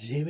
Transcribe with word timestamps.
Det 0.00 0.24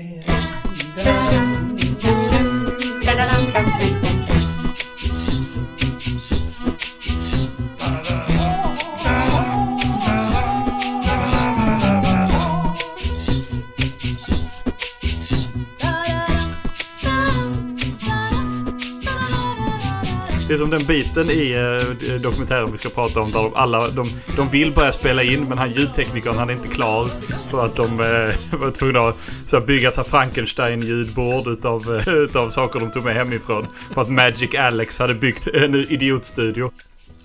är 20.58 20.60
som 20.60 20.70
den 20.70 20.84
biten 20.84 21.30
i 21.30 21.52
eh, 21.52 22.20
dokumentären 22.20 22.72
vi 22.72 22.78
ska 22.78 22.88
prata 22.88 23.20
om 23.20 23.32
där 23.32 23.42
de 23.42 23.54
alla 23.54 23.90
de, 23.90 24.10
de 24.36 24.48
vill 24.48 24.74
börja 24.74 24.92
spela 24.92 25.22
in 25.22 25.48
men 25.48 25.58
han 25.58 25.72
ljudteknikern 25.72 26.38
han 26.38 26.50
är 26.50 26.54
inte 26.54 26.68
klar 26.68 27.08
för 27.50 27.66
att 27.66 27.76
de 27.76 27.84
eh, 27.84 28.58
var 28.60 28.70
tvungna 28.70 29.00
att 29.00 29.16
så 29.46 29.60
bygga 29.60 29.90
så 29.90 30.04
Frankenstein-ljudbord 30.04 31.46
utav, 31.46 31.96
eh, 31.96 32.14
utav 32.14 32.50
saker 32.50 32.80
de 32.80 32.90
tog 32.90 33.04
med 33.04 33.14
hemifrån. 33.14 33.66
För 33.94 34.02
att 34.02 34.08
Magic 34.08 34.54
Alex 34.54 34.98
hade 34.98 35.14
byggt 35.14 35.46
en 35.46 35.74
idiotstudio. 35.74 36.70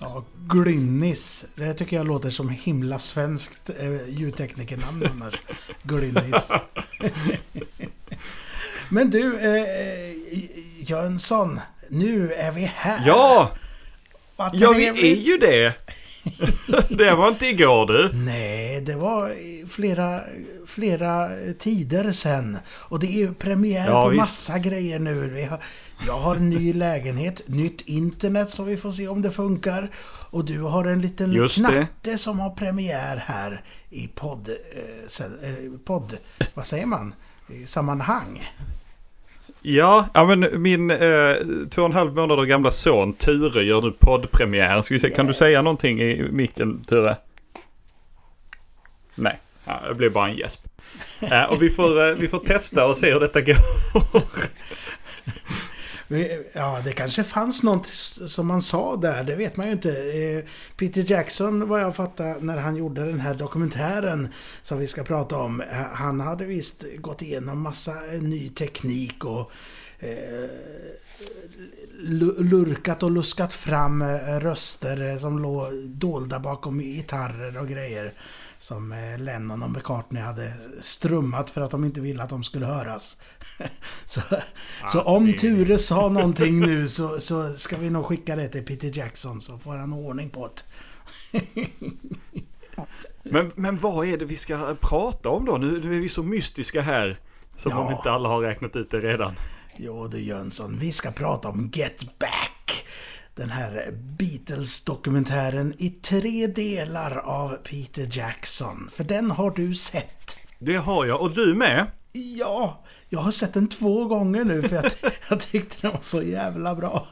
Ja, 0.00 0.24
Glynnis. 0.48 1.46
Det 1.54 1.74
tycker 1.74 1.96
jag 1.96 2.06
låter 2.06 2.30
som 2.30 2.48
himla 2.48 2.98
svenskt 2.98 3.70
eh, 3.80 4.08
ljudteknikernamn 4.08 5.06
annars. 5.12 5.34
Glynnis. 5.82 6.52
Men 8.88 9.10
du, 9.10 9.36
eh, 9.36 9.64
Jönsson. 10.78 11.60
Nu 11.94 12.32
är 12.32 12.52
vi 12.52 12.72
här. 12.76 13.02
Ja! 13.06 13.50
Ja, 14.52 14.72
vi 14.76 14.86
är 14.86 15.16
ju 15.16 15.36
det! 15.38 15.74
det 16.88 17.14
var 17.14 17.28
inte 17.28 17.46
igår 17.46 17.86
du. 17.86 18.10
Nej, 18.12 18.80
det 18.80 18.94
var 18.96 19.32
flera, 19.68 20.20
flera 20.66 21.28
tider 21.58 22.12
sen. 22.12 22.58
Och 22.68 22.98
det 23.00 23.06
är 23.06 23.18
ju 23.18 23.34
premiär 23.34 23.86
Ja, 23.88 24.02
på 24.02 24.08
visst. 24.08 24.18
massa 24.20 24.58
grejer 24.58 24.98
nu. 24.98 25.28
Vi 25.28 25.44
har, 25.44 25.58
jag 26.06 26.18
har 26.18 26.36
en 26.36 26.50
ny 26.50 26.72
lägenhet, 26.74 27.42
nytt 27.48 27.80
internet 27.80 28.50
så 28.50 28.62
vi 28.62 28.76
får 28.76 28.90
se 28.90 29.08
om 29.08 29.22
det 29.22 29.30
funkar. 29.30 29.90
Och 30.30 30.44
du 30.44 30.60
har 30.60 30.84
en 30.84 31.00
liten 31.00 31.32
Just 31.32 31.56
det. 31.58 31.72
knatte 31.72 32.18
som 32.18 32.40
har 32.40 32.50
premiär 32.50 33.24
här 33.26 33.64
i 33.90 34.08
podd... 34.08 34.48
Eh, 34.48 35.48
eh, 35.48 35.54
podd... 35.84 36.16
Vad 36.54 36.66
säger 36.66 36.86
man? 36.86 37.14
I 37.48 37.66
sammanhang. 37.66 38.50
Ja, 39.66 40.08
ja 40.14 40.24
men 40.24 40.62
min 40.62 40.90
eh, 40.90 40.98
två 41.70 41.82
och 41.82 41.88
en 41.88 41.92
halv 41.92 42.14
månader 42.14 42.44
gamla 42.44 42.70
son 42.70 43.12
Ture 43.12 43.62
gör 43.62 43.82
nu 43.82 43.90
poddpremiär. 43.90 44.82
Ska 44.82 44.94
vi 44.94 45.00
se, 45.00 45.10
kan 45.10 45.26
du 45.26 45.34
säga 45.34 45.62
någonting 45.62 46.00
i 46.00 46.28
micken 46.30 46.84
Ture? 46.84 47.16
Nej, 49.14 49.38
ja, 49.64 49.80
det 49.88 49.94
blir 49.94 50.10
bara 50.10 50.28
en 50.28 50.36
gäsp. 50.36 50.60
Eh, 51.20 51.42
och 51.42 51.62
vi 51.62 51.70
får, 51.70 52.10
eh, 52.10 52.16
vi 52.16 52.28
får 52.28 52.38
testa 52.38 52.86
och 52.86 52.96
se 52.96 53.12
hur 53.12 53.20
detta 53.20 53.40
går. 53.40 53.56
Ja, 56.54 56.80
det 56.84 56.92
kanske 56.92 57.24
fanns 57.24 57.62
något 57.62 57.86
som 57.86 58.46
man 58.46 58.62
sa 58.62 58.96
där, 58.96 59.24
det 59.24 59.36
vet 59.36 59.56
man 59.56 59.66
ju 59.66 59.72
inte. 59.72 59.90
Eh, 59.90 60.44
Peter 60.76 61.10
Jackson, 61.10 61.68
vad 61.68 61.80
jag 61.80 61.96
fattar, 61.96 62.40
när 62.40 62.56
han 62.56 62.76
gjorde 62.76 63.06
den 63.06 63.20
här 63.20 63.34
dokumentären 63.34 64.28
som 64.62 64.78
vi 64.78 64.86
ska 64.86 65.02
prata 65.04 65.36
om, 65.36 65.60
eh, 65.60 65.66
han 65.92 66.20
hade 66.20 66.44
visst 66.44 66.84
gått 66.98 67.22
igenom 67.22 67.62
massa 67.62 68.14
eh, 68.14 68.22
ny 68.22 68.48
teknik 68.48 69.24
och 69.24 69.52
lurkat 72.38 73.02
och 73.02 73.10
luskat 73.10 73.54
fram 73.54 74.02
röster 74.40 75.18
som 75.18 75.38
låg 75.38 75.72
dolda 75.90 76.40
bakom 76.40 76.80
gitarrer 76.80 77.58
och 77.58 77.68
grejer. 77.68 78.12
Som 78.64 78.92
eh, 78.92 79.18
Lennon 79.18 79.62
och 79.62 79.70
McCartney 79.70 80.22
hade 80.22 80.52
strummat 80.80 81.50
för 81.50 81.60
att 81.60 81.70
de 81.70 81.84
inte 81.84 82.00
ville 82.00 82.22
att 82.22 82.28
de 82.28 82.44
skulle 82.44 82.66
höras. 82.66 83.16
så 84.04 84.20
så 84.20 84.36
Alltså, 84.82 85.00
om 85.00 85.26
det 85.26 85.38
Ture 85.38 85.78
sa 85.78 86.08
någonting 86.12 86.60
nu 86.60 86.88
så, 86.88 87.20
så 87.20 87.52
ska 87.52 87.76
vi 87.76 87.90
nog 87.90 88.04
skicka 88.06 88.36
det 88.36 88.48
till 88.48 88.64
Peter 88.64 88.98
Jackson 88.98 89.40
så 89.40 89.58
får 89.58 89.76
han 89.76 89.92
ordning 89.92 90.30
på 90.30 90.50
det. 91.30 91.56
Men, 93.22 93.52
men 93.54 93.78
vad 93.78 94.06
är 94.06 94.18
det 94.18 94.24
vi 94.24 94.36
ska 94.36 94.74
prata 94.80 95.28
om 95.28 95.44
då? 95.44 95.56
Nu, 95.56 95.80
nu 95.84 95.96
är 95.96 96.00
vi 96.00 96.08
så 96.08 96.22
mystiska 96.22 96.80
här. 96.80 97.16
Som 97.56 97.72
Ja. 97.72 97.78
om 97.78 97.92
inte 97.92 98.10
alla 98.10 98.28
har 98.28 98.40
räknat 98.40 98.76
ut 98.76 98.90
det 98.90 99.00
redan. 99.00 99.34
Jo 99.76 100.06
du 100.06 100.20
Jönsson, 100.20 100.78
vi 100.78 100.92
ska 100.92 101.10
prata 101.10 101.48
om 101.48 101.70
Get 101.72 102.18
Back. 102.18 102.86
Den 103.36 103.50
här 103.50 103.90
Beatles-dokumentären 104.18 105.74
i 105.78 105.90
tre 105.90 106.46
delar 106.46 107.16
av 107.16 107.56
Peter 107.56 108.08
Jackson. 108.18 108.90
För 108.92 109.04
den 109.04 109.30
har 109.30 109.50
du 109.50 109.74
sett. 109.74 110.36
Det 110.58 110.76
har 110.76 111.04
jag, 111.06 111.20
och 111.20 111.34
du 111.34 111.54
med. 111.54 111.86
Ja, 112.12 112.84
jag 113.08 113.18
har 113.20 113.30
sett 113.30 113.54
den 113.54 113.68
två 113.68 114.04
gånger 114.04 114.44
nu 114.44 114.62
för 114.62 114.76
att 114.76 115.04
jag 115.28 115.40
tyckte 115.40 115.76
den 115.80 115.90
var 115.90 116.00
så 116.02 116.22
jävla 116.22 116.74
bra. 116.74 117.06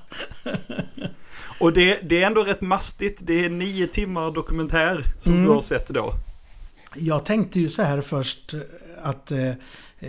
Och 1.61 1.73
det, 1.73 2.01
det 2.09 2.23
är 2.23 2.27
ändå 2.27 2.43
rätt 2.45 2.61
mastigt. 2.61 3.21
Det 3.23 3.45
är 3.45 3.51
nio 3.51 3.87
timmar 3.87 4.31
dokumentär 4.33 5.05
som 5.19 5.33
Mm. 5.33 5.45
du 5.45 5.51
har 5.53 5.61
sett 5.61 5.89
då. 5.89 6.13
Jag 6.95 7.25
tänkte 7.25 7.61
ju 7.61 7.69
så 7.69 7.83
här 7.83 8.01
först 8.01 8.55
att 9.03 9.31
eh, 9.31 9.53
Eh, 10.03 10.09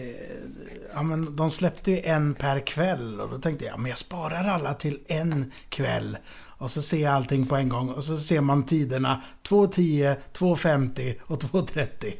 ja, 0.93 1.03
men 1.03 1.35
de 1.35 1.51
släppte 1.51 1.91
ju 1.91 1.99
en 1.99 2.33
per 2.33 2.59
kväll 2.59 3.21
och 3.21 3.29
då 3.29 3.37
tänkte 3.37 3.65
jag 3.65 3.79
men 3.79 3.89
jag 3.89 3.97
sparar 3.97 4.47
alla 4.47 4.73
till 4.73 4.99
en 5.07 5.51
kväll. 5.69 6.17
Och 6.57 6.71
så 6.71 6.81
ser 6.81 7.03
jag 7.03 7.13
allting 7.13 7.45
på 7.45 7.55
en 7.55 7.69
gång 7.69 7.89
och 7.89 8.03
så 8.03 8.17
ser 8.17 8.41
man 8.41 8.65
tiderna 8.65 9.21
2.10, 9.43 10.15
2.50 10.33 11.15
och 11.21 11.41
2.30. 11.41 12.13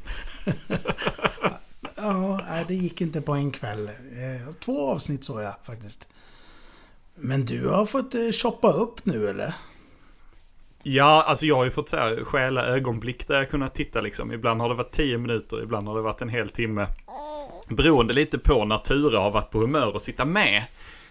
ja, 1.98 2.42
nej, 2.50 2.66
det 2.68 2.76
gick 2.76 3.02
inte 3.02 3.22
på 3.22 3.34
en 3.34 3.52
kväll. 3.52 3.88
Eh, 3.88 4.54
två 4.60 4.92
avsnitt 4.92 5.24
såg 5.24 5.42
jag 5.42 5.56
faktiskt. 5.64 6.08
Men 7.16 7.46
du 7.46 7.68
har 7.68 7.86
fått 7.86 8.16
eh, 8.16 8.32
shoppa 8.32 8.72
upp 8.72 9.06
nu 9.06 9.30
eller? 9.30 9.56
Ja, 10.84 11.24
alltså 11.28 11.46
jag 11.46 11.56
har 11.56 11.64
ju 11.64 11.72
fått 11.72 11.90
så 11.90 11.98
här 11.98 12.24
stjäla 12.24 12.66
ögonblick 12.66 13.28
där 13.28 13.36
jag 13.36 13.50
kunnat 13.50 13.76
titta 13.76 14.02
liksom. 14.02 14.32
Ibland 14.32 14.62
har 14.62 14.70
det 14.70 14.76
varit 14.76 14.92
10 14.92 15.18
minuter, 15.18 15.64
ibland 15.64 15.88
har 15.88 15.96
det 15.96 16.02
varit 16.02 16.22
en 16.22 16.30
hel 16.30 16.50
timme. 16.50 16.88
Beroende 17.70 18.14
lite 18.14 18.38
på 18.40 18.66
när 18.66 18.78
Ture 18.78 19.18
har 19.18 19.32
varit 19.32 19.52
på 19.52 19.60
humör 19.60 19.96
att 19.96 20.02
sitta 20.02 20.26
med. 20.26 20.64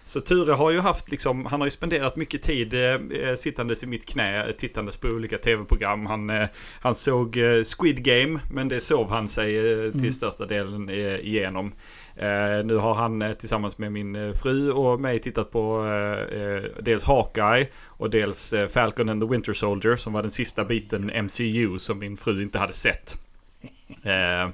Så 0.05 0.21
Ture 0.21 0.53
har 0.53 0.71
ju 0.71 0.79
haft 0.79 1.11
liksom, 1.11 1.45
han 1.45 1.61
har 1.61 1.67
ju 1.67 1.71
spenderat 1.71 2.15
mycket 2.15 2.41
tid 2.41 2.73
eh, 2.73 3.35
sittandes 3.37 3.83
i 3.83 3.87
mitt 3.87 4.09
knä, 4.09 4.45
eh, 4.45 4.51
tittandes 4.51 4.97
på 4.97 5.07
olika 5.07 5.37
tv-program. 5.37 6.05
Han, 6.05 6.29
eh, 6.29 6.47
han 6.81 6.95
såg 6.95 7.37
eh, 7.37 7.63
Squid 7.63 8.03
Game, 8.03 8.39
men 8.51 8.67
det 8.67 8.81
sov 8.81 9.09
han 9.09 9.27
sig 9.27 9.57
eh, 9.57 9.91
till 9.91 10.13
största 10.13 10.45
delen 10.45 10.89
eh, 10.89 11.15
igenom. 11.15 11.73
Eh, 12.15 12.65
nu 12.65 12.75
har 12.75 12.93
han 12.93 13.21
eh, 13.21 13.33
tillsammans 13.33 13.77
med 13.77 13.91
min 13.91 14.15
eh, 14.15 14.33
fru 14.33 14.71
och 14.71 14.99
mig 14.99 15.19
tittat 15.19 15.51
på 15.51 15.85
eh, 15.85 16.39
eh, 16.41 16.63
dels 16.81 17.03
Hawkeye 17.03 17.67
och 17.85 18.09
dels 18.09 18.53
eh, 18.53 18.67
Falcon 18.67 19.09
and 19.09 19.21
the 19.21 19.27
Winter 19.27 19.53
Soldier 19.53 19.95
som 19.95 20.13
var 20.13 20.21
den 20.21 20.31
sista 20.31 20.63
biten 20.63 21.11
MCU 21.23 21.79
som 21.79 21.99
min 21.99 22.17
fru 22.17 22.41
inte 22.41 22.59
hade 22.59 22.73
sett. 22.73 23.17
Eh, 24.03 24.49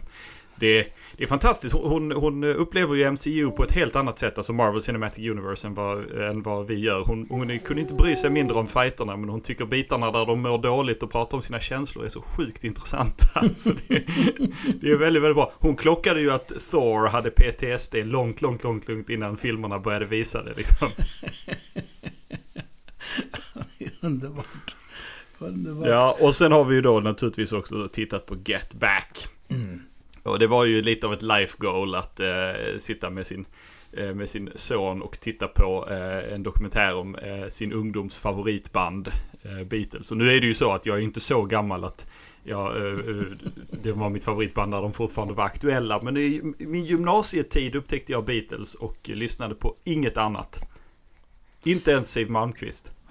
det, 0.56 0.88
det 1.20 1.26
är 1.26 1.28
fantastiskt. 1.28 1.76
Hon, 1.76 2.12
hon 2.12 2.44
upplever 2.44 2.96
ju 2.96 3.12
MCU 3.12 3.52
på 3.52 3.64
ett 3.64 3.72
helt 3.72 3.96
annat 3.96 4.20
sätt, 4.20 4.38
alltså 4.38 4.54
Marvel 4.54 4.82
Cinematic 4.82 5.30
Universe, 5.30 5.68
än 5.68 5.74
vad, 5.74 6.12
än 6.12 6.44
vad 6.44 6.68
vi 6.68 6.80
gör. 6.80 7.04
Hon, 7.06 7.28
hon 7.30 7.60
kunde 7.60 7.82
inte 7.82 7.94
bry 7.94 8.16
sig 8.16 8.30
mindre 8.30 8.58
om 8.58 8.68
fighterna, 8.68 9.18
men 9.18 9.30
hon 9.30 9.42
tycker 9.42 9.66
bitarna 9.66 10.12
där 10.12 10.26
de 10.26 10.42
mår 10.42 10.58
dåligt 10.58 11.04
och 11.04 11.12
pratar 11.12 11.38
om 11.38 11.42
sina 11.42 11.60
känslor 11.60 12.06
är 12.06 12.10
så 12.10 12.22
sjukt 12.22 12.64
intressanta. 12.64 13.26
Alltså 13.40 13.72
det, 13.88 14.04
det 14.82 14.92
är 14.92 14.96
väldigt, 14.96 15.24
väldigt 15.24 15.36
bra. 15.36 15.52
Hon 15.60 15.76
klockade 15.76 16.22
ju 16.22 16.32
att 16.32 16.52
Thor 16.72 17.08
hade 17.08 17.30
PTSD 17.30 17.96
långt, 17.96 18.42
långt, 18.42 18.64
långt, 18.64 18.88
långt 18.88 19.10
innan 19.10 19.38
filmerna 19.38 19.80
började 19.80 20.06
visa 20.06 20.44
det 20.44 20.54
liksom. 20.58 20.88
Underbart. 24.02 24.76
Underbart. 25.40 25.88
Ja, 25.88 26.18
och 26.20 26.36
sen 26.36 26.52
har 26.52 26.66
vi 26.66 26.76
ju 26.76 26.82
då 26.82 27.00
naturligtvis 27.00 27.52
också 27.52 27.88
tittat 27.88 28.26
på 28.26 28.36
Get 28.46 28.74
Back. 28.74 29.28
Och 30.24 30.40
det 30.40 30.48
var 30.48 30.66
ju 30.66 30.82
lite 30.82 31.08
av 31.08 31.14
ett 31.14 31.22
life 31.22 31.56
goal 31.58 31.96
att 31.96 32.20
eh, 32.20 32.78
sitta 32.78 33.10
med 33.10 33.28
sin, 33.28 33.46
eh, 33.92 34.14
med 34.14 34.30
sin 34.30 34.50
son 34.56 35.02
och 35.02 35.20
titta 35.20 35.48
på 35.48 35.88
eh, 35.90 36.34
en 36.34 36.44
dokumentär 36.44 36.96
om 36.96 37.16
eh, 37.16 37.48
sin 37.48 37.74
ungdoms 37.74 38.18
favoritband 38.18 39.08
eh, 39.42 39.68
Beatles. 39.68 40.12
Och 40.12 40.18
nu 40.18 40.32
är 40.32 40.42
det 40.42 40.48
ju 40.48 40.54
så 40.54 40.74
att 40.74 40.86
jag 40.86 40.98
är 40.98 41.02
inte 41.02 41.20
så 41.20 41.44
gammal 41.44 41.84
att 41.84 42.10
Ja, 42.44 42.78
eh, 42.78 42.94
eh, 42.94 43.24
det 43.84 43.92
var 43.92 44.10
mitt 44.10 44.24
favoritband 44.24 44.72
när 44.72 44.82
de 44.82 44.94
fortfarande 44.94 45.34
var 45.34 45.46
aktuella. 45.46 46.02
Men 46.02 46.18
i 46.18 46.42
min 46.58 46.86
gymnasietid 46.86 47.76
upptäckte 47.76 48.12
jag 48.12 48.26
Beatles 48.26 48.76
och 48.76 49.10
lyssnade 49.10 49.56
på 49.56 49.76
inget 49.84 50.18
annat. 50.18 50.60
Inte 51.64 51.92
ens 51.92 52.12
Siw 52.12 52.32
Malmkvist. 52.32 52.92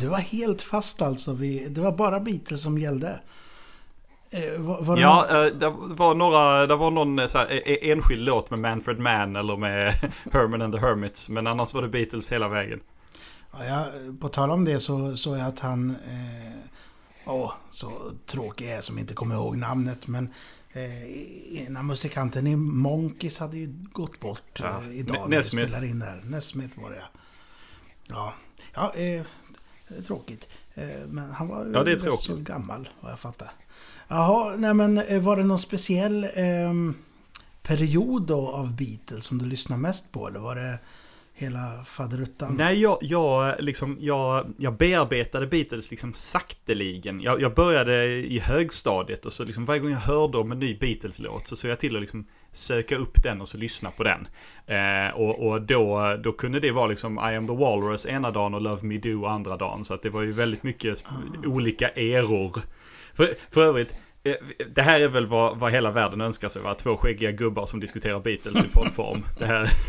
Du 0.00 0.06
var 0.06 0.18
helt 0.18 0.62
fast 0.62 1.02
alltså. 1.02 1.34
Det 1.68 1.80
var 1.80 1.92
bara 1.92 2.20
Beatles 2.20 2.62
som 2.62 2.78
gällde. 2.78 3.20
Eh, 4.30 4.60
var, 4.60 4.98
Ja, 4.98 5.26
eh, 5.46 5.52
det 5.52 5.68
var 5.70 6.14
några, 6.14 6.66
det 6.66 6.76
var 6.76 6.90
någon 6.90 7.18
eh, 7.18 7.26
så 7.26 7.38
här, 7.38 7.46
eh, 7.68 7.90
enskild 7.92 8.22
låt 8.24 8.50
med 8.50 8.58
Manfred 8.58 8.98
Mann 8.98 9.36
eller 9.36 9.56
med 9.56 9.94
Herman 10.32 10.62
and 10.62 10.74
the 10.74 10.80
Hermits. 10.80 11.28
Men 11.28 11.46
annars 11.46 11.74
var 11.74 11.82
det 11.82 11.88
Beatles 11.88 12.32
hela 12.32 12.48
vägen. 12.48 12.80
Ja, 13.52 13.64
jag, 13.64 13.86
på 14.20 14.28
tal 14.28 14.50
om 14.50 14.64
det 14.64 14.80
så 14.80 15.16
såg 15.16 15.38
jag 15.38 15.46
att 15.46 15.60
han... 15.60 15.90
eh, 15.90 16.52
Åh, 17.30 17.52
så 17.70 17.90
tråkig 18.26 18.66
jag 18.68 18.72
är 18.76 18.80
som 18.80 18.98
inte 18.98 19.14
kommer 19.14 19.34
ihåg 19.34 19.56
namnet. 19.56 20.06
Men 20.06 20.34
Eh, 20.72 21.62
ena 21.66 21.82
musikanten 21.82 22.46
i 22.46 22.56
Monkeys 22.56 23.38
hade 23.38 23.56
ju 23.58 23.66
gått 23.92 24.20
bort 24.20 24.60
Ja. 24.60 24.66
eh, 24.82 24.98
idag 24.98 25.16
när 25.20 25.28
vi 25.28 25.36
Nesmith. 25.36 25.68
spelar 25.70 25.86
in 25.86 25.98
där. 25.98 26.20
Nesmith 26.24 26.80
var 26.82 26.90
det 26.90 27.02
ja. 28.08 28.34
Ja, 28.74 28.82
eh, 28.94 29.22
det 29.88 29.96
är 29.98 30.02
tråkigt. 30.02 30.48
Men 31.08 31.30
han 31.30 31.48
var 31.48 31.64
ju 31.64 31.72
Ja, 31.72 31.84
rätt 31.84 32.18
så 32.18 32.36
gammal 32.36 32.88
vad 33.00 33.12
jag 33.12 33.18
fattar. 33.18 33.50
Jaha, 34.08 34.56
nej 34.56 34.74
men 34.74 34.98
eh, 34.98 35.20
var 35.20 35.36
det 35.36 35.44
någon 35.44 35.58
speciell 35.58 36.26
ehm, 36.34 36.94
period 37.62 38.26
då 38.26 38.48
av 38.48 38.76
Beatles 38.76 39.24
som 39.24 39.38
du 39.38 39.46
lyssnar 39.46 39.76
mest 39.76 40.12
på? 40.12 40.28
Eller 40.28 40.40
var 40.40 40.54
det 40.54 40.78
hela 41.34 41.84
faderuttan? 41.86 42.54
Nej, 42.56 42.80
jag, 42.80 42.98
jag, 43.00 43.54
liksom, 43.58 43.96
jag, 44.00 44.46
jag 44.58 44.76
bearbetade 44.76 45.46
Beatles 45.46 45.90
liksom 45.90 46.12
sakteligen. 46.14 47.20
Jag, 47.20 47.40
jag 47.40 47.54
började 47.54 48.04
i 48.06 48.38
högstadiet 48.38 49.26
och 49.26 49.32
så 49.32 49.44
liksom 49.44 49.64
varje 49.64 49.80
gång 49.80 49.90
jag 49.90 49.98
hörde 49.98 50.38
om 50.38 50.52
en 50.52 50.58
ny 50.58 50.78
Beatles-låt 50.78 51.46
så 51.46 51.56
såg 51.56 51.70
jag 51.70 51.80
till 51.80 51.94
att 51.96 52.00
liksom 52.02 52.26
söka 52.52 52.96
upp 52.96 53.22
den 53.22 53.40
och 53.40 53.48
så 53.48 53.58
lyssna 53.58 53.90
på 53.90 54.02
den. 54.04 54.28
Eh, 54.66 55.14
och 55.14 55.46
och 55.48 55.62
då, 55.62 56.16
då 56.24 56.32
kunde 56.32 56.60
det 56.60 56.70
vara 56.70 56.86
liksom 56.86 57.18
I 57.18 57.36
am 57.36 57.46
the 57.46 57.54
Walrus 57.54 58.06
ena 58.06 58.30
dagen 58.30 58.54
och 58.54 58.60
Love 58.60 58.82
Me 58.86 58.98
Do 58.98 59.26
andra 59.26 59.56
dagen. 59.56 59.84
Så 59.84 59.94
att 59.94 60.02
det 60.02 60.10
var 60.10 60.22
ju 60.22 60.32
väldigt 60.32 60.62
mycket 60.62 61.04
sp- 61.04 61.46
olika 61.46 61.88
eror. 61.88 62.62
För, 63.18 63.34
för 63.50 63.64
övrigt, 63.64 63.94
eh, 64.22 64.34
det 64.74 64.82
här 64.82 65.00
är 65.00 65.08
väl 65.08 65.26
vad, 65.26 65.58
vad 65.58 65.72
hela 65.72 65.90
världen 65.90 66.20
önskar 66.20 66.48
sig 66.48 66.62
va? 66.62 66.74
Två 66.74 66.96
skäggiga 66.96 67.30
gubbar 67.30 67.66
som 67.66 67.80
diskuterar 67.80 68.20
Beatles 68.20 68.64
i 68.64 68.68
poddform. 68.68 69.24
Det 69.38 69.46
här... 69.46 69.70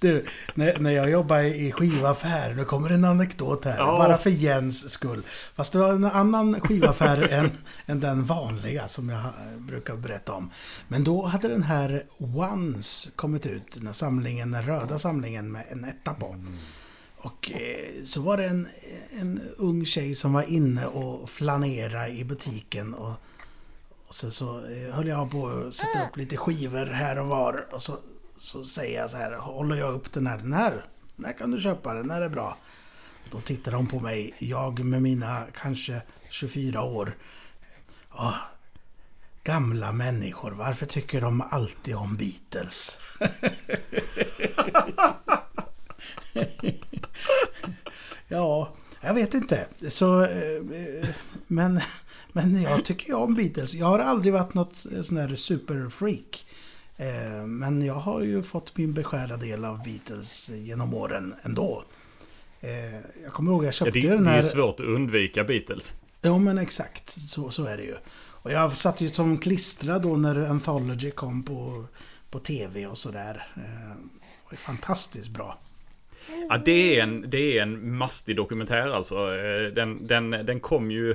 Du, 0.00 0.24
när, 0.54 0.78
när 0.78 0.90
jag 0.90 1.10
jobbade 1.10 1.48
i 1.48 1.72
skivaffär, 1.72 2.54
nu 2.54 2.64
kommer 2.64 2.90
en 2.90 3.04
anekdot 3.04 3.64
här. 3.64 3.78
Ja. 3.78 3.86
Bara 3.86 4.16
för 4.16 4.30
Jens 4.30 4.90
skull. 4.90 5.22
Fast 5.54 5.72
det 5.72 5.78
var 5.78 5.92
en 5.92 6.04
annan 6.04 6.60
skivaffär 6.60 7.28
än, 7.32 7.50
än 7.86 8.00
den 8.00 8.24
vanliga 8.24 8.88
som 8.88 9.08
jag 9.08 9.22
brukar 9.58 9.96
berätta 9.96 10.32
om. 10.32 10.50
Men 10.88 11.04
då 11.04 11.26
hade 11.26 11.48
den 11.48 11.62
här 11.62 12.02
Once 12.18 13.10
kommit 13.16 13.46
ut, 13.46 13.74
den 13.74 13.86
här 13.86 13.92
samlingen, 13.92 14.50
den 14.50 14.66
röda 14.66 14.98
samlingen 14.98 15.52
med 15.52 15.64
en 15.70 15.84
etta 15.84 16.14
på. 16.14 16.36
Och 17.22 17.50
eh, 17.50 18.04
så 18.04 18.20
var 18.20 18.36
det 18.36 18.44
en, 18.44 18.68
en 19.20 19.40
ung 19.56 19.86
tjej 19.86 20.14
som 20.14 20.32
var 20.32 20.42
inne 20.42 20.86
och 20.86 21.30
flanerade 21.30 22.08
i 22.08 22.24
butiken. 22.24 22.94
Och, 22.94 23.12
och 24.06 24.14
så, 24.14 24.30
så 24.30 24.66
eh, 24.66 24.94
höll 24.94 25.06
jag 25.06 25.30
på 25.30 25.46
att 25.46 25.74
sätta 25.74 26.06
upp 26.06 26.16
lite 26.16 26.36
skivor 26.36 26.86
här 26.86 27.18
och 27.18 27.26
var. 27.26 27.66
Och 27.72 27.82
så, 27.82 27.98
så 28.36 28.64
säger 28.64 29.00
jag 29.00 29.10
så 29.10 29.16
här, 29.16 29.32
håller 29.32 29.76
jag 29.76 29.94
upp 29.94 30.12
den 30.12 30.26
här, 30.26 30.38
den 30.38 30.52
här, 30.52 30.84
den 31.16 31.26
här 31.26 31.32
kan 31.32 31.50
du 31.50 31.60
köpa, 31.60 31.94
den 31.94 32.10
här 32.10 32.20
är 32.20 32.28
bra. 32.28 32.56
Då 33.30 33.40
tittar 33.40 33.72
de 33.72 33.86
på 33.86 34.00
mig, 34.00 34.34
jag 34.38 34.84
med 34.84 35.02
mina 35.02 35.42
kanske 35.54 36.02
24 36.28 36.82
år. 36.82 37.16
Åh, 38.10 38.36
gamla 39.44 39.92
människor, 39.92 40.50
varför 40.50 40.86
tycker 40.86 41.20
de 41.20 41.42
alltid 41.50 41.96
om 41.96 42.16
Beatles? 42.16 42.98
ja, 48.28 48.72
jag 49.00 49.14
vet 49.14 49.34
inte. 49.34 49.66
Så, 49.88 50.22
eh, 50.24 50.54
eh, 50.56 51.08
men, 51.46 51.80
men 52.32 52.62
jag 52.62 52.84
tycker 52.84 53.06
ju 53.08 53.14
om 53.14 53.34
Beatles. 53.34 53.74
Jag 53.74 53.86
har 53.86 53.98
aldrig 53.98 54.32
varit 54.32 54.54
något 54.54 54.74
sån 55.02 55.16
här 55.16 55.34
superfreak. 55.34 56.46
Eh, 56.96 57.46
Men 57.46 57.82
jag 57.84 57.94
har 57.94 58.20
ju 58.20 58.42
fått 58.42 58.76
min 58.76 58.92
beskärda 58.94 59.36
del 59.36 59.64
av 59.64 59.82
Beatles 59.82 60.50
genom 60.50 60.94
åren 60.94 61.34
ändå. 61.42 61.84
Eh, 62.60 62.94
Jag 63.24 63.32
kommer 63.32 63.52
ihåg 63.52 63.62
jag 63.62 63.68
Ja, 63.68 63.72
köpte 63.72 63.90
det, 63.92 63.98
ju 64.00 64.08
det 64.08 64.14
den 64.16 64.26
är 64.26 64.30
här... 64.30 64.42
ju 64.42 64.48
svårt 64.48 64.80
att 64.80 64.86
undvika 64.86 65.44
Beatles. 65.44 65.94
Ja 66.20 66.38
men 66.38 66.58
exakt, 66.58 67.10
så, 67.10 67.50
så 67.50 67.64
är 67.64 67.76
det 67.76 67.82
ju. 67.82 67.94
Och 68.14 68.52
jag 68.52 68.76
satt 68.76 69.00
ju 69.00 69.08
som 69.10 69.38
klistrad 69.38 70.02
då 70.02 70.16
när 70.16 70.44
Anthology 70.44 71.10
kom 71.10 71.42
på, 71.42 71.84
på 72.30 72.38
tv 72.38 72.86
och 72.86 72.98
sådär. 72.98 73.46
Eh, 73.56 73.96
Det 73.96 74.50
var 74.50 74.56
fantastiskt 74.56 75.28
bra. 75.30 75.58
Ja, 76.48 76.58
det 76.64 76.98
är 76.98 77.02
en, 77.02 77.30
det 77.30 77.58
är 77.58 77.62
en 77.62 77.96
mastig 77.96 78.36
dokumentär 78.36 78.90
alltså. 78.90 79.14
Eh, 79.14 79.72
den, 79.74 80.06
den, 80.06 80.30
den 80.30 80.60
kom 80.60 80.90
ju... 80.90 81.14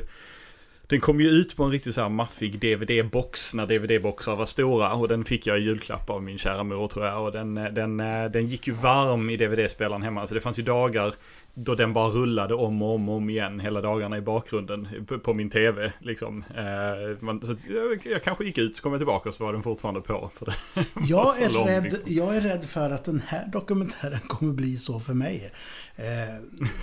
Den 0.90 1.00
kom 1.00 1.22
ju 1.22 1.30
ut 1.30 1.58
på 1.58 1.64
en 1.64 1.72
riktigt 1.72 1.96
så 1.96 2.02
här 2.02 2.10
maffig 2.10 2.60
DVD-box 2.60 3.56
när 3.56 3.66
DVD-boxar 3.66 4.36
var 4.36 4.46
stora. 4.46 4.94
Och 4.94 5.08
den 5.08 5.26
fick 5.26 5.48
jag 5.48 5.60
i 5.60 5.62
julklapp 5.62 6.10
av 6.10 6.24
min 6.24 6.38
kära 6.38 6.64
mor 6.64 6.88
tror 6.88 7.06
jag. 7.06 7.24
Och 7.24 7.32
den, 7.32 7.58
eh, 7.58 7.66
den, 7.66 8.00
eh, 8.00 8.26
den 8.26 8.48
gick 8.48 8.68
ju 8.68 8.74
varm 8.74 9.30
i 9.30 9.38
DVD-spelaren 9.38 10.02
hemma. 10.02 10.28
Så 10.28 10.34
det 10.34 10.42
fanns 10.42 10.60
ju 10.60 10.64
dagar 10.64 11.14
då 11.60 11.76
den 11.76 11.94
bara 11.94 12.10
rullade 12.10 12.56
om 12.56 12.82
och 12.82 12.96
om 12.96 13.10
och 13.10 13.16
om 13.16 13.30
igen 13.30 13.60
hela 13.60 13.82
dagarna 13.82 14.18
i 14.18 14.22
bakgrunden 14.22 14.88
på, 15.24 15.34
min 15.34 15.50
tv. 15.50 15.92
Liksom. 16.00 16.44
Eh, 16.56 17.24
man, 17.24 17.42
så 17.42 17.56
jag, 17.70 18.06
jag 18.14 18.24
kanske 18.24 18.46
gick 18.46 18.58
ut, 18.58 18.76
så 18.76 18.84
kom 18.84 18.92
jag 18.92 19.00
tillbaka 19.00 19.30
och 19.30 19.36
så 19.36 19.46
var 19.46 19.54
den 19.54 19.64
fortfarande 19.64 20.02
på. 20.02 20.30
För 20.34 20.46
det 20.46 20.54
Jag 21.08 21.42
är, 21.42 21.50
lång, 21.50 21.68
rädd, 21.68 21.84
liksom. 21.84 22.14
jag 22.14 22.36
är 22.36 22.42
rädd 22.42 22.66
för 22.66 22.90
att 22.90 23.04
den 23.04 23.22
här 23.28 23.48
dokumentären 23.48 24.20
kommer 24.28 24.54
bli 24.54 24.78
så 24.78 25.00
för 25.00 25.14
mig. 25.14 25.52
Eh, 25.96 26.04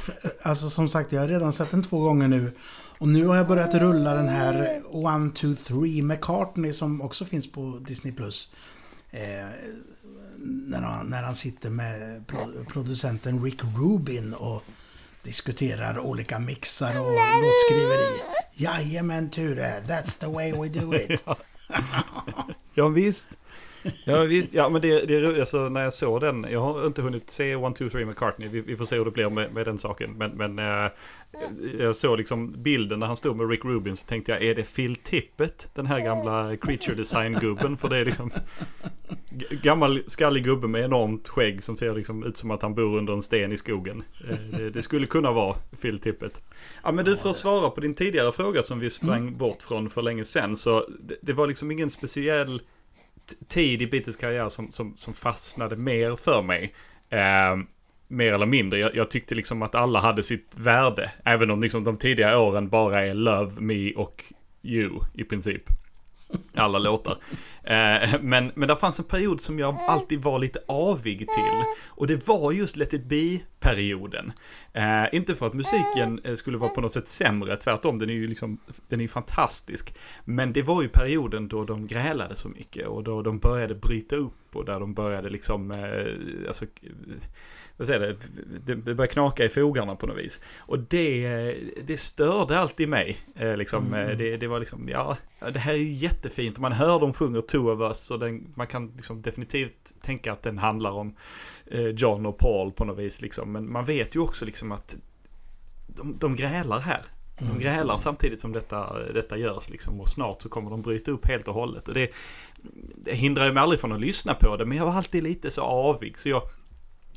för, 0.00 0.14
alltså 0.42 0.70
som 0.70 0.88
sagt, 0.88 1.12
jag 1.12 1.20
har 1.20 1.28
redan 1.28 1.52
sett 1.52 1.70
den 1.70 1.82
två 1.82 2.00
gånger 2.00 2.28
nu. 2.28 2.52
Och 2.98 3.08
nu 3.08 3.26
har 3.26 3.36
jag 3.36 3.46
börjat 3.46 3.74
rulla 3.74 4.14
den 4.14 4.28
här 4.28 4.82
One, 4.90 5.30
Two, 5.30 5.54
Three 5.54 6.02
McCartney 6.02 6.72
som 6.72 7.02
också 7.02 7.24
finns 7.24 7.52
på 7.52 7.80
Disney+. 7.86 8.14
Eh, 9.10 9.46
när, 10.44 10.80
han, 10.80 11.06
när 11.06 11.22
han 11.22 11.34
sitter 11.34 11.70
med 11.70 12.26
pro, 12.26 12.64
producenten 12.68 13.44
Rick 13.44 13.60
Rubin 13.64 14.34
och 14.34 14.62
diskuterar 15.22 15.98
olika 15.98 16.38
mixar 16.38 17.00
och 17.00 17.12
låtskriveri. 17.12 18.20
Jajamän 18.54 19.30
Ture, 19.30 19.80
that's 19.80 20.20
the 20.20 20.26
way 20.26 20.52
we 20.52 20.68
do 20.68 20.94
it. 20.94 21.24
Ja 22.76 22.88
visst. 22.88 23.28
Ja 24.04 24.22
visst, 24.22 24.52
ja 24.52 24.68
men 24.68 24.82
det, 24.82 25.06
det 25.06 25.16
är 25.16 25.20
roligt, 25.20 25.40
alltså, 25.40 25.68
när 25.68 25.82
jag 25.82 25.94
såg 25.94 26.20
den, 26.20 26.46
jag 26.50 26.60
har 26.60 26.86
inte 26.86 27.02
hunnit 27.02 27.30
se 27.30 27.56
One, 27.56 27.74
Two, 27.74 27.88
Three 27.88 28.04
McCartney, 28.04 28.48
vi, 28.48 28.60
vi 28.60 28.76
får 28.76 28.84
se 28.84 28.96
hur 28.96 29.04
det 29.04 29.10
blir 29.10 29.30
med, 29.30 29.54
med 29.54 29.66
den 29.66 29.78
saken. 29.78 30.14
Men, 30.18 30.30
men 30.30 30.58
äh, 30.58 30.90
jag 31.78 31.96
såg 31.96 32.18
liksom 32.18 32.62
bilden 32.62 32.98
när 32.98 33.06
han 33.06 33.16
stod 33.16 33.36
med 33.36 33.50
Rick 33.50 33.64
Rubin 33.64 33.96
så 33.96 34.06
tänkte 34.06 34.32
jag, 34.32 34.42
är 34.42 34.54
det 34.54 34.74
Phil 34.74 34.96
Tippett? 34.96 35.68
Den 35.74 35.86
här 35.86 36.00
gamla 36.00 36.56
creature 36.56 36.94
design-gubben? 36.94 37.76
För 37.76 37.88
det 37.88 37.96
är 37.96 38.04
liksom 38.04 38.30
gammal 39.50 40.02
skallig 40.06 40.44
gubbe 40.44 40.68
med 40.68 40.84
enormt 40.84 41.28
skägg 41.28 41.62
som 41.62 41.76
ser 41.76 41.94
liksom 41.94 42.24
ut 42.24 42.36
som 42.36 42.50
att 42.50 42.62
han 42.62 42.74
bor 42.74 42.98
under 42.98 43.12
en 43.12 43.22
sten 43.22 43.52
i 43.52 43.56
skogen. 43.56 44.02
Eh, 44.30 44.58
det, 44.58 44.70
det 44.70 44.82
skulle 44.82 45.06
kunna 45.06 45.32
vara 45.32 45.56
Phil 45.82 45.98
Tippett. 45.98 46.40
Ja 46.82 46.92
men 46.92 47.04
du, 47.04 47.16
för 47.16 47.30
att 47.30 47.36
svara 47.36 47.70
på 47.70 47.80
din 47.80 47.94
tidigare 47.94 48.32
fråga 48.32 48.62
som 48.62 48.78
vi 48.78 48.90
sprang 48.90 49.36
bort 49.36 49.62
från 49.62 49.90
för 49.90 50.02
länge 50.02 50.24
sedan, 50.24 50.56
så 50.56 50.86
det, 51.00 51.16
det 51.22 51.32
var 51.32 51.46
liksom 51.46 51.70
ingen 51.70 51.90
speciell 51.90 52.60
tid 53.48 53.82
i 53.82 53.86
Beatles 53.86 54.16
karriär 54.16 54.48
som, 54.48 54.72
som, 54.72 54.96
som 54.96 55.14
fastnade 55.14 55.76
mer 55.76 56.16
för 56.16 56.42
mig. 56.42 56.74
Eh, 57.10 57.56
mer 58.08 58.32
eller 58.32 58.46
mindre. 58.46 58.78
Jag, 58.78 58.96
jag 58.96 59.10
tyckte 59.10 59.34
liksom 59.34 59.62
att 59.62 59.74
alla 59.74 60.00
hade 60.00 60.22
sitt 60.22 60.54
värde. 60.58 61.12
Även 61.24 61.50
om 61.50 61.60
liksom 61.60 61.84
de 61.84 61.96
tidiga 61.96 62.38
åren 62.38 62.68
bara 62.68 63.06
är 63.06 63.14
Love 63.14 63.60
Me 63.60 63.92
och 63.92 64.24
You 64.62 64.90
i 65.14 65.24
princip. 65.24 65.62
Alla 66.56 66.78
låtar. 66.78 67.18
Eh, 67.62 68.20
men, 68.20 68.52
men 68.54 68.68
det 68.68 68.76
fanns 68.76 68.98
en 68.98 69.04
period 69.04 69.40
som 69.40 69.58
jag 69.58 69.76
alltid 69.88 70.22
var 70.22 70.38
lite 70.38 70.58
avig 70.68 71.18
till. 71.18 71.64
Och 71.86 72.06
det 72.06 72.26
var 72.26 72.52
just 72.52 72.76
Let 72.76 72.92
It 72.92 73.04
Be-perioden. 73.04 74.32
Eh, 74.72 75.04
inte 75.12 75.34
för 75.34 75.46
att 75.46 75.54
musiken 75.54 76.20
eh, 76.24 76.34
skulle 76.34 76.58
vara 76.58 76.70
på 76.70 76.80
något 76.80 76.92
sätt 76.92 77.08
sämre, 77.08 77.56
tvärtom, 77.56 77.98
den 77.98 78.10
är 78.10 78.14
ju 78.14 78.26
liksom, 78.26 78.58
den 78.88 79.00
är 79.00 79.08
fantastisk. 79.08 79.94
Men 80.24 80.52
det 80.52 80.62
var 80.62 80.82
ju 80.82 80.88
perioden 80.88 81.48
då 81.48 81.64
de 81.64 81.86
grälade 81.86 82.36
så 82.36 82.48
mycket 82.48 82.86
och 82.86 83.04
då 83.04 83.22
de 83.22 83.38
började 83.38 83.74
bryta 83.74 84.16
upp 84.16 84.56
och 84.56 84.64
där 84.64 84.80
de 84.80 84.94
började 84.94 85.30
liksom, 85.30 85.70
eh, 85.70 86.46
alltså, 86.48 86.64
vad 87.76 87.86
säger 87.86 88.00
det, 88.00 88.74
det 88.74 88.76
började 88.76 89.06
knaka 89.06 89.44
i 89.44 89.48
fogarna 89.48 89.96
på 89.96 90.06
något 90.06 90.18
vis. 90.18 90.40
Och 90.58 90.78
det, 90.78 91.56
det 91.84 91.96
störde 91.96 92.58
alltid 92.58 92.88
mig. 92.88 93.18
Eh, 93.34 93.56
liksom, 93.56 93.94
eh, 93.94 94.16
det, 94.16 94.36
det 94.36 94.46
var 94.46 94.58
liksom, 94.58 94.88
ja, 94.88 95.16
det 95.52 95.58
här 95.58 95.72
är 95.72 95.78
ju 95.78 95.92
jättefint. 95.92 96.58
Man 96.58 96.72
hör 96.72 97.00
dem 97.00 97.12
sjunger 97.12 97.40
Two 97.40 97.56
of 97.56 97.80
Us 97.80 98.10
och 98.10 98.18
den, 98.18 98.52
man 98.54 98.66
kan 98.66 98.92
liksom 98.96 99.22
definitivt 99.22 99.94
tänka 100.02 100.32
att 100.32 100.42
den 100.42 100.58
handlar 100.58 100.90
om 100.90 101.16
eh, 101.66 101.86
John 101.86 102.26
och 102.26 102.38
Paul 102.38 102.72
på 102.72 102.84
något 102.84 102.98
vis. 102.98 103.20
Liksom. 103.22 103.52
Men 103.52 103.72
man 103.72 103.84
vet 103.84 104.16
ju 104.16 104.20
också 104.20 104.44
liksom 104.44 104.72
att 104.72 104.96
de, 105.86 106.18
de 106.18 106.36
grälar 106.36 106.80
här. 106.80 107.02
De 107.38 107.58
grälar 107.58 107.96
samtidigt 107.96 108.40
som 108.40 108.52
detta, 108.52 108.98
detta 108.98 109.36
görs 109.36 109.70
liksom 109.70 110.00
och 110.00 110.08
snart 110.08 110.42
så 110.42 110.48
kommer 110.48 110.70
de 110.70 110.82
bryta 110.82 111.10
upp 111.10 111.26
helt 111.26 111.48
och 111.48 111.54
hållet. 111.54 111.88
Och 111.88 111.94
det, 111.94 112.10
det 112.96 113.14
hindrar 113.14 113.46
ju 113.46 113.52
mig 113.52 113.62
aldrig 113.62 113.80
från 113.80 113.92
att 113.92 114.00
lyssna 114.00 114.34
på 114.34 114.56
det 114.56 114.64
men 114.64 114.78
jag 114.78 114.86
var 114.86 114.92
alltid 114.92 115.22
lite 115.22 115.50
så 115.50 115.62
avig 115.62 116.18
så 116.18 116.28
jag, 116.28 116.42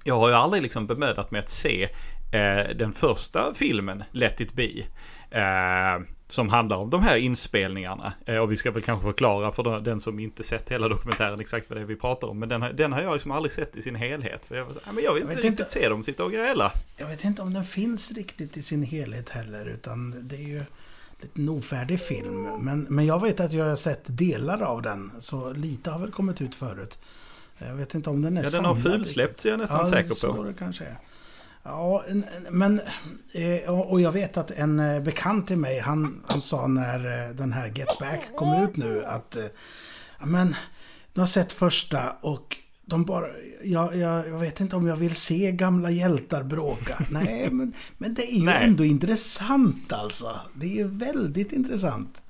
jag 0.08 0.18
har 0.18 0.28
ju 0.30 0.34
aldrig 0.36 0.64
liksom 0.64 0.88
bemödat 0.88 1.32
mig 1.32 1.40
att 1.40 1.50
se 1.50 1.84
eh, 2.32 2.76
den 2.76 2.92
första 2.94 3.54
filmen, 3.54 4.04
Let 4.12 4.42
It 4.42 4.54
Be. 4.54 4.70
Eh, 5.32 6.02
som 6.30 6.50
handlar 6.50 6.78
om 6.78 6.90
de 6.90 7.04
här 7.04 7.16
inspelningarna. 7.18 8.14
Eh, 8.26 8.38
och 8.38 8.52
vi 8.52 8.58
ska 8.58 8.72
väl 8.72 8.82
kanske 8.84 9.06
förklara 9.06 9.52
för 9.52 9.80
den- 9.80 10.00
som 10.00 10.20
inte 10.20 10.44
sett 10.44 10.70
hela 10.72 10.88
dokumentären 10.90 11.40
exakt 11.40 11.70
vad 11.70 11.78
det 11.78 11.82
är 11.82 11.86
vi 11.86 11.96
pratar 11.96 12.28
om. 12.28 12.40
Men 12.40 12.50
den, 12.50 12.62
har- 12.62 12.70
den 12.74 12.94
har 12.94 13.02
jag 13.02 13.14
liksom 13.14 13.32
aldrig 13.32 13.52
sett 13.52 13.78
i 13.78 13.82
sin 13.82 13.96
helhet. 13.96 14.46
För 14.46 14.56
jag, 14.56 14.66
var 14.66 14.74
så, 14.74 14.80
"Ja, 14.86 14.92
men 14.92 15.04
jag 15.04 15.14
vill 15.14 15.24
Jag 15.24 15.32
inte 15.32 15.48
riktigt 15.48 15.70
se 15.72 15.90
dem 15.90 16.04
sitta 16.04 16.24
och 16.26 16.32
gräla. 16.32 16.72
Jag 16.98 17.08
vet 17.08 17.24
inte 17.24 17.42
om 17.42 17.54
den 17.54 17.66
finns 17.66 18.12
riktigt 18.12 18.58
i 18.58 18.62
sin 18.62 18.84
helhet 18.84 19.30
heller, 19.30 19.66
utan 19.66 20.28
det 20.28 20.36
är 20.36 20.48
ju... 20.48 20.64
lite 21.22 21.52
ofärdig 21.52 22.00
film. 22.00 22.44
Men, 22.60 22.86
men 22.90 23.06
jag 23.06 23.22
vet 23.22 23.40
att 23.40 23.54
jag 23.54 23.66
har 23.66 23.76
sett 23.76 24.04
delar 24.18 24.62
av 24.62 24.82
den, 24.82 25.12
så 25.20 25.54
lite 25.54 25.92
har 25.92 26.00
väl 26.00 26.12
kommit 26.12 26.42
ut 26.42 26.56
förut. 26.56 27.00
Jag 27.58 27.76
vet 27.76 27.96
inte 27.96 28.10
om 28.10 28.22
den 28.22 28.38
är 28.38 28.44
Ja, 28.44 28.50
den 28.50 28.66
har 28.66 28.76
fulsläppts 28.76 29.46
är 29.46 29.50
jag 29.50 29.60
nästan 29.60 29.80
ja, 29.84 29.90
säker 29.92 30.14
så 30.16 30.34
på. 30.34 30.44
det 30.44 30.54
kanske 30.54 30.84
är. 30.84 30.98
Ja, 31.64 32.04
en- 32.08 32.24
en- 32.48 32.58
men... 32.58 32.82
eh, 33.34 33.70
Och 33.80 34.02
jag 34.02 34.12
vet 34.12 34.38
att 34.38 34.52
en 34.52 34.80
eh, 34.80 35.02
bekant 35.04 35.48
till 35.48 35.58
mig, 35.58 35.80
han, 35.80 36.24
han 36.28 36.42
sa 36.42 36.68
när 36.68 37.28
eh, 37.30 37.36
den 37.36 37.54
här 37.54 37.68
Get 37.76 38.00
Back 38.00 38.20
kom 38.36 38.64
ut 38.64 38.78
nu 38.78 39.06
att... 39.06 39.38
men, 40.26 40.56
du 41.14 41.20
har 41.20 41.28
sett 41.28 41.54
första 41.54 42.00
och 42.22 42.58
de 42.86 43.06
bara... 43.06 43.26
Jag, 43.64 43.96
jag, 43.96 44.28
jag 44.28 44.38
vet 44.40 44.60
inte 44.60 44.76
om 44.76 44.88
jag 44.88 44.96
vill 44.96 45.16
se 45.16 45.52
gamla 45.52 45.90
hjältar 45.92 46.44
bråka. 46.44 46.98
Nej, 47.12 47.50
men, 47.52 47.74
men 47.98 48.14
det 48.14 48.32
är 48.32 48.36
ju 48.38 48.46
Nej. 48.46 48.64
ändå 48.66 48.86
intressant 48.86 49.94
alltså. 49.94 50.40
Det 50.54 50.66
är 50.66 50.76
ju 50.76 50.88
väldigt 50.88 51.52
intressant. 51.54 52.22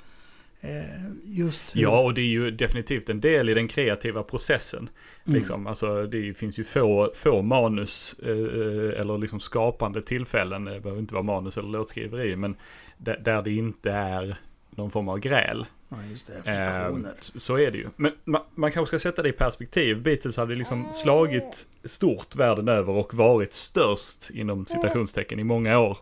Eh, 0.67 1.07
Just 1.23 1.75
hur... 1.75 1.81
Ja, 1.81 1.99
och 1.99 2.13
det 2.13 2.21
är 2.21 2.25
ju 2.25 2.51
definitivt 2.51 3.09
en 3.09 3.21
del 3.21 3.49
i 3.49 3.53
den 3.53 3.67
kreativa 3.67 4.23
processen. 4.23 4.89
Liksom, 5.23 5.67
alltså, 5.67 6.05
det 6.05 6.37
finns 6.37 6.59
ju 6.59 6.63
få, 6.63 7.11
få 7.15 7.41
manus 7.41 8.15
eh, 8.23 8.99
eller 8.99 9.17
liksom 9.17 9.39
skapande 9.39 10.01
tillfällen, 10.01 10.65
det 10.65 10.79
behöver 10.79 11.01
inte 11.01 11.13
vara 11.13 11.23
manus 11.23 11.57
eller 11.57 11.69
låtskriveri, 11.69 12.35
men 12.35 12.55
där, 12.97 13.21
där 13.25 13.41
det 13.41 13.53
inte 13.53 13.91
är 13.91 14.37
någon 14.69 14.91
form 14.91 15.09
av 15.09 15.19
gräl. 15.19 15.65
Ja, 15.89 15.97
just 16.11 16.31
det. 16.45 16.51
Eh, 16.51 16.95
så 17.19 17.57
är 17.57 17.71
det 17.71 17.77
ju. 17.77 17.89
Men 17.95 18.11
man, 18.23 18.41
man 18.55 18.71
kanske 18.71 18.97
ska 18.97 19.09
sätta 19.09 19.23
det 19.23 19.29
i 19.29 19.33
perspektiv. 19.33 20.01
Beatles 20.01 20.37
hade 20.37 20.55
liksom 20.55 20.87
slagit 20.93 21.67
stort 21.83 22.35
världen 22.35 22.67
över 22.67 22.93
och 22.93 23.13
varit 23.13 23.53
störst 23.53 24.29
inom 24.29 24.65
citationstecken 24.65 25.39
i 25.39 25.43
många 25.43 25.79
år. 25.79 25.97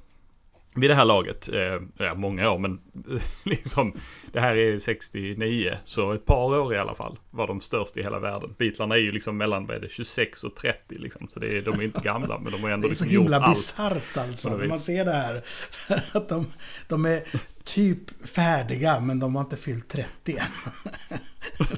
Vid 0.77 0.89
det 0.89 0.95
här 0.95 1.05
laget, 1.05 1.49
eh, 1.53 1.79
ja 1.97 2.13
många 2.15 2.51
år 2.51 2.57
men 2.59 2.79
liksom 3.43 3.93
det 4.31 4.39
här 4.39 4.55
är 4.55 4.79
69 4.79 5.77
så 5.83 6.11
ett 6.13 6.25
par 6.25 6.59
år 6.59 6.73
i 6.73 6.77
alla 6.77 6.95
fall 6.95 7.19
var 7.31 7.47
de 7.47 7.59
störst 7.61 7.97
i 7.97 8.03
hela 8.03 8.19
världen. 8.19 8.55
Beatlarna 8.57 8.95
är 8.95 8.99
ju 8.99 9.11
liksom 9.11 9.37
mellan 9.37 9.65
vad 9.65 9.77
är 9.77 9.81
det, 9.81 9.89
26 9.89 10.43
och 10.43 10.55
30 10.55 10.95
liksom 10.95 11.27
så 11.27 11.39
det 11.39 11.57
är, 11.57 11.61
de 11.61 11.79
är 11.79 11.83
inte 11.83 12.01
gamla 12.01 12.39
men 12.39 12.51
de 12.51 12.63
har 12.63 12.69
ändå 12.69 12.87
Det 12.87 12.91
är 12.91 12.95
så 12.95 13.03
liksom 13.03 13.09
gjort 13.15 13.23
himla 13.23 13.37
allt. 13.39 13.55
bisarrt 13.55 14.17
alltså, 14.17 14.57
när 14.57 14.67
man 14.67 14.79
ser 14.79 15.05
det 15.05 15.11
här. 15.13 15.43
Att 16.11 16.29
de, 16.29 16.47
de 16.87 17.05
är 17.05 17.23
typ 17.63 18.27
färdiga, 18.27 18.99
men 18.99 19.19
de 19.19 19.35
har 19.35 19.43
inte 19.43 19.57
fyllt 19.57 19.87
30 19.89 20.37
än. 20.37 21.19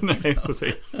Nej, 0.02 0.34
precis. 0.44 0.96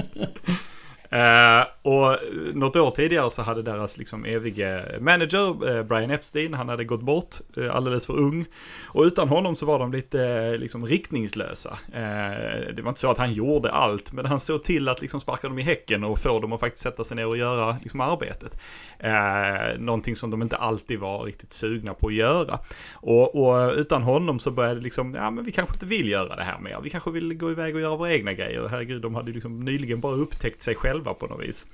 Eh, 1.10 1.64
och 1.82 2.16
något 2.54 2.76
år 2.76 2.90
tidigare 2.90 3.30
så 3.30 3.42
hade 3.42 3.62
deras 3.62 3.98
liksom 3.98 4.24
evige 4.24 4.98
manager, 5.00 5.76
eh, 5.76 5.82
Brian 5.82 6.10
Epstein, 6.10 6.54
han 6.54 6.68
hade 6.68 6.84
gått 6.84 7.02
bort 7.02 7.34
eh, 7.56 7.76
alldeles 7.76 8.06
för 8.06 8.16
ung. 8.16 8.44
Och 8.88 9.02
utan 9.02 9.28
honom 9.28 9.56
så 9.56 9.66
var 9.66 9.78
de 9.78 9.92
lite 9.92 10.22
eh, 10.24 10.58
liksom 10.58 10.86
riktningslösa. 10.86 11.78
Eh, 11.92 12.74
det 12.74 12.82
var 12.82 12.88
inte 12.88 13.00
så 13.00 13.10
att 13.10 13.18
han 13.18 13.32
gjorde 13.32 13.72
allt, 13.72 14.12
men 14.12 14.26
han 14.26 14.40
såg 14.40 14.64
till 14.64 14.88
att 14.88 15.00
liksom 15.00 15.20
sparka 15.20 15.48
dem 15.48 15.58
i 15.58 15.62
häcken 15.62 16.04
och 16.04 16.18
få 16.18 16.40
dem 16.40 16.52
att 16.52 16.60
faktiskt 16.60 16.82
sätta 16.82 17.04
sig 17.04 17.16
ner 17.16 17.26
och 17.26 17.36
göra 17.36 17.76
liksom 17.82 18.00
arbetet. 18.00 18.60
Eh, 18.98 19.78
någonting 19.78 20.16
som 20.16 20.30
de 20.30 20.42
inte 20.42 20.56
alltid 20.56 20.98
var 20.98 21.24
riktigt 21.24 21.52
sugna 21.52 21.94
på 21.94 22.06
att 22.06 22.14
göra. 22.14 22.58
Och, 22.92 23.34
och 23.34 23.72
utan 23.74 24.02
honom 24.02 24.38
så 24.38 24.50
började 24.50 24.74
det 24.74 24.84
liksom, 24.84 25.14
ja 25.14 25.30
men 25.30 25.44
vi 25.44 25.52
kanske 25.52 25.74
inte 25.74 25.86
vill 25.86 26.08
göra 26.08 26.36
det 26.36 26.44
här 26.44 26.58
mer. 26.58 26.80
Vi 26.82 26.90
kanske 26.90 27.10
vill 27.10 27.34
gå 27.34 27.50
iväg 27.50 27.74
och 27.74 27.80
göra 27.80 27.96
våra 27.96 28.12
egna 28.12 28.32
grejer. 28.32 28.68
Herregud, 28.68 29.02
de 29.02 29.14
hade 29.14 29.28
ju 29.28 29.34
liksom 29.34 29.60
nyligen 29.60 30.00
bara 30.00 30.14
upptäckt 30.14 30.62
sig 30.62 30.74
själva 30.74 30.97
på 31.04 31.26
något 31.26 31.48
vis. 31.48 31.66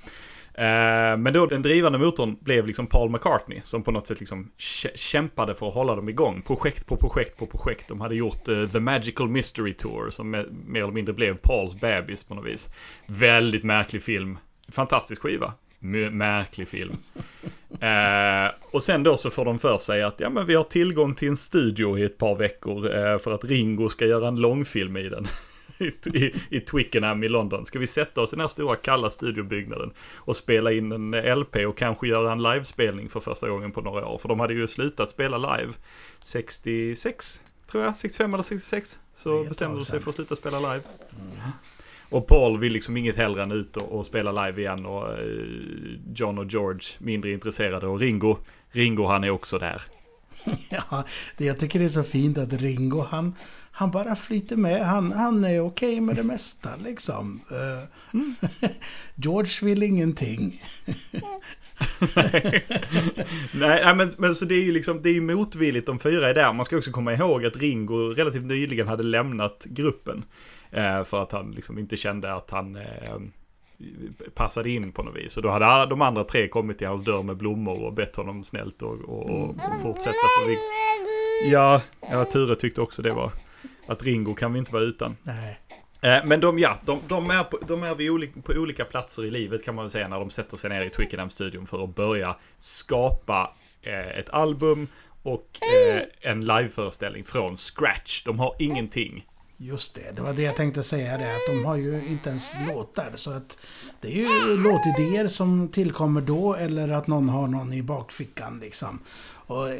Eh, 0.57 1.17
men 1.17 1.33
då 1.33 1.45
den 1.45 1.61
drivande 1.61 1.99
motorn 1.99 2.37
blev 2.39 2.67
liksom 2.67 2.87
Paul 2.87 3.09
McCartney 3.09 3.61
som 3.63 3.83
på 3.83 3.91
något 3.91 4.07
sätt 4.07 4.19
liksom 4.19 4.51
kämpade 4.95 5.55
för 5.55 5.67
att 5.67 5.73
hålla 5.73 5.95
dem 5.95 6.09
igång. 6.09 6.41
Projekt 6.41 6.87
på 6.87 6.97
projekt 6.97 7.37
på 7.37 7.45
projekt. 7.45 7.87
De 7.87 8.01
hade 8.01 8.15
gjort 8.15 8.49
uh, 8.49 8.69
The 8.69 8.79
Magical 8.79 9.27
Mystery 9.27 9.73
Tour 9.73 10.09
som 10.09 10.31
mer 10.31 10.81
eller 10.81 10.91
mindre 10.91 11.13
blev 11.13 11.37
Pauls 11.37 11.79
bebis 11.79 12.23
på 12.23 12.35
något 12.35 12.45
vis. 12.45 12.69
Väldigt 13.05 13.63
märklig 13.63 14.03
film. 14.03 14.37
Fantastisk 14.71 15.21
skiva. 15.21 15.53
My- 15.79 16.09
märklig 16.09 16.67
film. 16.67 16.93
Uh, 17.71 18.51
och 18.71 18.83
sen 18.83 19.03
då 19.03 19.17
så 19.17 19.29
får 19.29 19.45
de 19.45 19.59
för 19.59 19.77
sig 19.77 20.03
att 20.03 20.19
ja, 20.19 20.29
men 20.29 20.45
vi 20.45 20.55
har 20.55 20.63
tillgång 20.63 21.15
till 21.15 21.27
en 21.27 21.37
studio 21.37 21.97
i 21.97 22.03
ett 22.03 22.17
par 22.17 22.35
veckor 22.35 22.85
uh, 22.85 23.17
för 23.17 23.31
att 23.31 23.43
Ringo 23.43 23.89
ska 23.89 24.05
göra 24.05 24.27
en 24.27 24.35
långfilm 24.35 24.97
i 24.97 25.09
den. 25.09 25.27
I, 25.79 26.33
i, 26.49 26.59
Twickenham 26.59 27.23
i 27.23 27.29
London. 27.29 27.65
Ska 27.65 27.79
vi 27.79 27.87
sätta 27.87 28.21
oss 28.21 28.33
i 28.33 28.35
den 28.35 28.41
här 28.41 28.47
stora 28.47 28.75
kalla 28.75 29.09
studiobyggnaden 29.09 29.91
och 30.15 30.35
spela 30.35 30.71
in 30.71 30.91
en 30.91 31.39
LP 31.39 31.55
och 31.55 31.77
kanske 31.77 32.07
göra 32.07 32.31
en 32.31 32.43
livespelning 32.43 33.09
för 33.09 33.19
första 33.19 33.49
gången 33.49 33.71
på 33.71 33.81
några 33.81 34.07
år. 34.07 34.17
För 34.17 34.29
de 34.29 34.39
hade 34.39 34.53
ju 34.53 34.67
slutat 34.67 35.09
spela 35.09 35.37
live 35.37 35.73
66, 36.19 37.43
tror 37.71 37.83
jag, 37.83 37.97
65 37.97 38.33
eller 38.33 38.43
66. 38.43 38.99
Det 39.23 39.29
är 39.29 39.43
Så 39.43 39.49
bestämde 39.49 39.79
de 39.79 39.85
sig 39.85 39.99
för 39.99 40.09
att 40.09 40.15
sluta 40.15 40.35
spela 40.35 40.59
live. 40.59 40.83
Och 42.09 42.27
Paul 42.27 42.59
vill 42.59 42.73
liksom 42.73 42.97
inget 42.97 43.15
hellre 43.15 43.43
än 43.43 43.51
ut 43.51 43.77
och, 43.77 43.99
och 43.99 44.05
spela 44.05 44.45
live 44.45 44.61
igen 44.61 44.85
och 44.85 45.19
eh, 45.19 45.25
John 46.15 46.37
och 46.37 46.45
George 46.45 46.81
mindre 46.99 47.31
intresserade 47.31 47.87
och 47.87 47.99
Ringo, 47.99 48.37
Ringo 48.71 49.05
han 49.05 49.23
är 49.23 49.29
också 49.29 49.59
där. 49.59 49.81
Ja, 50.69 51.05
det 51.37 51.45
jag 51.45 51.59
tycker 51.59 51.79
det 51.79 51.85
är 51.85 51.89
så 51.89 52.03
fint 52.03 52.37
att 52.37 52.53
Ringo, 52.53 53.05
han, 53.09 53.35
han 53.77 53.91
bara 53.91 54.15
flyter 54.15 54.57
med. 54.57 54.85
Han, 54.85 55.11
han 55.11 55.43
är 55.43 55.59
okej 55.59 56.01
med 56.01 56.15
det 56.15 56.23
mesta 56.33 56.69
liksom. 56.83 57.41
Eh, 57.51 58.19
George 59.15 59.51
vill 59.61 59.83
ingenting. 59.83 60.63
nej, 62.15 62.63
nej 63.53 63.95
men, 63.95 64.11
men 64.17 64.35
så 64.35 64.45
det 64.45 64.55
är 64.55 64.63
ju 64.63 64.71
liksom, 64.71 65.01
det 65.01 65.09
är 65.09 65.21
motvilligt 65.21 65.87
de 65.87 65.99
fyra 65.99 66.29
är 66.29 66.33
där. 66.33 66.53
Man 66.53 66.65
ska 66.65 66.77
också 66.77 66.91
komma 66.91 67.13
ihåg 67.13 67.45
att 67.45 67.57
Ringo 67.57 67.95
relativt 67.95 68.45
nyligen 68.45 68.87
hade 68.87 69.03
lämnat 69.03 69.65
gruppen. 69.65 70.23
Eh, 70.71 71.03
för 71.03 71.23
att 71.23 71.31
han 71.31 71.51
liksom 71.51 71.79
inte 71.79 71.97
kände 71.97 72.33
att 72.33 72.51
han 72.51 72.75
eh, 72.75 73.19
passade 74.33 74.69
in 74.69 74.91
på 74.91 75.03
något 75.03 75.15
vis. 75.15 75.37
Och 75.37 75.43
då 75.43 75.49
hade 75.49 75.89
de 75.89 76.01
andra 76.01 76.23
tre 76.23 76.47
kommit 76.47 76.77
till 76.77 76.87
hans 76.87 77.03
dörr 77.03 77.23
med 77.23 77.37
blommor 77.37 77.83
och 77.83 77.93
bett 77.93 78.15
honom 78.15 78.43
snällt 78.43 78.81
och, 78.81 78.93
och, 78.93 79.29
och, 79.29 79.49
och 79.49 79.81
fortsätta. 79.81 80.27
För 80.41 80.47
vi, 80.47 80.57
ja, 81.51 81.81
ja, 82.11 82.25
Ture 82.25 82.55
tyckte 82.55 82.81
också 82.81 83.01
det 83.01 83.11
var 83.11 83.31
att 83.87 84.03
Ringo 84.03 84.33
kan 84.33 84.53
vi 84.53 84.59
inte 84.59 84.73
vara 84.73 84.83
utan. 84.83 85.17
Nej. 85.23 85.59
Eh, 86.01 86.25
Men 86.25 86.39
de, 86.39 86.59
ja, 86.59 86.79
de, 86.85 86.99
de 87.07 87.29
är, 87.29 87.43
på, 87.43 87.59
de 87.67 87.83
är 87.83 88.09
olika, 88.09 88.41
på 88.41 88.53
olika 88.53 88.85
platser 88.85 89.25
i 89.25 89.31
livet 89.31 89.65
kan 89.65 89.75
man 89.75 89.83
väl 89.83 89.89
säga 89.89 90.07
när 90.07 90.19
de 90.19 90.29
sätter 90.29 90.57
sig 90.57 90.69
ner 90.69 90.81
i 90.81 90.89
Twickenham-studion 90.89 91.65
för 91.65 91.83
att 91.83 91.95
börja 91.95 92.35
skapa 92.59 93.53
eh, 93.81 94.19
ett 94.19 94.29
album 94.29 94.87
och 95.23 95.59
eh, 95.87 96.01
en 96.31 96.45
liveföreställning 96.45 97.23
från 97.23 97.57
scratch. 97.57 98.23
De 98.23 98.39
har 98.39 98.55
ingenting. 98.59 99.25
Just 99.57 99.95
det, 99.95 100.15
det 100.15 100.21
var 100.21 100.33
det 100.33 100.41
jag 100.41 100.55
tänkte 100.55 100.83
säga 100.83 101.17
det. 101.17 101.35
Att 101.35 101.47
de 101.47 101.65
har 101.65 101.75
ju 101.75 102.07
inte 102.07 102.29
ens 102.29 102.53
låtar. 102.67 103.11
Så 103.15 103.31
att 103.31 103.57
det 104.01 104.07
är 104.07 104.15
ju 104.15 104.57
låtidéer 104.57 105.27
som 105.27 105.69
tillkommer 105.69 106.21
då 106.21 106.55
eller 106.55 106.89
att 106.89 107.07
någon 107.07 107.29
har 107.29 107.47
någon 107.47 107.73
i 107.73 107.83
bakfickan 107.83 108.59
liksom. 108.59 108.99
Och, 109.47 109.69
eh, 109.69 109.77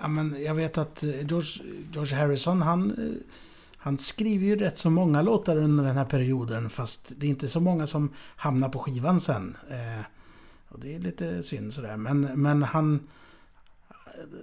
ja, 0.00 0.08
men 0.08 0.42
jag 0.44 0.54
vet 0.54 0.78
att 0.78 1.02
eh, 1.02 1.26
George, 1.26 1.64
George 1.92 2.16
Harrison 2.16 2.62
han, 2.62 2.90
eh, 2.90 3.36
han 3.76 3.98
skriver 3.98 4.46
ju 4.46 4.56
rätt 4.56 4.78
så 4.78 4.90
många 4.90 5.22
låtar 5.22 5.56
under 5.56 5.84
den 5.84 5.96
här 5.96 6.04
perioden. 6.04 6.70
Fast 6.70 7.12
det 7.16 7.26
är 7.26 7.30
inte 7.30 7.48
så 7.48 7.60
många 7.60 7.86
som 7.86 8.12
hamnar 8.36 8.68
på 8.68 8.78
skivan 8.78 9.20
sen. 9.20 9.56
Eh, 9.70 10.04
och 10.68 10.80
det 10.80 10.94
är 10.94 10.98
lite 10.98 11.42
synd 11.42 11.74
sådär. 11.74 11.96
Men, 11.96 12.20
men 12.20 12.62
han... 12.62 13.08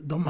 De, 0.02 0.30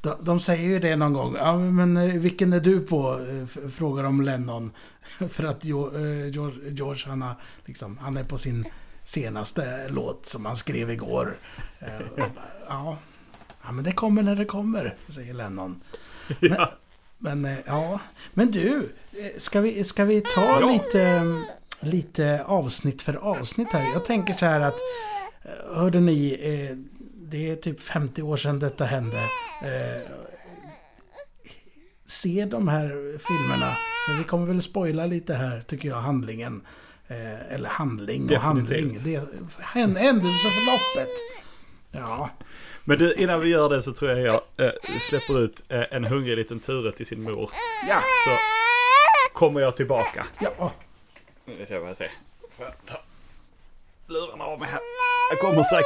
de, 0.00 0.14
de 0.20 0.40
säger 0.40 0.68
ju 0.68 0.78
det 0.78 0.96
någon 0.96 1.12
gång. 1.12 1.34
Ja, 1.36 1.58
men 1.58 2.20
vilken 2.20 2.52
är 2.52 2.60
du 2.60 2.80
på? 2.80 3.26
Frågar 3.70 4.02
de 4.02 4.20
Lennon. 4.20 4.70
För 5.28 5.44
att 5.44 5.64
George, 5.64 6.70
George 6.70 7.02
han, 7.06 7.22
har, 7.22 7.34
liksom, 7.64 7.98
han 7.98 8.16
är 8.16 8.24
på 8.24 8.38
sin 8.38 8.68
senaste 9.04 9.88
låt 9.88 10.26
som 10.26 10.46
han 10.46 10.56
skrev 10.56 10.90
igår. 10.90 11.38
Ja, 12.68 12.98
ja, 13.68 13.72
men 13.72 13.84
det 13.84 13.92
kommer 13.92 14.22
när 14.22 14.36
det 14.36 14.44
kommer, 14.44 14.96
säger 15.08 15.34
Lennon. 15.34 15.80
Men, 16.40 16.50
Ja. 16.58 16.72
men 17.18 17.44
eh, 17.44 17.58
ja, 17.66 18.00
men 18.34 18.50
du, 18.50 18.92
eh, 19.12 19.38
ska 19.38 19.60
vi, 19.60 19.84
ska 19.84 20.04
vi 20.04 20.20
ta 20.20 20.60
Ja. 20.60 20.70
lite, 20.72 21.22
lite 21.80 22.42
avsnitt 22.44 23.02
för 23.02 23.14
avsnitt 23.16 23.72
här? 23.72 23.92
Jag 23.92 24.04
tänker 24.04 24.32
så 24.34 24.46
här 24.46 24.60
att, 24.60 24.78
eh, 25.44 25.76
hörde 25.80 26.00
ni, 26.00 26.32
eh, 26.70 26.76
det 27.30 27.50
är 27.50 27.56
typ 27.56 27.80
50 27.80 28.22
år 28.22 28.36
sedan 28.36 28.58
detta 28.58 28.84
hände. 28.84 29.18
Eh, 29.62 30.02
Se 32.04 32.44
de 32.44 32.68
här 32.68 32.88
filmerna, 33.18 33.76
för 34.06 34.18
vi 34.18 34.24
kommer 34.24 34.46
väl 34.46 34.62
spoila 34.62 35.06
lite 35.06 35.34
här, 35.34 35.60
tycker 35.62 35.88
jag, 35.88 35.96
handlingen. 35.96 36.62
Eh, 37.08 37.54
Eller 37.54 37.68
handling 37.68 38.22
och 38.22 38.28
Definitivt. 38.28 38.42
handling. 38.42 39.00
Det, 39.04 39.20
hän- 39.58 39.96
händelseförloppet. 39.96 41.14
Ja, 42.06 42.30
Men 42.84 42.98
du, 42.98 43.14
innan 43.14 43.40
vi 43.40 43.48
gör 43.48 43.68
det 43.68 43.82
så 43.82 43.92
tror 43.92 44.10
jag 44.10 44.20
jag 44.20 44.66
eh, 44.66 44.98
släpper 45.00 45.38
ut 45.40 45.62
eh, 45.68 45.82
en 45.90 46.04
hungrig 46.04 46.36
liten 46.36 46.60
Ture 46.60 46.92
till 46.92 47.06
sin 47.06 47.22
mor. 47.22 47.50
ja, 47.88 48.00
Så 48.24 48.36
kommer 49.38 49.60
jag 49.60 49.76
tillbaka. 49.76 50.26
ja. 50.40 50.72
Nu 51.44 51.64
ska 51.64 51.74
jag 51.74 51.82
bara 51.82 51.94
se. 51.94 52.10
Får 52.56 52.66
jag 52.66 52.74
ta 52.86 53.00
lurarna 54.06 54.44
av 54.44 54.60
mig 54.60 54.68
här. 54.68 54.80
Jag 55.30 55.38
kommer 55.40 55.62
strax. 55.62 55.84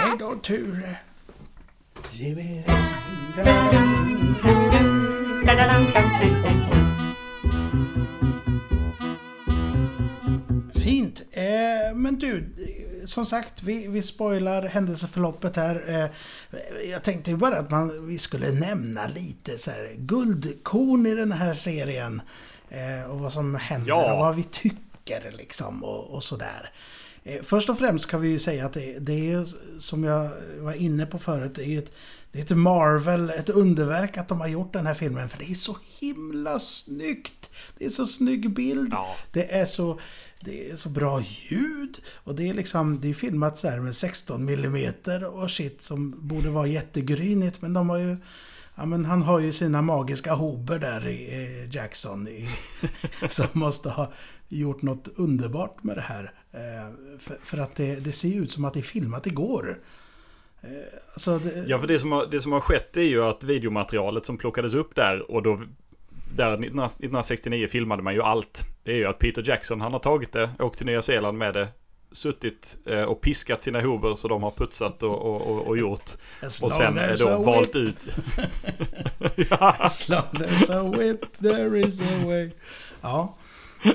Hej 0.00 0.16
då 0.18 0.34
Ture. 0.42 0.96
Fint. 10.84 11.22
Eh, 11.32 11.94
men 11.94 12.18
du, 12.18 12.54
som 13.06 13.26
sagt, 13.26 13.62
vi, 13.62 13.88
vi 13.88 14.02
spoilar 14.02 14.62
händelseförloppet 14.62 15.56
här. 15.56 15.84
Eh, 15.88 16.10
jag 16.90 17.02
tänkte 17.02 17.30
ju 17.30 17.36
bara 17.36 17.58
att 17.58 17.70
man, 17.70 18.06
vi 18.06 18.18
skulle 18.18 18.52
nämna 18.52 19.06
lite 19.08 19.58
så 19.58 19.70
här, 19.70 19.94
guldkorn 19.98 21.06
i 21.06 21.14
den 21.14 21.32
här 21.32 21.54
serien. 21.54 22.22
Eh, 22.70 23.10
och 23.10 23.18
vad 23.20 23.32
som 23.32 23.54
händer 23.54 23.88
Ja. 23.88 24.12
och 24.12 24.18
vad 24.18 24.36
vi 24.36 24.42
tycker 24.44 25.32
liksom 25.32 25.84
och, 25.84 26.10
och 26.10 26.22
sådär. 26.22 26.72
Eh, 27.24 27.42
först 27.42 27.68
och 27.70 27.78
främst 27.78 28.10
kan 28.10 28.20
vi 28.20 28.28
ju 28.28 28.38
säga 28.38 28.66
att 28.66 28.72
det, 28.72 28.98
det 28.98 29.32
är 29.32 29.46
som 29.80 30.04
jag 30.04 30.30
var 30.58 30.72
inne 30.72 31.06
på 31.06 31.18
förut, 31.18 31.52
det 31.54 31.64
är 31.64 31.78
ett, 31.78 31.92
det 32.32 32.38
är 32.38 32.42
ett 32.42 32.56
Marvel, 32.56 33.30
ett 33.30 33.48
underverk 33.48 34.16
att 34.16 34.28
de 34.28 34.40
har 34.40 34.48
gjort 34.48 34.72
den 34.72 34.86
här 34.86 34.94
filmen. 34.94 35.28
För 35.28 35.38
det 35.38 35.50
är 35.50 35.54
så 35.54 35.76
himla 36.00 36.58
snyggt! 36.58 37.50
Det 37.78 37.84
är 37.84 37.88
så 37.90 38.06
snygg 38.06 38.50
bild. 38.54 38.88
Ja. 38.92 39.16
Det 39.32 39.54
är 39.54 39.64
så, 39.64 40.00
det 40.44 40.70
är 40.70 40.76
så 40.76 40.88
bra 40.88 41.20
ljud. 41.20 41.98
Och 42.14 42.34
det 42.34 42.48
är 42.48 42.54
liksom, 42.54 43.00
det 43.00 43.10
är 43.10 43.14
filmat 43.14 43.56
så 43.56 43.68
här 43.68 43.80
med 43.80 43.96
16 43.96 44.48
mm 44.48 44.94
och 45.32 45.50
shit 45.50 45.82
som 45.82 46.28
borde 46.28 46.50
vara 46.50 46.66
jättegrynigt. 46.66 47.62
Men 47.62 47.72
de 47.72 47.90
har 47.90 47.98
ju, 47.98 48.16
ja 48.74 48.84
men 48.84 49.04
han 49.04 49.22
har 49.22 49.38
ju 49.38 49.52
sina 49.52 49.82
magiska 49.82 50.34
hober 50.34 50.78
där 50.78 51.08
i 51.08 51.44
eh, 51.44 51.74
Jackson. 51.76 52.28
I, 52.28 52.48
som 53.28 53.46
måste 53.52 53.88
ha 53.90 54.12
gjort 54.48 54.82
något 54.82 55.08
underbart 55.16 55.82
med 55.82 55.96
det 55.96 56.00
här. 56.00 56.32
Eh, 56.52 57.18
för, 57.18 57.38
för 57.44 57.58
att 57.58 57.76
det, 57.76 57.96
det 57.96 58.12
ser 58.12 58.28
ju 58.28 58.42
ut 58.42 58.52
som 58.52 58.64
att 58.64 58.74
det 58.74 58.80
är 58.80 58.82
filmat 58.82 59.26
igår. 59.26 59.82
Eh, 60.62 61.38
det, 61.38 61.64
Ja, 61.66 61.78
för 61.78 61.86
det 61.86 61.98
som, 61.98 62.12
har, 62.12 62.26
det 62.30 62.40
som 62.40 62.52
har 62.52 62.60
skett 62.60 62.96
är 62.96 63.02
ju 63.02 63.24
att 63.24 63.44
videomaterialet 63.44 64.26
som 64.26 64.38
plockades 64.38 64.74
upp 64.74 64.94
där 64.94 65.30
och 65.30 65.42
då 65.42 65.62
där 66.36 66.56
19- 66.56 66.60
1969 66.60 67.66
filmade 67.68 68.02
man 68.02 68.14
ju 68.14 68.22
allt. 68.22 68.64
Det 68.84 68.92
är 68.92 68.96
ju 68.96 69.06
att 69.06 69.18
Peter 69.18 69.48
Jackson, 69.48 69.80
han 69.80 69.92
har 69.92 70.00
tagit 70.00 70.32
det, 70.32 70.50
åkt 70.58 70.78
till 70.78 70.86
Nya 70.86 71.02
Zeeland 71.02 71.38
med 71.38 71.54
det, 71.54 71.68
suttit 72.12 72.76
eh, 72.86 73.02
och 73.02 73.20
piskat 73.20 73.62
sina 73.62 73.80
hober 73.80 74.14
så 74.14 74.28
de 74.28 74.42
har 74.42 74.50
putsat 74.50 75.02
och, 75.02 75.22
och, 75.22 75.66
och, 75.66 75.78
gjort. 75.78 76.10
Och 76.62 76.72
sen 76.72 76.98
eh, 76.98 77.12
då 77.18 77.42
valt 77.42 77.74
whip, 77.74 77.76
ut. 77.76 78.08
ja. 79.50 79.76
As 79.78 80.08
long 80.08 80.22
there's 80.32 80.72
a 80.72 80.96
whip, 80.98 81.38
there 81.38 81.80
is 81.80 82.00
a 82.00 82.24
way. 82.24 82.50
Ja, 83.02 83.36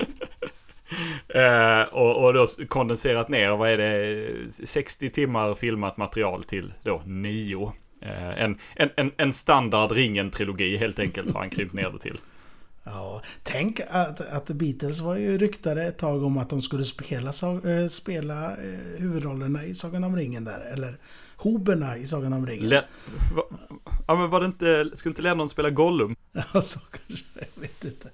Eh, 1.28 1.82
och, 1.82 2.24
och 2.24 2.34
då 2.34 2.46
kondenserat 2.68 3.28
ner, 3.28 3.50
vad 3.50 3.70
är 3.70 3.78
det, 3.78 4.52
60 4.66 5.10
timmar 5.10 5.54
filmat 5.54 5.96
material 5.96 6.44
till 6.44 6.72
då 6.82 7.02
9. 7.06 7.72
Eh, 8.00 8.42
en, 8.42 8.58
en, 8.76 8.88
en, 8.96 9.12
en 9.16 9.32
standard 9.32 9.92
ringen-trilogi 9.92 10.76
helt 10.76 10.98
enkelt 10.98 11.32
har 11.32 11.40
han 11.40 11.50
krympt 11.50 11.74
ner 11.74 11.90
det 11.90 11.98
till. 11.98 12.18
Ja, 12.84 13.22
tänk 13.42 13.80
att, 13.90 14.20
att 14.32 14.46
Beatles 14.50 15.00
var 15.00 15.16
ju 15.16 15.38
ryktade 15.38 15.82
ett 15.84 15.98
tag 15.98 16.24
om 16.24 16.38
att 16.38 16.50
de 16.50 16.62
skulle 16.62 16.84
spela, 16.84 17.28
eh, 17.64 17.88
spela 17.88 18.50
eh, 18.50 18.98
huvudrollerna 18.98 19.64
i 19.64 19.74
Sagan 19.74 20.04
om 20.04 20.16
ringen 20.16 20.44
där. 20.44 20.60
Eller 20.60 20.96
hoberna 21.36 21.96
i 21.96 22.06
Sagan 22.06 22.32
om 22.32 22.46
ringen. 22.46 22.68
Le- 22.68 22.82
va, 23.36 23.42
ja 24.06 24.16
men 24.16 24.30
var 24.30 24.40
det 24.40 24.46
inte, 24.46 24.90
skulle 24.94 25.10
inte 25.10 25.22
Lennon 25.22 25.48
spela 25.48 25.70
Gollum? 25.70 26.16
Ja, 26.52 26.62
så 26.62 26.80
kanske. 26.80 27.24
Jag 27.34 27.60
vet 27.62 27.84
inte. 27.84 28.08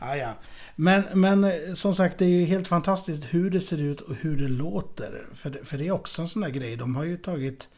Ja, 0.00 0.16
ja. 0.16 0.32
Men, 0.76 1.02
men 1.14 1.52
som 1.76 1.94
sagt, 1.94 2.18
det 2.18 2.24
är 2.24 2.28
ju 2.28 2.44
helt 2.44 2.68
fantastiskt 2.68 3.24
hur 3.34 3.50
det 3.50 3.60
ser 3.60 3.80
ut 3.82 4.00
och 4.00 4.14
hur 4.14 4.36
det 4.36 4.48
låter. 4.48 5.26
För, 5.34 5.50
det- 5.50 5.64
för 5.64 5.78
det 5.78 5.86
är 5.86 5.92
också 5.92 6.22
en 6.22 6.28
sån 6.28 6.42
där 6.42 6.50
grej. 6.50 6.76
De 6.76 6.96
har 6.96 7.04
ju 7.04 7.16
tagit 7.16 7.68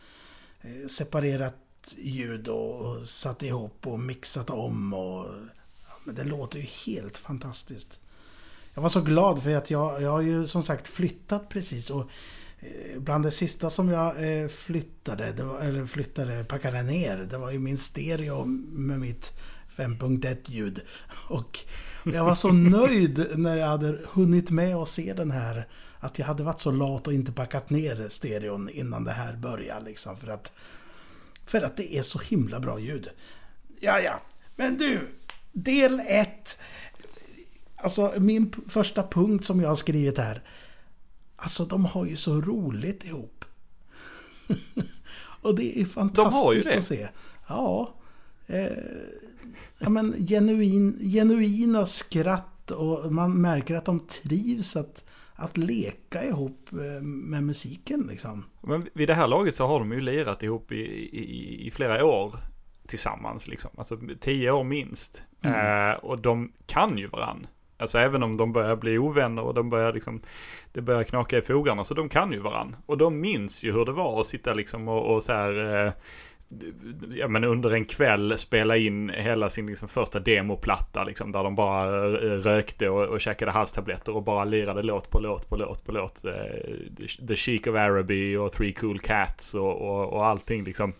Eh, 0.66 0.88
separerat 0.88 1.54
ljud 1.96 2.48
och, 2.48 3.06
satt 3.08 3.42
ihop 3.42 3.86
och 3.86 3.98
mixat 3.98 4.50
om. 4.50 4.92
Och, 4.92 5.26
ja, 5.88 5.92
men 6.04 6.14
det 6.14 6.24
låter 6.24 6.58
ju 6.58 6.66
helt 6.86 7.18
fantastiskt. 7.18 8.00
Jag 8.74 8.82
var 8.82 8.88
så 8.88 9.00
glad 9.00 9.42
för 9.42 9.56
att 9.56 9.70
jag, 9.70 10.02
jag 10.02 10.10
har 10.10 10.20
ju 10.20 10.46
som 10.46 10.62
sagt 10.62 10.88
flyttat 10.88 11.48
precis. 11.48 11.90
Och 11.90 12.10
eh, 12.58 13.00
Bland 13.00 13.24
det 13.24 13.30
sista 13.30 13.70
som 13.70 13.88
jag 13.88 14.40
eh, 14.40 14.48
flyttade, 14.48 15.32
det 15.32 15.44
var, 15.44 15.60
eller 15.60 15.86
flyttade, 15.86 16.44
packade 16.44 16.82
ner, 16.82 17.16
det 17.16 17.38
var 17.38 17.50
ju 17.50 17.58
min 17.58 17.78
stereo 17.78 18.44
med 18.44 19.00
mitt 19.00 19.32
5.1 19.76 20.50
ljud. 20.50 20.80
Och 21.28 21.58
jag 22.04 22.24
var 22.24 22.34
så 22.34 22.52
nöjd 22.52 23.26
när 23.36 23.56
jag 23.56 23.66
hade 23.66 23.98
hunnit 24.12 24.50
med 24.50 24.76
att 24.76 24.88
se 24.88 25.12
den 25.12 25.30
här. 25.30 25.68
Att 26.00 26.18
jag 26.18 26.26
hade 26.26 26.42
varit 26.42 26.60
så 26.60 26.70
lat 26.70 27.06
och 27.06 27.12
inte 27.12 27.32
packat 27.32 27.70
ner 27.70 28.06
stereon 28.08 28.68
innan 28.68 29.04
det 29.04 29.12
här 29.12 29.36
började. 29.36 29.84
Liksom, 29.84 30.16
för, 30.16 30.28
att, 30.28 30.52
för 31.46 31.62
att 31.62 31.76
det 31.76 31.96
är 31.96 32.02
så 32.02 32.18
himla 32.18 32.60
bra 32.60 32.78
ljud. 32.78 33.08
Ja, 33.80 34.00
ja. 34.00 34.20
Men 34.56 34.76
du, 34.76 35.08
del 35.52 36.00
1. 36.06 36.58
Alltså 37.76 38.14
min 38.18 38.52
första 38.68 39.06
punkt 39.08 39.44
som 39.44 39.60
jag 39.60 39.68
har 39.68 39.76
skrivit 39.76 40.18
här. 40.18 40.42
Alltså 41.36 41.64
de 41.64 41.84
har 41.84 42.06
ju 42.06 42.16
så 42.16 42.40
roligt 42.40 43.04
ihop. 43.04 43.44
och 45.42 45.54
det 45.54 45.80
är 45.80 45.84
fantastiskt 45.84 46.66
ju 46.66 46.70
det. 46.70 46.78
att 46.78 46.84
se. 46.84 47.08
Ja. 47.48 47.94
Eh, 48.46 48.66
ja 49.80 49.88
men 49.88 50.26
genuin, 50.26 50.98
genuina 51.12 51.86
skratt 51.86 52.55
och 52.70 53.12
man 53.12 53.40
märker 53.40 53.74
att 53.74 53.84
de 53.84 54.00
trivs 54.00 54.76
att, 54.76 55.04
att 55.34 55.56
leka 55.56 56.24
ihop 56.24 56.68
eh, 56.72 57.02
med 57.02 57.42
musiken 57.42 58.06
liksom. 58.10 58.44
Men 58.60 58.88
vid 58.92 59.08
det 59.08 59.14
här 59.14 59.28
laget 59.28 59.54
så 59.54 59.66
har 59.66 59.78
de 59.78 59.92
ju 59.92 60.00
lirat 60.00 60.42
ihop 60.42 60.72
i, 60.72 60.76
i, 60.76 61.66
i 61.66 61.70
flera 61.70 62.04
år 62.04 62.34
tillsammans 62.86 63.48
liksom. 63.48 63.70
Alltså 63.76 63.98
tio 64.20 64.50
år 64.50 64.64
minst. 64.64 65.22
Eh, 65.42 66.04
och 66.04 66.18
de 66.18 66.52
kan 66.66 66.98
ju 66.98 67.06
varann. 67.06 67.46
Alltså 67.78 67.98
även 67.98 68.22
om 68.22 68.36
de 68.36 68.52
börjar 68.52 68.76
bli 68.76 68.98
ovänner 68.98 69.42
och 69.42 69.54
de 69.54 69.70
börjar 69.70 69.92
liksom, 69.92 70.20
det 70.72 70.80
börjar 70.80 71.04
knaka 71.04 71.38
i 71.38 71.42
fogarna 71.42 71.84
så 71.84 71.94
de 71.94 72.08
kan 72.08 72.32
ju 72.32 72.38
varann. 72.38 72.76
Och 72.86 72.98
de 72.98 73.20
minns 73.20 73.64
ju 73.64 73.72
hur 73.72 73.84
det 73.84 73.92
var 73.92 74.20
att 74.20 74.26
sitta 74.26 74.54
liksom 74.54 74.88
och, 74.88 75.14
och 75.14 75.22
så 75.22 75.32
här, 75.32 75.86
eh, 75.86 75.92
ja 77.10 77.28
men 77.28 77.44
under 77.44 77.70
en 77.74 77.84
kväll 77.84 78.38
spela 78.38 78.76
in 78.76 79.10
hela 79.10 79.50
sin 79.50 79.66
liksom 79.66 79.88
första 79.88 80.20
demoplatta 80.20 81.04
liksom 81.04 81.32
där 81.32 81.44
de 81.44 81.54
bara 81.54 82.10
rökte 82.38 82.88
och, 82.88 83.04
och 83.04 83.20
käkade 83.20 83.50
halstabletter 83.50 84.16
och 84.16 84.22
bara 84.22 84.44
lirade 84.44 84.82
låt 84.82 85.10
på 85.10 85.20
låt 85.20 85.48
på 85.48 85.56
låt 85.56 85.84
på 85.84 85.92
låt. 85.92 86.24
Eh, 86.24 86.32
The- 86.96 87.26
The 87.26 87.36
Chic 87.36 87.66
of 87.66 87.74
Araby 87.74 88.36
och 88.36 88.52
Three 88.52 88.72
Cool 88.72 88.98
Cats 88.98 89.54
och, 89.54 89.76
och, 89.76 90.12
och 90.12 90.26
allting 90.26 90.64
liksom. 90.64 90.92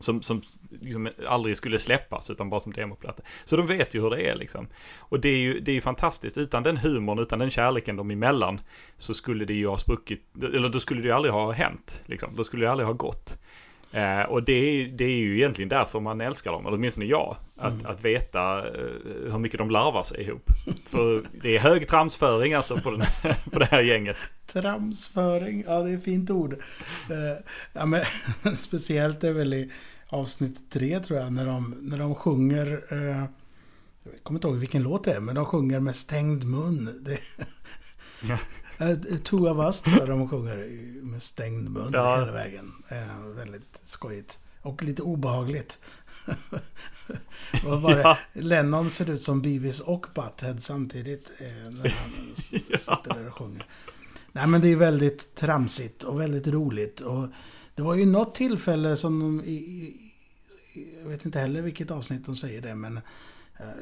Som, 0.00 0.22
som 0.22 0.42
liksom 0.70 1.08
aldrig 1.28 1.56
skulle 1.56 1.78
släppas 1.78 2.30
utan 2.30 2.50
bara 2.50 2.60
som 2.60 2.72
demoplatta. 2.72 3.22
Så 3.44 3.56
de 3.56 3.66
vet 3.66 3.94
ju 3.94 4.00
hur 4.02 4.10
det 4.10 4.28
är 4.30 4.34
liksom. 4.34 4.68
Och 4.98 5.20
det 5.20 5.28
är 5.28 5.38
ju 5.38 5.58
det 5.58 5.70
är 5.70 5.74
ju 5.74 5.80
fantastiskt. 5.80 6.38
Utan 6.38 6.62
den 6.62 6.76
humorn, 6.76 7.18
utan 7.18 7.38
den 7.38 7.50
kärleken 7.50 7.96
de 7.96 8.10
emellan 8.10 8.60
så 8.96 9.14
skulle 9.14 9.44
det 9.44 9.54
ju 9.54 9.66
ha 9.66 9.78
spruckit. 9.78 10.22
Eller 10.42 10.68
då 10.68 10.80
skulle 10.80 11.00
det 11.02 11.06
ju 11.08 11.14
aldrig 11.14 11.34
ha 11.34 11.52
hänt. 11.52 12.02
Liksom. 12.06 12.34
Då 12.34 12.44
skulle 12.44 12.64
det 12.64 12.70
aldrig 12.70 12.86
ha 12.86 12.92
gått. 12.92 13.38
Eh, 13.92 14.22
och 14.22 14.42
det 14.42 14.52
är, 14.52 14.88
det 14.88 15.04
är 15.04 15.18
ju 15.18 15.36
egentligen 15.36 15.68
därför 15.68 16.00
man 16.00 16.20
älskar 16.20 16.52
dem, 16.52 16.66
eller 16.66 16.76
åtminstone 16.76 17.06
jag. 17.06 17.36
Att, 17.56 17.86
att 17.86 18.04
veta 18.04 18.58
eh, 18.58 19.32
hur 19.32 19.38
mycket 19.38 19.58
de 19.58 19.70
larvar 19.70 20.02
sig 20.02 20.22
ihop. 20.22 20.50
För 20.84 21.22
det 21.42 21.56
är 21.56 21.58
hög 21.58 21.88
tramsföring 21.88 22.54
alltså 22.54 22.76
på, 22.80 22.90
den, 22.90 23.00
på 23.52 23.58
det 23.58 23.64
här 23.64 23.82
gänget. 23.82 24.16
Tramsföring, 24.46 25.64
ja 25.66 25.82
det 25.82 25.90
är 25.90 25.96
ett 25.96 26.04
fint 26.04 26.30
ord. 26.30 26.52
Eh, 27.10 27.44
ja, 27.72 27.86
men, 28.42 28.56
speciellt 28.56 29.24
är 29.24 29.32
väl 29.32 29.54
i 29.54 29.72
avsnitt 30.08 30.70
tre 30.70 31.00
tror 31.00 31.18
jag, 31.18 31.32
när 31.32 31.46
de, 31.46 31.76
när 31.80 31.98
de 31.98 32.14
sjunger... 32.14 32.84
Eh, 32.90 33.24
jag 34.02 34.22
kommer 34.22 34.38
inte 34.38 34.48
ihåg 34.48 34.56
vilken 34.56 34.82
låt 34.82 35.04
det 35.04 35.12
är, 35.12 35.20
men 35.20 35.34
de 35.34 35.44
sjunger 35.44 35.80
med 35.80 35.96
stängd 35.96 36.44
mun. 36.44 37.00
Det, 37.00 37.18
Two 39.24 39.36
of 39.48 39.58
us 39.58 39.82
tror 39.82 39.98
jag 39.98 40.08
de 40.08 40.28
sjunger 40.28 40.56
med 41.04 41.22
stängd 41.22 41.68
mun 41.70 41.90
Ja. 41.92 42.16
hela 42.20 42.32
vägen. 42.32 42.72
Eh, 42.88 43.26
väldigt 43.36 43.80
skojigt. 43.82 44.38
Och 44.62 44.82
lite 44.82 45.02
obehagligt. 45.02 45.78
Vad 47.64 47.80
var 47.82 47.94
det? 47.94 48.00
Ja. 48.02 48.18
Lennon 48.32 48.90
ser 48.90 49.10
ut 49.10 49.22
som 49.22 49.42
Beavis 49.42 49.80
och 49.80 50.06
Butthead 50.14 50.58
samtidigt 50.60 51.32
eh, 51.40 51.70
när 51.70 51.88
han 51.90 52.10
s- 52.32 52.46
sitter 52.80 53.14
där 53.14 53.26
och 53.28 53.34
sjunger. 53.38 53.66
Nej 54.32 54.46
men 54.46 54.60
det 54.60 54.68
är 54.68 54.76
väldigt 54.76 55.34
tramsigt 55.34 56.02
och 56.02 56.20
väldigt 56.20 56.46
roligt. 56.46 57.00
Och 57.00 57.28
det 57.74 57.82
var 57.82 57.94
ju 57.94 58.06
något 58.06 58.34
tillfälle 58.34 58.96
som 58.96 59.20
de 59.20 59.40
i, 59.44 59.52
i, 59.52 59.96
jag 61.02 61.08
vet 61.08 61.24
inte 61.24 61.38
heller 61.38 61.62
vilket 61.62 61.90
avsnitt 61.90 62.26
de 62.26 62.36
säger 62.36 62.62
det, 62.62 62.74
men 62.74 62.96
eh, 62.96 63.02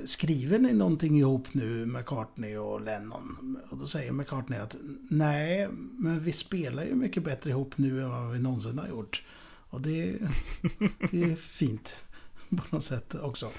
skriver 0.05 0.59
ni 0.59 0.73
någonting 0.73 1.19
ihop 1.19 1.55
nu, 1.55 1.87
McCartney 1.87 2.57
och 2.57 2.81
Lennon? 2.81 3.59
Och 3.71 3.77
då 3.77 3.87
säger 3.87 4.13
McCartney 4.13 4.59
att 4.59 4.77
nej, 5.11 5.69
men 5.99 6.21
vi 6.21 6.33
spelar 6.33 6.85
ju 6.85 6.95
mycket 6.95 7.23
bättre 7.23 7.51
ihop 7.51 7.79
nu 7.79 8.03
än 8.03 8.11
vad 8.11 8.33
vi 8.33 8.39
någonsin 8.39 8.79
har 8.79 8.89
gjort. 8.89 9.23
Och 9.71 9.81
det, 9.81 10.13
det 11.11 11.23
är 11.23 11.37
fint 11.37 12.05
på 12.49 12.63
något 12.71 12.85
sätt 12.85 13.15
också. 13.15 13.51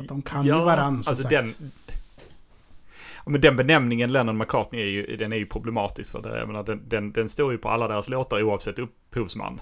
Att 0.00 0.08
de 0.08 0.22
kan 0.22 0.46
ju 0.46 0.52
varann 0.52 1.02
som 1.02 1.10
alltså 1.10 1.28
sagt. 1.28 1.58
Den, 1.58 1.70
Ja, 3.26 3.30
men 3.30 3.40
den 3.40 3.56
benämningen 3.56 4.12
Lennon 4.12 4.38
McCartney 4.38 4.80
är 4.80 4.86
ju, 4.86 5.16
den 5.16 5.32
är 5.32 5.36
ju 5.36 5.46
problematisk 5.46 6.12
för 6.12 6.22
det. 6.22 6.38
Jag 6.38 6.46
menar, 6.46 6.62
den, 6.62 6.88
den, 6.88 7.12
den 7.12 7.28
står 7.28 7.52
ju 7.52 7.58
på 7.58 7.68
alla 7.68 7.88
deras 7.88 8.08
låtar 8.08 8.42
oavsett 8.42 8.78
upphovsman. 8.78 9.60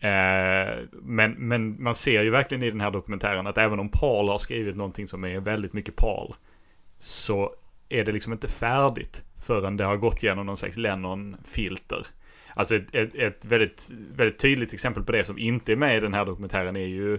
Eh, 0.00 0.78
men, 0.92 1.32
men 1.32 1.82
man 1.82 1.94
ser 1.94 2.22
ju 2.22 2.30
verkligen 2.30 2.62
i 2.62 2.70
den 2.70 2.80
här 2.80 2.90
dokumentären 2.90 3.46
att 3.46 3.58
även 3.58 3.80
om 3.80 3.88
Paul 3.88 4.28
har 4.28 4.38
skrivit 4.38 4.76
någonting 4.76 5.08
som 5.08 5.24
är 5.24 5.40
väldigt 5.40 5.72
mycket 5.72 5.96
Paul. 5.96 6.34
Så 6.98 7.54
är 7.88 8.04
det 8.04 8.12
liksom 8.12 8.32
inte 8.32 8.48
färdigt 8.48 9.22
förrän 9.46 9.76
det 9.76 9.84
har 9.84 9.96
gått 9.96 10.22
igenom 10.22 10.46
någon 10.46 10.56
slags 10.56 10.76
Lennon-filter. 10.76 12.06
Alltså 12.54 12.76
ett, 12.76 12.94
ett, 12.94 13.14
ett, 13.14 13.44
väldigt, 13.44 13.90
väldigt 14.16 14.38
tydligt 14.38 14.72
exempel 14.72 15.04
på 15.04 15.12
det 15.12 15.24
som 15.24 15.38
inte 15.38 15.72
är 15.72 15.76
med 15.76 15.96
i 15.96 16.00
den 16.00 16.14
här 16.14 16.24
dokumentären 16.24 16.76
är 16.76 16.86
ju 16.86 17.18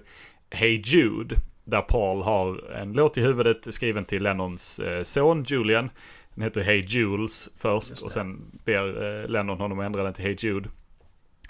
Hey 0.49 0.81
Jude. 0.85 1.35
Där 1.63 1.81
Paul 1.81 2.21
har 2.21 2.71
en 2.71 2.93
låt 2.93 3.17
i 3.17 3.21
huvudet 3.21 3.73
skriven 3.73 4.05
till 4.05 4.23
Lennons 4.23 4.79
eh, 4.79 5.03
son 5.03 5.43
Julian. 5.47 5.89
Den 6.33 6.43
heter 6.43 6.61
Hey 6.61 6.85
Jules 6.87 7.49
först 7.57 8.03
och 8.03 8.11
sen 8.11 8.59
ber 8.65 9.21
eh, 9.21 9.29
Lennon 9.29 9.57
honom 9.57 9.79
ändra 9.79 10.03
den 10.03 10.13
till 10.13 10.23
Hey 10.23 10.35
Jude. 10.39 10.69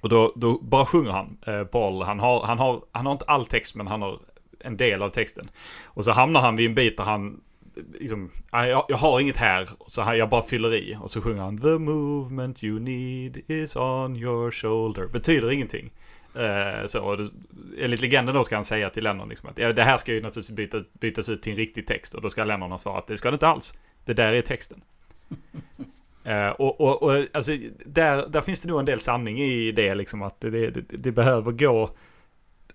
Och 0.01 0.09
då, 0.09 0.33
då 0.35 0.59
bara 0.62 0.85
sjunger 0.85 1.12
han, 1.12 1.38
eh, 1.45 1.63
Paul. 1.63 2.03
Han 2.03 2.19
har, 2.19 2.45
han, 2.45 2.59
har, 2.59 2.81
han 2.91 3.05
har 3.05 3.13
inte 3.13 3.25
all 3.25 3.45
text 3.45 3.75
men 3.75 3.88
han 3.88 4.01
har 4.01 4.19
en 4.59 4.77
del 4.77 5.01
av 5.01 5.09
texten. 5.09 5.49
Och 5.85 6.05
så 6.05 6.12
hamnar 6.12 6.41
han 6.41 6.55
vid 6.55 6.65
en 6.65 6.75
bit 6.75 6.97
där 6.97 7.03
han 7.03 7.41
eh, 7.77 7.83
liksom, 7.99 8.31
jag, 8.51 8.85
jag, 8.88 8.97
har 8.97 9.19
inget 9.19 9.38
här, 9.38 9.69
så 9.88 10.01
här, 10.01 10.15
jag 10.15 10.29
bara 10.29 10.41
fyller 10.41 10.73
i. 10.75 10.97
Och 11.01 11.12
så 11.12 11.21
sjunger 11.21 11.41
han 11.41 11.57
The 11.57 11.77
movement 11.77 12.63
you 12.63 12.79
need 12.79 13.41
is 13.47 13.75
on 13.75 14.15
your 14.15 14.51
shoulder. 14.51 15.07
Betyder 15.07 15.51
ingenting. 15.51 15.91
Eh, 16.35 16.88
så, 16.88 17.27
enligt 17.79 18.01
legenden 18.01 18.35
då 18.35 18.43
ska 18.43 18.55
han 18.55 18.65
säga 18.65 18.89
till 18.89 19.03
Lennon 19.03 19.29
liksom 19.29 19.49
att 19.49 19.57
ja, 19.57 19.73
det 19.73 19.83
här 19.83 19.97
ska 19.97 20.13
ju 20.13 20.21
naturligtvis 20.21 20.55
byta, 20.55 20.83
bytas 20.93 21.29
ut 21.29 21.41
till 21.41 21.51
en 21.51 21.57
riktig 21.57 21.88
text. 21.88 22.13
Och 22.13 22.21
då 22.21 22.29
ska 22.29 22.43
Lennon 22.43 22.71
ha 22.71 22.77
svarat 22.77 23.07
det 23.07 23.17
ska 23.17 23.31
det 23.31 23.35
inte 23.35 23.47
alls. 23.47 23.73
Det 24.05 24.13
där 24.13 24.33
är 24.33 24.41
texten 24.41 24.81
uh, 26.27 26.49
och, 26.49 26.82
och, 26.82 27.03
och 27.03 27.25
alltså, 27.34 27.51
där, 27.86 28.27
där 28.29 28.41
finns 28.41 28.62
det 28.62 28.67
nog 28.67 28.79
en 28.79 28.86
del 28.86 28.99
sanning 28.99 29.39
i 29.39 29.71
det 29.71 29.95
liksom 29.95 30.21
att 30.21 30.41
det, 30.41 30.49
det, 30.49 30.82
det 30.89 31.12
behöver 31.12 31.51
gå 31.51 31.89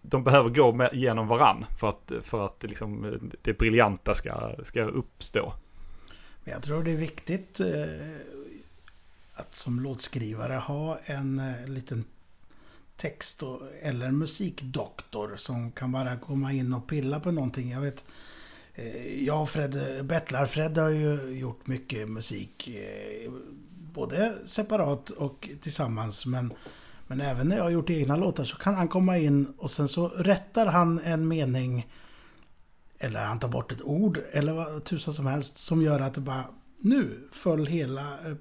de 0.06 0.24
behöver 0.24 0.50
gå 0.50 0.72
med, 0.72 0.90
genom 0.92 1.28
varann 1.28 1.64
för 1.78 1.88
att, 1.88 2.12
för 2.22 2.46
att 2.46 2.62
liksom, 2.62 3.18
det 3.42 3.58
briljanta 3.58 4.14
ska, 4.14 4.54
ska 4.62 4.82
uppstå. 4.82 5.52
Jag 6.44 6.62
tror 6.62 6.84
det 6.84 6.92
är 6.92 6.96
viktigt 6.96 7.60
eh, 7.60 7.66
att 9.34 9.54
som 9.54 9.80
låtskrivare 9.80 10.52
ha 10.52 10.98
en 11.04 11.38
eh, 11.38 11.68
liten 11.68 12.04
text 12.96 13.42
och, 13.42 13.60
eller 13.82 14.10
musikdoktor 14.10 15.36
som 15.36 15.72
kan 15.72 15.92
bara 15.92 16.16
komma 16.16 16.52
in 16.52 16.72
och 16.72 16.88
pilla 16.88 17.20
på 17.20 17.30
någonting. 17.30 17.70
Jag 17.70 17.80
vet, 17.80 18.04
Eh, 18.74 19.24
jag 19.24 19.42
och 19.42 19.50
Fred, 19.50 20.04
Bettlar-Fred 20.04 20.78
har 20.78 20.88
ju 20.88 21.38
gjort 21.38 21.66
mycket 21.66 22.08
musik. 22.08 22.68
Eh, 22.68 23.32
både 23.92 24.34
separat 24.44 25.10
och 25.10 25.48
tillsammans. 25.60 26.26
Men 26.26 26.52
men 27.06 27.20
även 27.20 27.48
när 27.48 27.56
jag 27.56 27.64
har 27.64 27.70
gjort 27.70 27.90
egna 27.90 28.16
låtar 28.16 28.44
så 28.44 28.56
kan 28.56 28.74
han 28.74 28.88
komma 28.88 29.18
in 29.18 29.46
och 29.58 29.70
sen 29.70 29.88
så 29.88 30.08
rättar 30.08 30.66
han 30.66 31.00
en 31.04 31.28
mening 31.28 31.86
eller 32.98 33.24
han 33.24 33.38
tar 33.38 33.48
bort 33.48 33.72
ett 33.72 33.82
ord 33.82 34.20
eller 34.32 34.52
vad 34.52 34.84
tusan 34.84 35.14
som 35.14 35.26
helst 35.26 35.56
som 35.56 35.82
gör 35.82 36.00
att 36.00 36.14
det 36.14 36.20
bara 36.20 36.44
nu 36.80 37.28
föll 37.32 37.66
hela 37.66 38.00
eh, 38.00 38.36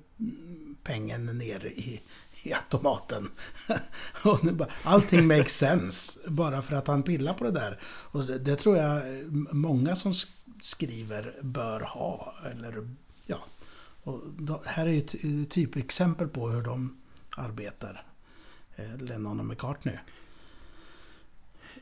pengen 0.84 1.26
ner 1.26 1.66
i, 1.66 2.02
i 2.44 2.54
automaten. 2.54 3.30
och 4.24 4.40
bara, 4.40 4.70
allting 4.84 5.28
makes 5.28 5.58
sense 5.58 6.20
bara 6.28 6.62
för 6.62 6.76
att 6.76 6.88
han 6.88 7.04
pillar 7.04 7.34
på 7.34 7.44
det 7.44 7.52
där. 7.52 7.80
Och 7.86 8.26
det, 8.26 8.40
det 8.40 8.56
tror 8.56 8.78
jag 8.78 9.02
många 9.54 9.96
som 9.96 10.14
skriver 10.62 11.36
bör 11.42 11.80
ha. 11.80 12.34
Eller, 12.52 12.90
ja. 13.26 13.38
Och 14.04 14.22
då, 14.38 14.62
här 14.66 14.88
är 14.88 14.98
ett 14.98 15.50
typexempel 15.50 16.28
på 16.28 16.50
hur 16.50 16.62
de 16.62 16.98
arbetar. 17.38 18.06
Eh, 18.76 18.98
Lennon 18.98 19.40
och 19.40 19.46
McCartney. 19.46 19.98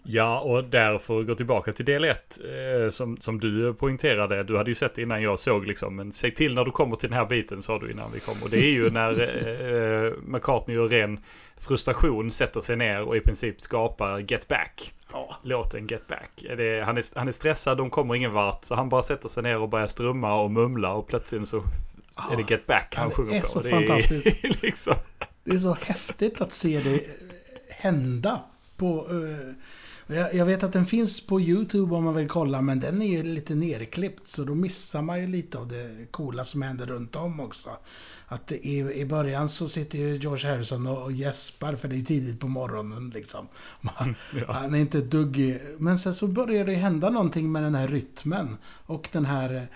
Ja, 0.03 0.39
och 0.39 0.63
därför 0.63 1.23
gå 1.23 1.35
tillbaka 1.35 1.73
till 1.73 1.85
del 1.85 2.03
1 2.03 2.39
eh, 2.43 2.89
som, 2.89 3.17
som 3.17 3.39
du 3.39 3.73
poängterade. 3.73 4.43
Du 4.43 4.57
hade 4.57 4.71
ju 4.71 4.75
sett 4.75 4.97
innan 4.97 5.21
jag 5.21 5.39
såg 5.39 5.67
liksom, 5.67 5.95
men 5.95 6.11
säg 6.11 6.33
till 6.33 6.55
när 6.55 6.65
du 6.65 6.71
kommer 6.71 6.95
till 6.95 7.09
den 7.09 7.17
här 7.17 7.25
biten 7.25 7.63
sa 7.63 7.79
du 7.79 7.91
innan 7.91 8.11
vi 8.11 8.19
kom. 8.19 8.43
Och 8.43 8.49
det 8.49 8.57
är 8.57 8.71
ju 8.71 8.89
när 8.91 9.21
eh, 9.21 10.13
McCartney 10.25 10.77
och 10.77 10.89
ren 10.89 11.19
frustration 11.57 12.31
sätter 12.31 12.61
sig 12.61 12.75
ner 12.75 13.01
och 13.01 13.17
i 13.17 13.19
princip 13.19 13.61
skapar 13.61 14.19
Get 14.19 14.47
Back. 14.47 14.93
Ja. 15.13 15.35
Låten 15.43 15.87
Get 15.87 16.07
Back. 16.07 16.45
Det, 16.57 16.83
han, 16.85 16.97
är, 16.97 17.17
han 17.19 17.27
är 17.27 17.31
stressad, 17.31 17.77
de 17.77 17.89
kommer 17.89 18.15
ingen 18.15 18.33
vart. 18.33 18.65
Så 18.65 18.75
han 18.75 18.89
bara 18.89 19.03
sätter 19.03 19.29
sig 19.29 19.43
ner 19.43 19.57
och 19.57 19.69
börjar 19.69 19.87
strumma 19.87 20.41
och 20.41 20.51
mumla 20.51 20.93
och 20.93 21.07
plötsligt 21.07 21.47
så 21.47 21.63
är 22.31 22.37
det 22.37 22.51
Get 22.51 22.67
Back 22.67 22.93
han 22.95 23.09
ja, 23.09 23.15
sjunger 23.15 23.41
på. 23.41 23.59
Det 23.61 23.69
är 23.69 23.71
så 23.71 23.87
fantastiskt. 23.87 24.43
liksom. 24.61 24.95
Det 25.43 25.51
är 25.51 25.57
så 25.57 25.77
häftigt 25.81 26.41
att 26.41 26.53
se 26.53 26.79
det 26.79 27.01
hända. 27.69 28.41
På, 28.77 29.07
uh, 29.11 29.53
jag, 30.15 30.33
jag, 30.33 30.45
vet 30.45 30.63
att 30.63 30.73
den 30.73 30.85
finns 30.85 31.27
på 31.27 31.41
YouTube 31.41 31.95
om 31.95 32.03
man 32.03 32.15
vill 32.15 32.27
kolla, 32.27 32.61
men 32.61 32.79
den 32.79 33.01
är 33.01 33.07
ju 33.07 33.23
lite 33.23 33.55
nerklippt. 33.55 34.27
Så 34.27 34.43
då 34.43 34.55
missar 34.55 35.01
man 35.01 35.21
ju 35.21 35.27
lite 35.27 35.57
av 35.57 35.67
det 35.67 36.11
coola 36.11 36.43
som 36.43 36.61
händer 36.61 36.85
runt 36.85 37.15
om 37.15 37.39
också. 37.39 37.69
Att 38.27 38.51
i, 38.51 38.77
i 38.77 39.05
början 39.05 39.49
så 39.49 39.67
sitter 39.67 39.99
ju 39.99 40.15
George 40.15 40.51
Harrison 40.51 40.87
och, 40.87 41.03
och 41.03 41.11
gäspar, 41.11 41.75
för 41.75 41.87
det 41.87 41.95
är 41.95 42.01
tidigt 42.01 42.39
på 42.39 42.47
morgonen 42.47 43.09
liksom. 43.09 43.47
Man, 43.81 44.15
ja. 44.33 44.51
Han 44.53 44.73
är 44.73 44.79
inte 44.79 45.01
dugg 45.01 45.59
Men 45.77 45.99
sen 45.99 46.13
så 46.13 46.27
börjar 46.27 46.65
det 46.65 46.73
hända 46.73 47.09
någonting 47.09 47.51
med 47.51 47.63
den 47.63 47.75
här 47.75 47.87
rytmen. 47.87 48.57
Och 48.65 49.09
den 49.11 49.25
här... 49.25 49.67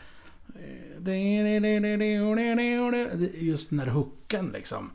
Just 3.42 3.70
den 3.70 3.80
här 3.80 3.88
hooken 3.88 4.50
liksom 4.54 4.92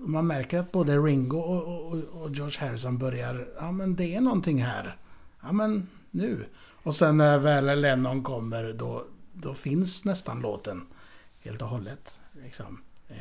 man 0.00 0.26
märker 0.26 0.58
att 0.58 0.72
både 0.72 0.96
Ringo 0.96 1.38
och, 1.38 1.92
och, 1.92 2.22
och, 2.22 2.30
George 2.30 2.60
Harrison 2.60 2.98
börjar, 2.98 3.46
ja 3.60 3.72
men 3.72 3.96
det 3.96 4.14
är 4.14 4.20
någonting 4.20 4.62
här. 4.62 4.96
Ja 5.42 5.52
men 5.52 5.88
nu. 6.10 6.44
Och 6.82 6.94
sen 6.94 7.16
när 7.16 7.38
väl 7.38 7.80
Lennon 7.80 8.22
kommer 8.22 8.72
då, 8.72 9.04
då 9.32 9.54
finns 9.54 10.04
nästan 10.04 10.40
låten 10.40 10.86
helt 11.40 11.62
och 11.62 11.68
hållet. 11.68 12.20
Liksom. 12.44 12.80
Eh. 13.08 13.16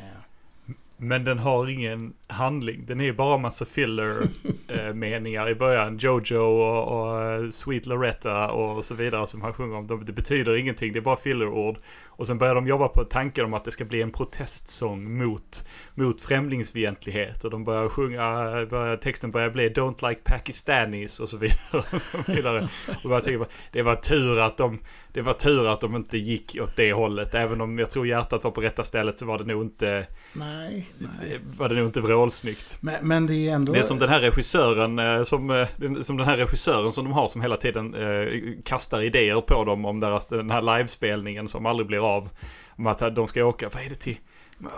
Men 0.98 1.24
den 1.24 1.40
har 1.40 1.70
ingen 1.70 2.14
handling. 2.28 2.86
Den 2.86 3.02
är 3.02 3.14
bara 3.14 3.38
massa 3.38 3.66
filler-meningar 3.66 5.46
eh, 5.48 5.52
i 5.52 5.56
början. 5.56 5.98
Jojo 5.98 6.38
och, 6.38 6.88
och, 6.88 7.24
eh, 7.24 7.50
Sweet 7.50 7.86
Loretta 7.86 8.52
och 8.52 8.86
så 8.86 8.96
vidare 8.96 9.28
som 9.28 9.42
han 9.42 9.54
sjunger 9.54 9.76
om. 9.76 10.06
Det 10.06 10.14
betyder 10.14 10.56
ingenting, 10.56 10.94
det 10.94 11.00
är 11.00 11.02
bara 11.02 11.18
filler-ord. 11.18 11.78
Och 12.20 12.28
sen 12.28 12.38
börjar 12.38 12.56
de 12.56 12.68
jobba 12.68 12.88
på 12.88 13.04
tanken 13.04 13.46
om 13.46 13.54
att 13.54 13.64
det 13.64 13.72
ska 13.72 13.86
bli 13.86 14.02
en 14.02 14.12
protestsång 14.12 15.18
mot, 15.18 15.66
mot 15.96 16.22
främlingsfientlighet. 16.22 17.44
Och 17.44 17.52
de 17.52 17.64
börjar 17.64 17.90
sjunga, 17.90 18.26
börjar, 18.66 18.98
texten 18.98 19.32
börjar 19.32 19.50
bli 19.50 19.70
Don't 19.70 20.10
like 20.10 20.22
Pakistanis 20.24 21.20
och 21.20 21.30
så 21.30 21.38
vidare. 21.38 21.58
Och 21.74 22.26
så 22.26 22.32
vidare. 22.32 22.70
Och 23.04 23.12
jag 23.12 23.24
tänker, 23.24 23.48
det 23.72 23.82
var 23.82 23.96
tur 23.96 24.40
att 24.40 24.58
de 24.58 24.80
det 25.14 25.22
var 25.22 25.34
tur 25.34 25.68
att 25.68 25.82
de 25.82 25.96
inte 25.96 26.18
gick 26.18 26.58
åt 26.62 26.76
det 26.76 26.94
hållet. 26.94 27.36
Även 27.36 27.62
om 27.62 27.80
jag 27.80 27.92
tror 27.92 28.08
hjärtat 28.08 28.44
var 28.44 28.52
på 28.52 28.62
rätta 28.62 28.84
stället 28.84 29.20
så 29.20 29.26
var 29.26 29.38
det 29.38 29.44
nog 29.44 29.64
inte... 29.64 30.06
Nej, 30.34 30.88
nej. 30.98 31.40
Var 31.58 31.70
det 31.70 31.76
nog 31.76 31.86
inte 31.86 32.02
vrålsnyggt. 32.02 32.78
Men, 32.82 32.96
men 33.02 33.28
det 33.28 33.34
är 33.34 33.54
ändå... 33.54 33.74
Det 33.74 33.80
är 33.80 33.84
som 33.84 34.00
den 34.00 34.10
här 34.10 34.20
regissören 34.20 35.00
eh, 35.00 35.24
som, 35.24 35.50
eh, 35.50 35.68
som 36.02 36.18
den 36.18 36.28
här 36.28 36.38
regissören 36.38 36.92
som 36.92 37.04
de 37.06 37.14
har 37.14 37.28
som 37.28 37.42
hela 37.42 37.58
tiden 37.58 37.96
eh, 37.96 38.28
kastar 38.66 39.02
idéer 39.02 39.42
på 39.42 39.64
dem 39.64 39.86
om 39.86 40.00
deras, 40.00 40.28
den 40.28 40.50
här 40.50 40.78
livespelningen 40.78 41.48
som 41.48 41.66
aldrig 41.66 41.88
blir 41.88 42.09
av. 42.09 42.09
Om 42.78 42.88
att 42.88 43.16
de 43.16 43.28
ska 43.28 43.46
åka, 43.46 43.70
vad 43.74 43.84
är 43.84 43.90
det 43.90 43.96
till? 43.96 44.18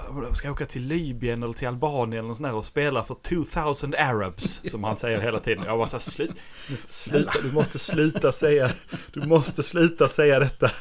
De 0.09 0.35
ska 0.35 0.51
åka 0.51 0.65
till 0.65 0.83
Libyen 0.87 1.43
eller 1.43 1.53
till 1.53 1.67
Albanien 1.67 2.25
eller 2.25 2.33
sånt 2.33 2.53
och 2.53 2.65
spela 2.65 3.03
för 3.03 3.15
2000 3.15 3.93
Arabs. 3.93 4.61
Som 4.71 4.83
han 4.83 4.95
säger 4.95 5.21
hela 5.21 5.39
tiden. 5.39 5.63
Jag 5.65 5.77
bara 5.77 5.87
så 5.87 5.99
slut, 5.99 6.41
sluta, 6.85 7.31
du 7.43 7.51
måste 7.51 7.79
sluta 7.79 8.31
säga, 8.31 8.71
du 9.13 9.25
måste 9.25 9.63
sluta 9.63 10.07
säga 10.07 10.39
detta. 10.39 10.71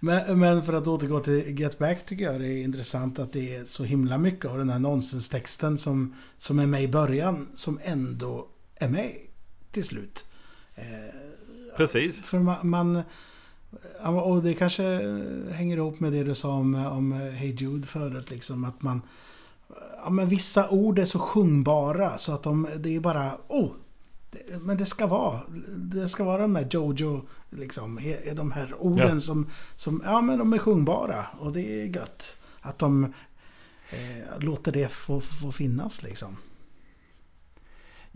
Men, 0.00 0.38
men, 0.38 0.62
för 0.62 0.72
att 0.72 0.86
återgå 0.86 1.20
till 1.20 1.58
Get 1.60 1.78
Back 1.78 2.06
tycker 2.06 2.24
jag 2.24 2.40
det 2.40 2.46
är 2.46 2.62
intressant 2.62 3.18
att 3.18 3.32
det 3.32 3.56
är 3.56 3.64
så 3.64 3.84
himla 3.84 4.18
mycket 4.18 4.50
av 4.50 4.58
den 4.58 4.70
här 4.70 4.78
nonsenstexten 4.78 5.78
som, 5.78 6.14
som 6.38 6.58
är 6.58 6.66
med 6.66 6.82
i 6.82 6.88
början 6.88 7.48
som 7.54 7.80
ändå 7.82 8.48
är 8.74 8.88
med 8.88 9.10
till 9.70 9.84
slut. 9.84 10.24
Eh, 10.74 10.84
Precis. 11.76 12.22
För 12.22 12.38
man, 12.38 12.68
man 12.68 13.02
och 14.24 14.42
det 14.42 14.54
kanske 14.54 14.82
hänger 15.52 15.76
ihop 15.76 16.00
med 16.00 16.12
det 16.12 16.24
du 16.24 16.34
sa 16.34 16.48
om, 16.48 16.74
om 16.74 17.12
Hey 17.12 17.54
Jude 17.54 17.86
förut. 17.86 18.30
Liksom, 18.30 18.64
att 18.64 18.82
man... 18.82 19.02
Ja, 20.04 20.10
men 20.10 20.28
vissa 20.28 20.70
ord 20.70 20.98
är 20.98 21.04
så 21.04 21.18
sjungbara 21.18 22.18
så 22.18 22.32
att 22.32 22.42
de, 22.42 22.68
det 22.78 22.96
är 22.96 23.00
bara... 23.00 23.30
Oh, 23.48 23.70
det, 24.30 24.62
men 24.62 24.76
det 24.76 24.86
ska 24.86 25.06
vara. 25.06 25.40
Det 25.76 26.08
ska 26.08 26.24
vara 26.24 26.42
de 26.42 26.56
här 26.56 26.68
Jojo, 26.70 27.22
liksom. 27.50 28.00
De 28.34 28.52
här 28.52 28.74
orden 28.78 29.14
ja. 29.14 29.20
som, 29.20 29.50
som... 29.76 30.02
Ja, 30.04 30.20
men 30.20 30.38
de 30.38 30.52
är 30.52 30.58
sjungbara. 30.58 31.26
Och 31.38 31.52
det 31.52 31.82
är 31.82 31.86
gött. 31.86 32.36
Att 32.60 32.78
de 32.78 33.04
eh, 33.90 34.38
låter 34.40 34.72
det 34.72 34.88
få, 34.88 35.20
få 35.20 35.52
finnas 35.52 36.02
liksom. 36.02 36.36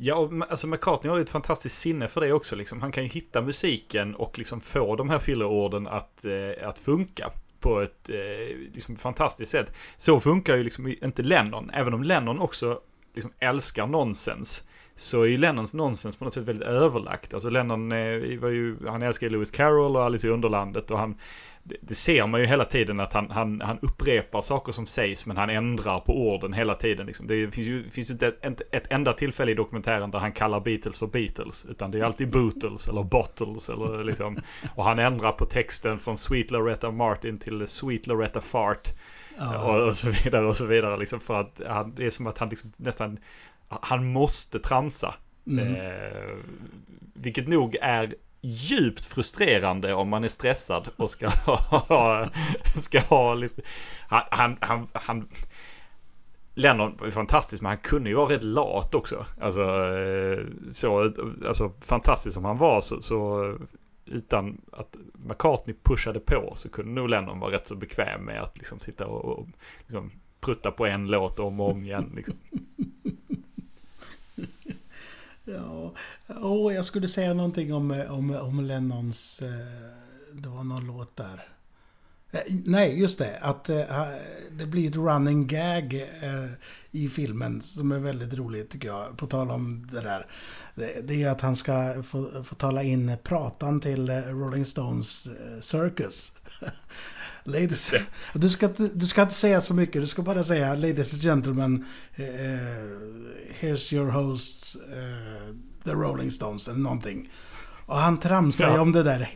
Ja, 0.03 0.15
och 0.15 0.33
alltså 0.49 0.67
McCartney 0.67 1.11
har 1.11 1.17
ju 1.17 1.23
ett 1.23 1.31
fantastiskt 1.31 1.79
sinne 1.79 2.09
för 2.09 2.21
det 2.21 2.33
också. 2.33 2.57
Liksom. 2.57 2.81
Han 2.81 2.93
kan 2.93 3.03
ju 3.03 3.09
hitta 3.09 3.41
musiken 3.41 4.15
och 4.15 4.39
liksom 4.39 4.61
få 4.61 4.97
de 4.97 5.11
här 5.11 5.19
fillerorden 5.19 5.87
att, 5.87 6.25
eh, 6.25 6.69
att 6.69 6.79
funka 6.79 7.31
på 7.61 7.81
ett 7.81 8.11
eh, 8.11 8.57
liksom 8.75 8.97
fantastiskt 8.97 9.53
sätt. 9.53 9.73
Så 9.97 10.21
funkar 10.21 10.57
ju 10.57 10.63
liksom 10.63 10.95
inte 11.03 11.23
Lennon, 11.23 11.71
även 11.71 11.95
om 11.95 12.03
Lennon 12.03 12.41
också 12.41 12.81
liksom 13.15 13.33
älskar 13.39 13.87
nonsens 13.87 14.69
så 14.95 15.23
är 15.23 15.27
ju 15.27 15.39
Lennons 15.39 15.75
nonsens 15.75 16.17
på 16.17 16.25
något 16.25 16.35
sätt 16.35 16.45
väldigt 16.45 16.69
överlagt. 16.69 17.35
Alltså 17.35 17.51
Lennon 17.51 17.93
eh, 17.93 18.39
var 18.39 18.49
ju, 18.49 18.77
han 18.87 19.03
älskar 19.03 19.27
ju 19.27 19.33
Lewis 19.33 19.51
Carroll 19.51 19.97
och 19.97 20.05
Alice 20.05 20.27
i 20.27 20.31
Underlandet 20.31 20.91
och 20.91 20.99
han 20.99 21.15
det, 21.71 21.77
det 21.81 21.95
ser 21.95 22.27
man 22.27 22.41
ju 22.41 22.47
hela 22.47 22.65
tiden 22.65 23.01
att 23.01 23.13
han, 23.13 23.31
han, 23.31 23.61
han 23.61 23.79
upprepar 23.83 24.43
saker 24.43 24.73
som 24.73 24.87
sägs 24.87 25.27
men 25.27 25.37
han 25.37 25.51
ändrar 25.51 26.01
på 26.01 26.13
orden 26.13 26.53
hela 26.53 26.75
tiden. 26.75 27.07
Liksom. 27.07 27.27
Det 27.27 27.55
finns 27.55 27.67
ju, 27.67 27.91
finns 27.91 28.11
ju 28.11 28.13
inte 28.13 28.29
ett, 28.29 28.63
ett, 28.71 28.87
enda 28.91 29.13
tillfälle 29.13 29.53
i 29.53 29.55
dokumentären 29.55 30.11
där 30.11 30.19
han 30.19 30.33
kallar 30.33 30.61
Beatles 30.61 30.99
för 30.99 31.07
Beatles. 31.07 31.67
Utan 31.71 31.91
det 31.91 31.99
är 31.99 32.05
alltid 32.05 32.31
Bootles 32.31 32.89
eller 32.89 33.03
Bottles 33.03 33.69
eller 33.69 34.05
liksom. 34.05 34.39
Och 34.75 34.85
han 34.85 34.99
ändrar 34.99 35.33
på 35.33 35.45
texten 35.45 35.99
från 35.99 36.19
Sweet 36.19 36.51
Loretta 36.51 36.91
Martin 36.91 37.39
till 37.39 37.67
Sweet 37.67 38.07
Loretta 38.07 38.41
Fart. 38.41 38.89
Och, 39.65 39.87
och, 39.89 39.97
så 39.97 40.11
vidare 40.11 40.47
och 40.47 40.57
så 40.57 40.67
vidare. 40.67 40.97
Liksom 40.97 41.21
för 41.21 41.41
att 41.41 41.61
han, 41.69 41.95
det 41.95 42.07
är 42.07 42.11
som 42.11 42.27
att 42.27 42.39
han 42.39 42.49
liksom 42.49 42.73
nästan 42.77 43.19
han 43.69 44.13
måste 44.13 44.59
tramsa. 44.59 45.15
Mm. 45.47 45.75
Eh, 45.75 46.37
vilket 47.15 47.49
nog 47.49 47.77
är 47.81 48.15
djupt 48.41 49.05
frustrerande 49.05 49.95
om 49.95 50.09
man 50.09 50.25
är 50.25 50.29
stressad 50.29 50.89
och 50.97 51.11
ska 51.11 51.29
ha, 51.47 52.29
ska 52.77 53.01
ha 53.01 53.35
lite... 53.35 53.63
Han, 54.09 54.23
han, 54.31 54.57
han, 54.61 54.89
han 54.93 55.29
Lennon 56.55 56.97
var 57.01 57.11
fantastisk 57.11 57.63
men 57.63 57.69
han 57.69 57.79
kunde 57.79 58.11
ju 58.11 58.17
vara 58.17 58.29
rätt 58.29 58.43
lat 58.43 58.95
också. 58.95 59.27
Alltså, 59.41 59.63
eh, 59.63 60.45
så, 60.71 61.13
alltså 61.47 61.71
fantastisk 61.81 62.35
som 62.35 62.45
han 62.45 62.59
var 62.59 62.81
så, 62.81 63.03
så 63.03 63.55
utan 64.05 64.61
att 64.73 64.97
McCartney 65.13 65.77
pushade 65.83 66.21
på 66.21 66.53
så 66.57 66.69
kunde 66.69 66.93
nog 66.93 67.09
Lennon 67.09 67.41
vara 67.41 67.53
rätt 67.53 67.67
så 67.67 67.77
bekväm 67.77 68.25
med 68.25 68.43
att 68.43 68.59
liksom 68.59 68.81
sitta 68.81 69.07
och, 69.07 69.39
och 69.39 69.49
liksom 69.79 70.11
prutta 70.41 70.71
på 70.71 70.87
en 70.87 71.07
låt 71.07 71.41
om 71.41 71.61
och 71.61 71.71
om 71.71 71.85
igen. 71.85 72.13
Liksom. 72.17 72.37
Ja, 75.45 75.95
oh, 76.29 76.75
jag 76.75 76.85
skulle 76.85 77.09
säga 77.09 77.35
någonting 77.35 77.75
om, 77.75 77.91
eh, 77.91 78.13
om, 78.13 78.31
om 78.31 78.61
Lennons... 78.61 79.43
Eh, 79.43 79.49
det 80.33 80.49
var 80.49 80.65
någon 80.65 80.87
låt 80.87 81.17
där. 81.17 81.49
Eh, 82.31 82.41
nej, 82.65 83.01
just 83.01 83.19
det. 83.19 83.39
Att 83.41 83.65
det 84.51 84.67
blir 84.67 84.89
ett 84.89 84.97
running 84.97 85.47
gag 85.47 86.07
i 86.91 87.09
filmen 87.09 87.63
som 87.63 87.93
är 87.93 87.99
väldigt 87.99 88.35
roligt 88.35 88.71
tycker 88.71 88.89
jag. 88.89 89.19
På 89.19 89.27
tal 89.27 89.51
om 89.51 89.89
det 89.93 90.01
där. 90.01 90.27
Det, 91.03 91.23
är 91.23 91.31
att 91.31 91.41
han 91.41 91.57
ska 91.57 92.03
få, 92.03 92.45
få 92.45 92.55
tala 92.55 92.83
in 92.83 93.17
pratan 93.23 93.81
till 93.81 94.11
Rolling 94.11 94.65
Stones 94.65 95.29
Circus. 95.61 96.33
Ladies, 97.45 97.93
du, 98.35 98.49
ska, 98.49 98.69
du 98.95 99.07
ska 99.07 99.23
inte 99.23 99.35
säga 99.35 99.61
så 99.61 99.75
mycket, 99.75 100.03
du 100.03 100.07
ska 100.07 100.23
bara 100.23 100.45
säga 100.45 100.75
Ladies 100.75 101.13
and 101.13 101.23
gentlemen, 101.23 101.87
uh, 102.19 102.25
here's 103.61 103.95
your 103.95 104.11
hosts, 104.11 104.77
uh, 104.77 105.55
The 105.85 105.91
Rolling 105.91 106.31
Stones 106.31 106.69
eller 106.69 106.79
någonting. 106.79 107.31
Och 107.87 107.97
han 107.97 108.21
tramsar 108.21 108.69
ju 108.69 108.75
ja. 108.75 108.81
om 108.81 108.93
det 108.93 109.03
där. 109.03 109.31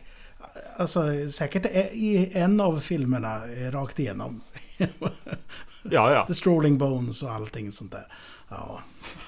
Alltså 0.77 1.29
säkert 1.29 1.65
i 1.91 2.31
en 2.33 2.61
av 2.61 2.79
filmerna 2.79 3.41
rakt 3.71 3.99
igenom. 3.99 4.41
ja, 4.77 6.11
ja. 6.11 6.25
The 6.27 6.33
Strolling 6.33 6.77
Bones 6.77 7.23
och 7.23 7.31
allting 7.31 7.71
sånt 7.71 7.91
där. 7.91 8.07
Ja. 8.49 8.81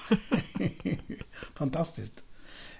Fantastiskt. 1.54 2.22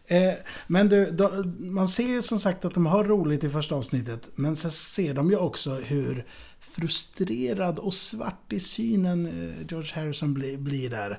Eh, 0.09 0.35
men 0.67 0.89
du, 0.89 1.11
då, 1.11 1.31
man 1.59 1.89
ser 1.89 2.09
ju 2.09 2.23
som 2.23 2.39
sagt 2.39 2.65
att 2.65 2.75
de 2.75 2.87
har 2.87 3.05
roligt 3.05 3.45
i 3.45 3.51
första 3.51 3.75
avsnittet. 3.75 4.31
Men 4.35 4.57
så 4.57 4.71
ser 4.71 5.15
de 5.15 5.31
ju 5.31 5.37
också 5.37 5.71
hur 5.71 6.25
frustrerad 6.61 7.79
och 7.79 7.95
svart 7.95 8.53
i 8.53 8.61
synen 8.61 9.27
eh, 9.27 9.67
George 9.69 9.93
Harrison 9.95 10.35
bli, 10.35 10.57
blir 10.57 10.91
där. 10.91 11.19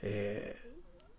Eh, 0.00 0.10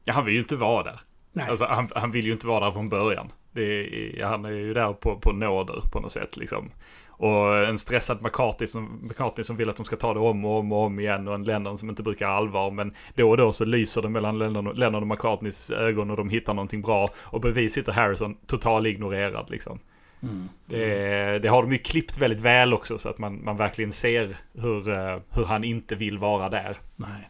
ja, 0.03 0.13
han 0.13 0.25
vill 0.25 0.33
ju 0.33 0.39
inte 0.39 0.55
vara 0.55 0.83
där. 0.83 0.99
Nej. 1.33 1.49
Alltså, 1.49 1.65
han, 1.65 1.89
han 1.95 2.11
vill 2.11 2.25
ju 2.25 2.31
inte 2.31 2.47
vara 2.47 2.65
där 2.65 2.71
från 2.71 2.89
början. 2.89 3.31
Är, 3.55 4.23
han 4.23 4.45
är 4.45 4.49
ju 4.49 4.73
där 4.73 4.93
på, 4.93 5.19
på 5.19 5.31
nåder 5.31 5.83
på 5.91 5.99
något 5.99 6.11
sätt 6.11 6.37
liksom. 6.37 6.71
Och 7.19 7.57
en 7.57 7.77
stressad 7.77 8.21
McCarthy 8.21 8.67
som, 8.67 8.99
McCarthy 9.01 9.43
som 9.43 9.55
vill 9.55 9.69
att 9.69 9.75
de 9.75 9.85
ska 9.85 9.95
ta 9.95 10.13
det 10.13 10.19
om 10.19 10.45
och 10.45 10.59
om 10.59 10.71
och 10.71 10.85
om 10.85 10.99
igen 10.99 11.27
och 11.27 11.35
en 11.35 11.43
Lennon 11.43 11.77
som 11.77 11.89
inte 11.89 12.03
brukar 12.03 12.27
allvar. 12.27 12.71
Men 12.71 12.93
då 13.15 13.29
och 13.29 13.37
då 13.37 13.51
så 13.51 13.65
lyser 13.65 14.01
det 14.01 14.09
mellan 14.09 14.39
Lennon 14.39 14.67
och, 14.67 14.77
Lennon 14.77 15.01
och 15.01 15.07
McCartneys 15.07 15.71
ögon 15.71 16.11
och 16.11 16.17
de 16.17 16.29
hittar 16.29 16.53
någonting 16.53 16.81
bra. 16.81 17.09
Och 17.17 17.41
bredvid 17.41 17.71
sitter 17.71 17.91
Harrison 17.91 18.37
total 18.45 18.87
ignorerad 18.87 19.49
liksom. 19.49 19.79
Mm. 20.21 20.49
Det, 20.65 21.39
det, 21.39 21.47
har 21.47 21.63
de 21.63 21.71
ju 21.71 21.77
klippt 21.77 22.17
väldigt 22.17 22.39
väl 22.39 22.73
också 22.73 22.97
så 22.97 23.09
att 23.09 23.17
man, 23.17 23.43
man 23.43 23.57
verkligen 23.57 23.91
ser 23.91 24.35
hur, 24.53 24.89
eh, 24.89 25.19
hur 25.29 25.45
han 25.45 25.63
inte 25.63 25.95
vill 25.95 26.17
vara 26.17 26.49
där. 26.49 26.77
Nej. 26.95 27.29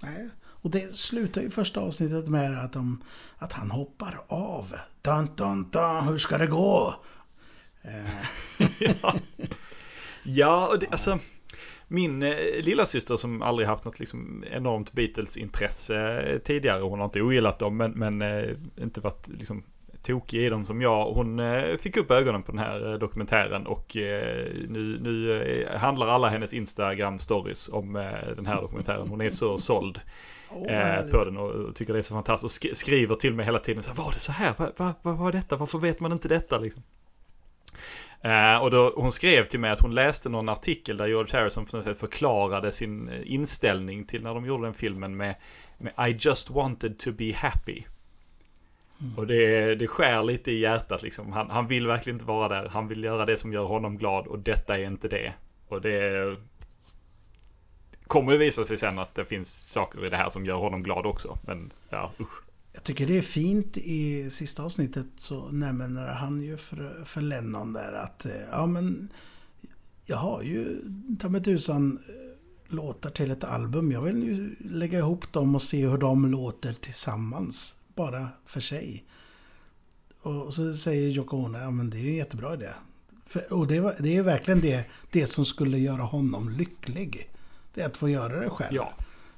Nej. 0.00 0.30
Och 0.44 0.70
det 0.70 0.96
slutar 0.96 1.42
ju 1.42 1.50
första 1.50 1.80
avsnittet 1.80 2.28
med 2.28 2.58
att, 2.58 2.72
de, 2.72 3.02
att 3.38 3.52
han 3.52 3.70
hoppar 3.70 4.20
av. 4.28 4.74
Dun, 5.02 5.28
dun, 5.36 5.70
dun, 5.70 6.08
hur 6.08 6.18
ska 6.18 6.38
det 6.38 6.46
gå? 6.46 6.94
Ja. 9.02 9.14
ja, 10.22 10.68
och 10.68 10.78
det, 10.78 10.86
alltså 10.90 11.18
min 11.92 12.22
eh, 12.22 12.34
lilla 12.62 12.86
syster 12.86 13.16
som 13.16 13.42
aldrig 13.42 13.68
haft 13.68 13.84
något 13.84 14.00
liksom 14.00 14.44
enormt 14.50 14.92
Beatles-intresse 14.92 16.40
tidigare. 16.44 16.82
Hon 16.82 16.98
har 16.98 17.04
inte 17.04 17.22
ogillat 17.22 17.58
dem 17.58 17.76
men, 17.76 17.90
men 17.90 18.22
eh, 18.22 18.50
inte 18.80 19.00
varit 19.00 19.28
liksom 19.28 19.62
tokig 20.02 20.40
i 20.44 20.48
dem 20.48 20.64
som 20.64 20.82
jag. 20.82 21.12
Hon 21.12 21.40
eh, 21.40 21.76
fick 21.76 21.96
upp 21.96 22.10
ögonen 22.10 22.42
på 22.42 22.52
den 22.52 22.58
här 22.58 22.98
dokumentären 22.98 23.66
och 23.66 23.96
nu, 23.96 24.98
nu 25.00 25.68
handlar 25.76 26.06
alla 26.06 26.28
hennes 26.28 26.54
Instagram-stories 26.54 27.70
om 27.72 27.92
den 28.36 28.46
här 28.46 28.60
dokumentären. 28.60 29.08
Hon 29.08 29.20
är 29.20 29.30
så 29.30 29.58
såld 29.58 30.00
oh, 30.50 31.10
på 31.10 31.24
den 31.24 31.36
och 31.36 31.74
tycker 31.74 31.92
det 31.92 31.98
är 31.98 32.02
så 32.02 32.14
fantastiskt. 32.14 32.64
Och 32.64 32.76
skriver 32.76 33.14
till 33.14 33.34
mig 33.34 33.44
hela 33.44 33.58
tiden 33.58 33.82
så 33.82 33.90
här, 33.90 33.96
var 33.96 34.12
det 34.12 34.20
så 34.20 34.32
här? 34.32 34.54
Vad 34.56 34.72
va, 34.76 34.94
va, 35.02 35.12
var 35.12 35.32
detta? 35.32 35.56
Varför 35.56 35.78
vet 35.78 36.00
man 36.00 36.12
inte 36.12 36.28
detta? 36.28 36.58
Liksom. 36.58 36.82
Uh, 38.24 38.62
och 38.62 38.70
då, 38.70 38.92
hon 38.96 39.12
skrev 39.12 39.44
till 39.44 39.60
mig 39.60 39.70
att 39.70 39.80
hon 39.80 39.94
läste 39.94 40.28
någon 40.28 40.48
artikel 40.48 40.96
där 40.96 41.06
George 41.06 41.38
Harrison 41.38 41.66
förklarade 41.94 42.72
sin 42.72 43.08
eh, 43.08 43.32
inställning 43.32 44.04
till 44.04 44.22
när 44.22 44.34
de 44.34 44.46
gjorde 44.46 44.66
den 44.66 44.74
filmen 44.74 45.16
med, 45.16 45.34
med 45.78 45.92
I 46.08 46.16
just 46.18 46.50
wanted 46.50 46.98
to 46.98 47.12
be 47.12 47.32
happy. 47.34 47.82
Mm. 49.00 49.18
Och 49.18 49.26
det, 49.26 49.74
det 49.74 49.86
skär 49.86 50.22
lite 50.22 50.52
i 50.52 50.58
hjärtat 50.58 51.02
liksom. 51.02 51.32
Han, 51.32 51.50
han 51.50 51.66
vill 51.66 51.86
verkligen 51.86 52.14
inte 52.14 52.24
vara 52.24 52.48
där. 52.48 52.68
Han 52.68 52.88
vill 52.88 53.04
göra 53.04 53.26
det 53.26 53.36
som 53.36 53.52
gör 53.52 53.64
honom 53.64 53.98
glad 53.98 54.26
och 54.26 54.38
detta 54.38 54.78
är 54.78 54.84
inte 54.84 55.08
det. 55.08 55.32
Och 55.68 55.80
det 55.80 56.36
kommer 58.06 58.36
visa 58.36 58.64
sig 58.64 58.76
sen 58.76 58.98
att 58.98 59.14
det 59.14 59.24
finns 59.24 59.72
saker 59.72 60.06
i 60.06 60.10
det 60.10 60.16
här 60.16 60.30
som 60.30 60.46
gör 60.46 60.56
honom 60.56 60.82
glad 60.82 61.06
också. 61.06 61.38
Men 61.46 61.72
ja, 61.90 62.12
usch. 62.20 62.42
Jag 62.72 62.82
tycker 62.82 63.06
det 63.06 63.18
är 63.18 63.22
fint 63.22 63.76
i 63.76 64.30
sista 64.30 64.62
avsnittet 64.62 65.06
så 65.16 65.48
nämner 65.48 66.06
han 66.06 66.40
ju 66.40 66.56
för, 66.56 67.04
för 67.04 67.20
Lennon 67.20 67.72
där 67.72 67.92
att 67.92 68.26
eh, 68.26 68.32
ja 68.50 68.66
men 68.66 69.08
jag 70.06 70.16
har 70.16 70.42
ju 70.42 70.82
ta 71.18 71.28
mig 71.28 71.42
tusan 71.42 71.98
eh, 72.08 72.74
låtar 72.74 73.10
till 73.10 73.30
ett 73.30 73.44
album. 73.44 73.92
Jag 73.92 74.02
vill 74.02 74.22
ju 74.22 74.56
lägga 74.58 74.98
ihop 74.98 75.32
dem 75.32 75.54
och 75.54 75.62
se 75.62 75.86
hur 75.86 75.98
de 75.98 76.26
låter 76.30 76.72
tillsammans. 76.72 77.76
Bara 77.94 78.28
för 78.46 78.60
sig. 78.60 79.04
Och 80.22 80.54
så 80.54 80.74
säger 80.74 81.08
Yoko 81.08 81.36
Ono, 81.36 81.58
ja 81.58 81.70
men 81.70 81.90
det 81.90 81.98
är 81.98 82.08
en 82.08 82.14
jättebra 82.14 82.54
idé. 82.54 82.68
För, 83.26 83.52
och 83.52 83.66
det, 83.66 83.80
var, 83.80 83.94
det 83.98 84.16
är 84.16 84.22
verkligen 84.22 84.60
det, 84.60 84.84
det 85.10 85.26
som 85.26 85.44
skulle 85.44 85.78
göra 85.78 86.02
honom 86.02 86.48
lycklig. 86.48 87.30
Det 87.74 87.80
är 87.80 87.86
att 87.86 87.96
få 87.96 88.08
göra 88.08 88.40
det 88.40 88.50
själv. 88.50 88.76
Ja. 88.76 88.92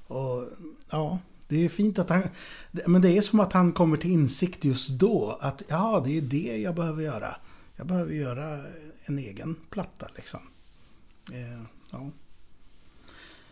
Och 0.06 0.48
ja, 0.90 1.18
det 1.54 1.64
är 1.64 1.68
fint 1.68 1.98
att 1.98 2.10
han... 2.10 2.22
Men 2.70 3.02
det 3.02 3.16
är 3.16 3.20
som 3.20 3.40
att 3.40 3.52
han 3.52 3.72
kommer 3.72 3.96
till 3.96 4.10
insikt 4.10 4.64
just 4.64 4.90
då. 4.90 5.38
Att 5.40 5.62
ja, 5.68 6.02
det 6.04 6.18
är 6.18 6.22
det 6.22 6.56
jag 6.56 6.74
behöver 6.74 7.02
göra. 7.02 7.36
Jag 7.76 7.86
behöver 7.86 8.12
göra 8.12 8.60
en 9.04 9.18
egen 9.18 9.56
platta 9.70 10.08
liksom. 10.16 10.40
Eh, 11.32 11.62
ja. 11.92 12.10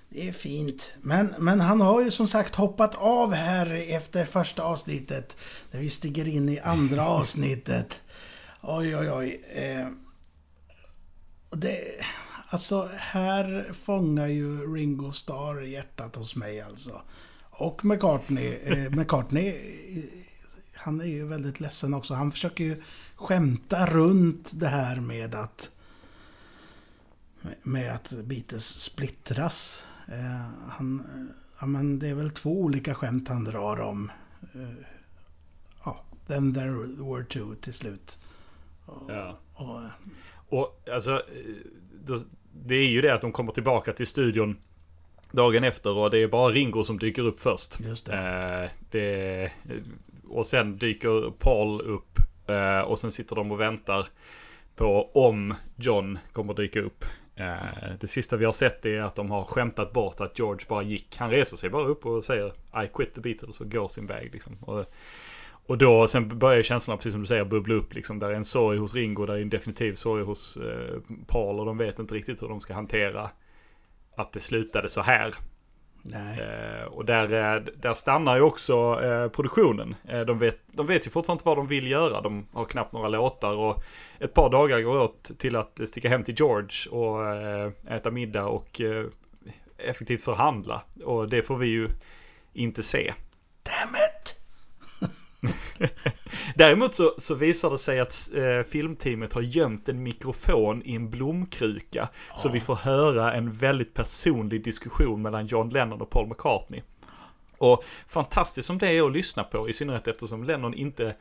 Det 0.08 0.28
är 0.28 0.32
fint. 0.32 0.92
Men, 1.00 1.34
men 1.38 1.60
han 1.60 1.80
har 1.80 2.02
ju 2.02 2.10
som 2.10 2.28
sagt 2.28 2.54
hoppat 2.54 2.94
av 2.94 3.32
här 3.32 3.74
efter 3.88 4.24
första 4.24 4.62
avsnittet. 4.62 5.36
När 5.70 5.80
vi 5.80 5.90
stiger 5.90 6.28
in 6.28 6.48
i 6.48 6.58
andra 6.58 7.06
avsnittet. 7.06 8.00
Oj, 8.60 8.96
oj, 8.96 9.10
oj. 9.10 9.44
Eh, 9.52 9.88
det, 11.50 11.78
alltså, 12.48 12.88
här 12.98 13.72
fångar 13.84 14.26
ju 14.26 14.74
Ringo 14.74 15.12
Starr 15.12 15.62
hjärtat 15.62 16.16
hos 16.16 16.36
mig 16.36 16.60
alltså. 16.60 17.02
Och 17.52 17.84
McCartney. 17.84 18.58
Eh, 18.64 18.90
McCartney, 18.90 19.48
eh, 19.48 20.04
han 20.74 21.00
är 21.00 21.04
ju 21.04 21.26
väldigt 21.26 21.60
ledsen 21.60 21.94
också. 21.94 22.14
Han 22.14 22.32
försöker 22.32 22.64
ju 22.64 22.82
skämta 23.16 23.86
runt 23.86 24.52
det 24.60 24.68
här 24.68 25.00
med 25.00 25.34
att 25.34 25.70
med 27.62 27.94
att 27.94 28.12
Beatles 28.24 28.66
splittras. 28.80 29.86
Eh, 30.08 30.68
han, 30.68 31.02
ja, 31.60 31.66
men 31.66 31.98
det 31.98 32.08
är 32.08 32.14
väl 32.14 32.30
två 32.30 32.60
olika 32.60 32.94
skämt 32.94 33.28
han 33.28 33.44
drar 33.44 33.80
om. 33.80 34.10
Eh, 34.54 34.86
ja, 35.84 36.04
then 36.26 36.54
there 36.54 36.70
were 37.12 37.24
two 37.24 37.54
till 37.60 37.74
slut. 37.74 38.18
Och, 38.86 39.10
ja. 39.10 39.38
och, 39.54 39.80
och 40.58 40.88
alltså, 40.92 41.22
det 42.52 42.74
är 42.74 42.88
ju 42.88 43.00
det 43.00 43.14
att 43.14 43.20
de 43.20 43.32
kommer 43.32 43.52
tillbaka 43.52 43.92
till 43.92 44.06
studion 44.06 44.56
dagen 45.32 45.64
efter 45.64 45.90
och 45.90 46.10
det 46.10 46.18
är 46.18 46.28
bara 46.28 46.50
Ringo 46.50 46.84
som 46.84 46.98
dyker 46.98 47.22
upp 47.22 47.40
först. 47.40 47.80
Just 47.80 48.06
det. 48.06 48.16
Eh, 48.16 48.70
det 48.90 49.50
och 50.28 50.46
sen 50.46 50.78
dyker 50.78 51.30
Paul 51.38 51.80
upp 51.80 52.18
eh, 52.46 52.80
och 52.80 52.98
sen 52.98 53.12
sitter 53.12 53.36
de 53.36 53.52
och 53.52 53.60
väntar 53.60 54.06
på 54.76 55.10
om 55.14 55.54
John 55.76 56.18
kommer 56.32 56.54
dyka 56.54 56.80
upp. 56.80 57.04
Eh, 57.36 57.92
det 58.00 58.08
sista 58.08 58.36
vi 58.36 58.44
har 58.44 58.52
sett 58.52 58.86
är 58.86 59.00
att 59.00 59.14
de 59.14 59.30
har 59.30 59.44
skämtat 59.44 59.92
bort 59.92 60.20
att 60.20 60.38
George 60.38 60.66
bara 60.68 60.82
gick. 60.82 61.16
Han 61.16 61.30
reser 61.30 61.56
sig 61.56 61.70
bara 61.70 61.86
upp 61.86 62.06
och 62.06 62.24
säger 62.24 62.52
I 62.84 62.88
quit 62.94 63.14
the 63.14 63.20
Beatles 63.20 63.60
och 63.60 63.70
går 63.70 63.88
sin 63.88 64.06
väg. 64.06 64.32
Liksom. 64.32 64.56
Och, 64.60 64.84
och 65.66 65.78
då 65.78 66.08
sen 66.08 66.38
börjar 66.38 66.62
känslorna, 66.62 66.96
precis 66.96 67.12
som 67.12 67.20
du 67.20 67.26
säger, 67.26 67.44
bubbla 67.44 67.74
upp. 67.74 67.94
Liksom. 67.94 68.18
Där 68.18 68.30
är 68.30 68.34
en 68.34 68.44
sorg 68.44 68.78
hos 68.78 68.94
Ringo, 68.94 69.26
där 69.26 69.34
är 69.34 69.42
en 69.42 69.50
definitiv 69.50 69.94
sorg 69.94 70.24
hos 70.24 70.56
eh, 70.56 70.98
Paul 71.26 71.60
och 71.60 71.66
de 71.66 71.78
vet 71.78 71.98
inte 71.98 72.14
riktigt 72.14 72.42
hur 72.42 72.48
de 72.48 72.60
ska 72.60 72.74
hantera 72.74 73.30
att 74.16 74.32
det 74.32 74.40
slutade 74.40 74.88
så 74.88 75.00
här. 75.00 75.34
Eh, 76.12 76.84
och 76.84 77.04
där, 77.04 77.56
eh, 77.56 77.62
där 77.76 77.94
stannar 77.94 78.36
ju 78.36 78.42
också 78.42 79.00
eh, 79.02 79.28
produktionen. 79.28 79.94
Eh, 80.08 80.20
de, 80.20 80.38
vet, 80.38 80.58
de 80.66 80.86
vet 80.86 81.06
ju 81.06 81.10
fortfarande 81.10 81.38
inte 81.38 81.48
vad 81.48 81.56
de 81.56 81.66
vill 81.66 81.90
göra. 81.90 82.20
De 82.20 82.46
har 82.52 82.64
knappt 82.64 82.92
några 82.92 83.08
låtar 83.08 83.52
och 83.52 83.82
ett 84.18 84.34
par 84.34 84.50
dagar 84.50 84.80
går 84.80 85.00
åt 85.00 85.38
till 85.38 85.56
att 85.56 85.80
sticka 85.88 86.08
hem 86.08 86.24
till 86.24 86.34
George 86.38 86.90
och 86.90 87.26
eh, 87.26 87.70
äta 87.88 88.10
middag 88.10 88.44
och 88.44 88.80
eh, 88.80 89.06
effektivt 89.78 90.24
förhandla. 90.24 90.82
Och 91.04 91.28
det 91.28 91.42
får 91.42 91.56
vi 91.56 91.66
ju 91.66 91.88
inte 92.52 92.82
se. 92.82 93.12
Damn 93.62 93.94
it! 93.94 94.11
Däremot 96.54 96.94
så, 96.94 97.14
så 97.18 97.34
visar 97.34 97.70
det 97.70 97.78
sig 97.78 98.00
att 98.00 98.30
eh, 98.34 98.70
filmteamet 98.70 99.32
har 99.32 99.42
gömt 99.42 99.88
en 99.88 100.02
mikrofon 100.02 100.82
i 100.84 100.94
en 100.94 101.10
blomkruka. 101.10 102.08
Ja. 102.28 102.38
Så 102.38 102.48
vi 102.48 102.60
får 102.60 102.76
höra 102.76 103.34
en 103.34 103.52
väldigt 103.52 103.94
personlig 103.94 104.64
diskussion 104.64 105.22
mellan 105.22 105.46
John 105.46 105.68
Lennon 105.68 106.00
och 106.00 106.10
Paul 106.10 106.28
McCartney. 106.28 106.82
Och 107.58 107.84
fantastiskt 108.08 108.66
som 108.66 108.78
det 108.78 108.88
är 108.88 109.06
att 109.06 109.12
lyssna 109.12 109.44
på, 109.44 109.68
i 109.68 109.72
synnerhet 109.72 110.08
eftersom 110.08 110.44
Lennon 110.44 110.74
inte 110.74 111.14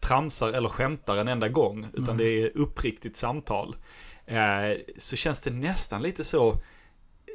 tramsar 0.00 0.48
eller 0.48 0.68
skämtar 0.68 1.16
en 1.16 1.28
enda 1.28 1.48
gång, 1.48 1.86
utan 1.92 2.04
mm. 2.04 2.16
det 2.16 2.42
är 2.42 2.56
uppriktigt 2.56 3.16
samtal. 3.16 3.76
Eh, 4.26 4.78
så 4.98 5.16
känns 5.16 5.42
det 5.42 5.50
nästan 5.50 6.02
lite 6.02 6.24
så 6.24 6.56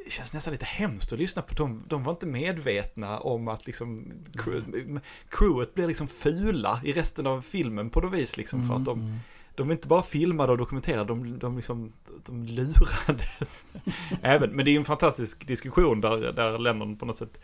det 0.04 0.10
känns 0.10 0.34
nästan 0.34 0.52
lite 0.52 0.64
hemskt 0.64 1.12
att 1.12 1.18
lyssna 1.18 1.42
på. 1.42 1.54
De, 1.54 1.84
de 1.88 2.02
var 2.02 2.12
inte 2.12 2.26
medvetna 2.26 3.18
om 3.18 3.48
att 3.48 3.66
liksom 3.66 4.12
crew, 4.34 5.00
crewet 5.28 5.74
blir 5.74 5.86
liksom 5.86 6.08
fula 6.08 6.80
i 6.84 6.92
resten 6.92 7.26
av 7.26 7.40
filmen 7.40 7.90
på 7.90 8.00
något 8.00 8.14
vis 8.14 8.36
liksom. 8.36 8.68
För 8.68 8.74
att 8.74 8.84
de, 8.84 9.00
mm. 9.00 9.18
de 9.54 9.68
är 9.68 9.72
inte 9.72 9.88
bara 9.88 10.02
filmade 10.02 10.52
och 10.52 10.58
dokumenterade, 10.58 11.04
de, 11.04 11.38
de, 11.38 11.56
liksom, 11.56 11.92
de 12.26 12.44
lurades. 12.44 13.64
Även, 14.22 14.50
men 14.50 14.64
det 14.64 14.70
är 14.70 14.76
en 14.76 14.84
fantastisk 14.84 15.46
diskussion 15.46 16.00
där, 16.00 16.32
där 16.32 16.58
Lennon 16.58 16.96
på 16.96 17.06
något 17.06 17.16
sätt 17.16 17.40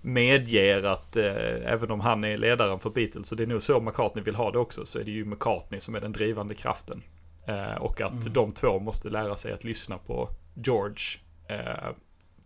medger 0.00 0.82
att 0.82 1.16
eh, 1.16 1.72
även 1.72 1.90
om 1.90 2.00
han 2.00 2.24
är 2.24 2.36
ledaren 2.36 2.80
för 2.80 2.90
Beatles, 2.90 3.30
och 3.30 3.36
det 3.36 3.42
är 3.42 3.46
nog 3.46 3.62
så 3.62 3.80
McCartney 3.80 4.24
vill 4.24 4.34
ha 4.34 4.50
det 4.50 4.58
också, 4.58 4.86
så 4.86 4.98
är 4.98 5.04
det 5.04 5.10
ju 5.10 5.24
McCartney 5.24 5.80
som 5.80 5.94
är 5.94 6.00
den 6.00 6.12
drivande 6.12 6.54
kraften. 6.54 7.02
Eh, 7.46 7.74
och 7.74 8.00
att 8.00 8.12
mm. 8.12 8.32
de 8.32 8.52
två 8.52 8.78
måste 8.78 9.10
lära 9.10 9.36
sig 9.36 9.52
att 9.52 9.64
lyssna 9.64 9.98
på 9.98 10.28
George 10.54 11.20
Eh, 11.48 11.90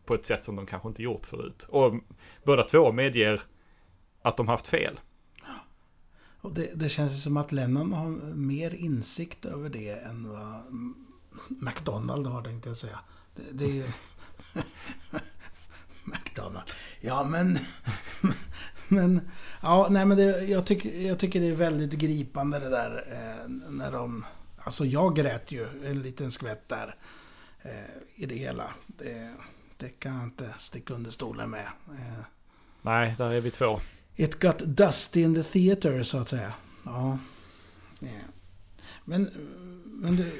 på 0.05 0.15
ett 0.15 0.27
sätt 0.27 0.45
som 0.45 0.57
de 0.57 0.67
kanske 0.67 0.89
inte 0.89 1.03
gjort 1.03 1.27
förut. 1.27 1.67
Och 1.69 1.95
båda 2.45 2.65
två 2.65 2.93
medger 2.93 3.41
att 4.23 4.37
de 4.37 4.49
haft 4.49 4.67
fel. 4.67 5.01
Och 6.41 6.55
det, 6.55 6.71
det 6.75 6.89
känns 6.89 7.23
som 7.23 7.37
att 7.37 7.53
Lennon 7.53 7.93
har 7.93 8.09
mer 8.35 8.75
insikt 8.75 9.45
över 9.45 9.69
det 9.69 9.91
än 9.91 10.29
vad 10.29 10.63
McDonald 11.49 12.27
har, 12.27 12.43
tänkte 12.43 12.69
jag 12.69 12.77
säga. 12.77 12.99
Det, 13.37 13.43
det 13.53 13.65
är 13.65 13.75
ju... 13.75 13.87
McDonald. 16.05 16.71
Ja, 17.01 17.25
men... 17.25 17.59
men... 18.89 19.31
Ja, 19.63 19.89
nej 19.91 20.07
men 20.07 20.17
det, 20.17 20.45
jag, 20.45 20.67
tycker, 20.67 21.07
jag 21.07 21.19
tycker 21.19 21.41
det 21.41 21.49
är 21.49 21.55
väldigt 21.55 21.93
gripande 21.93 22.59
det 22.59 22.69
där 22.69 23.05
eh, 23.09 23.49
när 23.71 23.93
de... 23.93 24.25
Alltså 24.65 24.85
jag 24.85 25.17
grät 25.17 25.53
ju 25.53 25.67
en 25.85 26.03
liten 26.03 26.31
skvätt 26.31 26.69
där 26.69 26.87
eh, 26.87 26.95
i 28.15 28.27
det 28.27 28.35
hela. 28.35 28.75
Det, 28.87 29.35
det, 29.77 29.89
kan 29.89 30.15
jag 30.15 30.25
inte 30.25 30.55
sticka 30.59 30.95
under 30.95 31.11
stolen 31.11 31.51
med. 31.51 31.67
Eh, 31.89 32.25
Nej, 32.83 33.15
där 33.19 33.31
är 33.31 33.41
vi 33.41 33.51
två. 33.51 33.81
It 34.17 34.41
got 34.41 34.59
dusty 34.59 35.21
in 35.21 35.35
the 35.35 35.43
theater, 35.43 36.03
så 36.03 36.19
att 36.19 36.29
säga. 36.29 36.55
Ja. 36.85 37.19
Yeah. 38.01 38.23
Men, 39.05 39.31
men 39.85 40.17
det, 40.17 40.33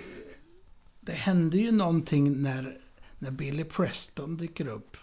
det 1.01 1.13
hände 1.13 1.59
ju 1.59 1.73
någonting 1.73 2.43
när, 2.43 2.79
när 3.19 3.31
Billy 3.31 3.65
Preston 3.65 4.37
dyker 4.37 4.67
upp. 4.67 4.97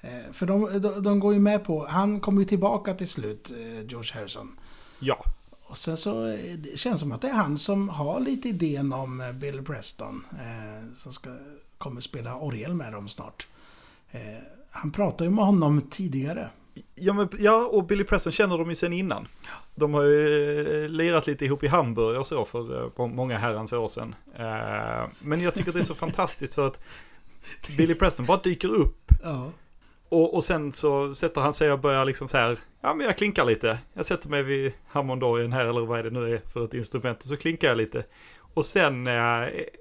Eh, 0.00 0.32
för 0.32 0.46
de, 0.46 0.80
de, 0.80 1.02
de, 1.02 1.20
går 1.20 1.34
ju 1.34 1.40
med 1.40 1.64
på, 1.64 1.86
han 1.86 2.20
kommer 2.20 2.40
ju 2.40 2.44
tillbaka 2.44 2.94
till 2.94 3.08
slut, 3.08 3.50
eh, 3.50 3.86
George 3.86 4.14
Harrison. 4.14 4.58
Ja. 4.98 5.24
Och 5.66 5.76
sen 5.76 5.96
så 5.96 6.26
eh, 6.26 6.54
det 6.58 6.78
känns 6.78 7.00
som 7.00 7.12
att 7.12 7.20
det 7.20 7.28
är 7.28 7.34
han 7.34 7.58
som 7.58 7.88
har 7.88 8.20
lite 8.20 8.48
idén 8.48 8.92
om 8.92 9.20
eh, 9.20 9.32
Bill 9.32 9.64
Preston. 9.64 10.24
Eh, 10.32 10.94
som 10.94 11.12
ska, 11.12 11.30
kommer 11.78 12.00
spela 12.00 12.36
orgel 12.36 12.74
med 12.74 12.92
dem 12.92 13.08
snart. 13.08 13.46
Eh, 14.10 14.20
han 14.70 14.92
pratade 14.92 15.24
ju 15.24 15.30
med 15.30 15.44
honom 15.44 15.80
tidigare. 15.90 16.50
Ja, 16.94 17.12
men, 17.12 17.28
ja, 17.38 17.66
och 17.66 17.84
Billy 17.84 18.04
Preston 18.04 18.32
känner 18.32 18.58
de 18.58 18.68
ju 18.68 18.74
sen 18.74 18.92
innan. 18.92 19.28
De 19.74 19.94
har 19.94 20.02
ju 20.02 20.84
eh, 20.84 20.88
lirat 20.88 21.26
lite 21.26 21.44
ihop 21.44 21.62
i 21.62 21.68
Hamburg 21.68 22.18
och 22.18 22.26
så 22.26 22.44
för 22.44 23.08
många 23.08 23.38
herrans 23.38 23.72
år 23.72 23.88
sedan. 23.88 24.14
Eh, 24.34 25.08
men 25.18 25.40
jag 25.40 25.54
tycker 25.54 25.72
det 25.72 25.80
är 25.80 25.84
så 25.84 25.94
fantastiskt 26.04 26.54
för 26.54 26.66
att 26.66 26.80
Billy 27.76 27.94
Preston 27.94 28.26
bara 28.26 28.40
dyker 28.40 28.68
upp. 28.68 29.10
Ja. 29.22 29.50
Och, 30.08 30.34
och 30.34 30.44
sen 30.44 30.72
så 30.72 31.14
sätter 31.14 31.40
han 31.40 31.54
sig 31.54 31.72
och 31.72 31.80
börjar 31.80 32.04
liksom 32.04 32.28
så 32.28 32.36
här, 32.36 32.58
ja 32.84 32.94
men 32.94 33.06
jag 33.06 33.18
klinkar 33.18 33.44
lite. 33.44 33.78
Jag 33.92 34.06
sätter 34.06 34.28
mig 34.28 34.42
vid 34.42 34.72
hammondorgen 34.86 35.52
här 35.52 35.66
eller 35.66 35.80
vad 35.80 35.98
är 35.98 36.02
det 36.02 36.10
nu 36.10 36.34
är 36.34 36.42
för 36.52 36.64
ett 36.64 36.74
instrument 36.74 37.18
och 37.18 37.28
så 37.28 37.36
klinkar 37.36 37.68
jag 37.68 37.76
lite. 37.76 38.04
Och 38.38 38.66
sen 38.66 39.06
äh, 39.06 39.12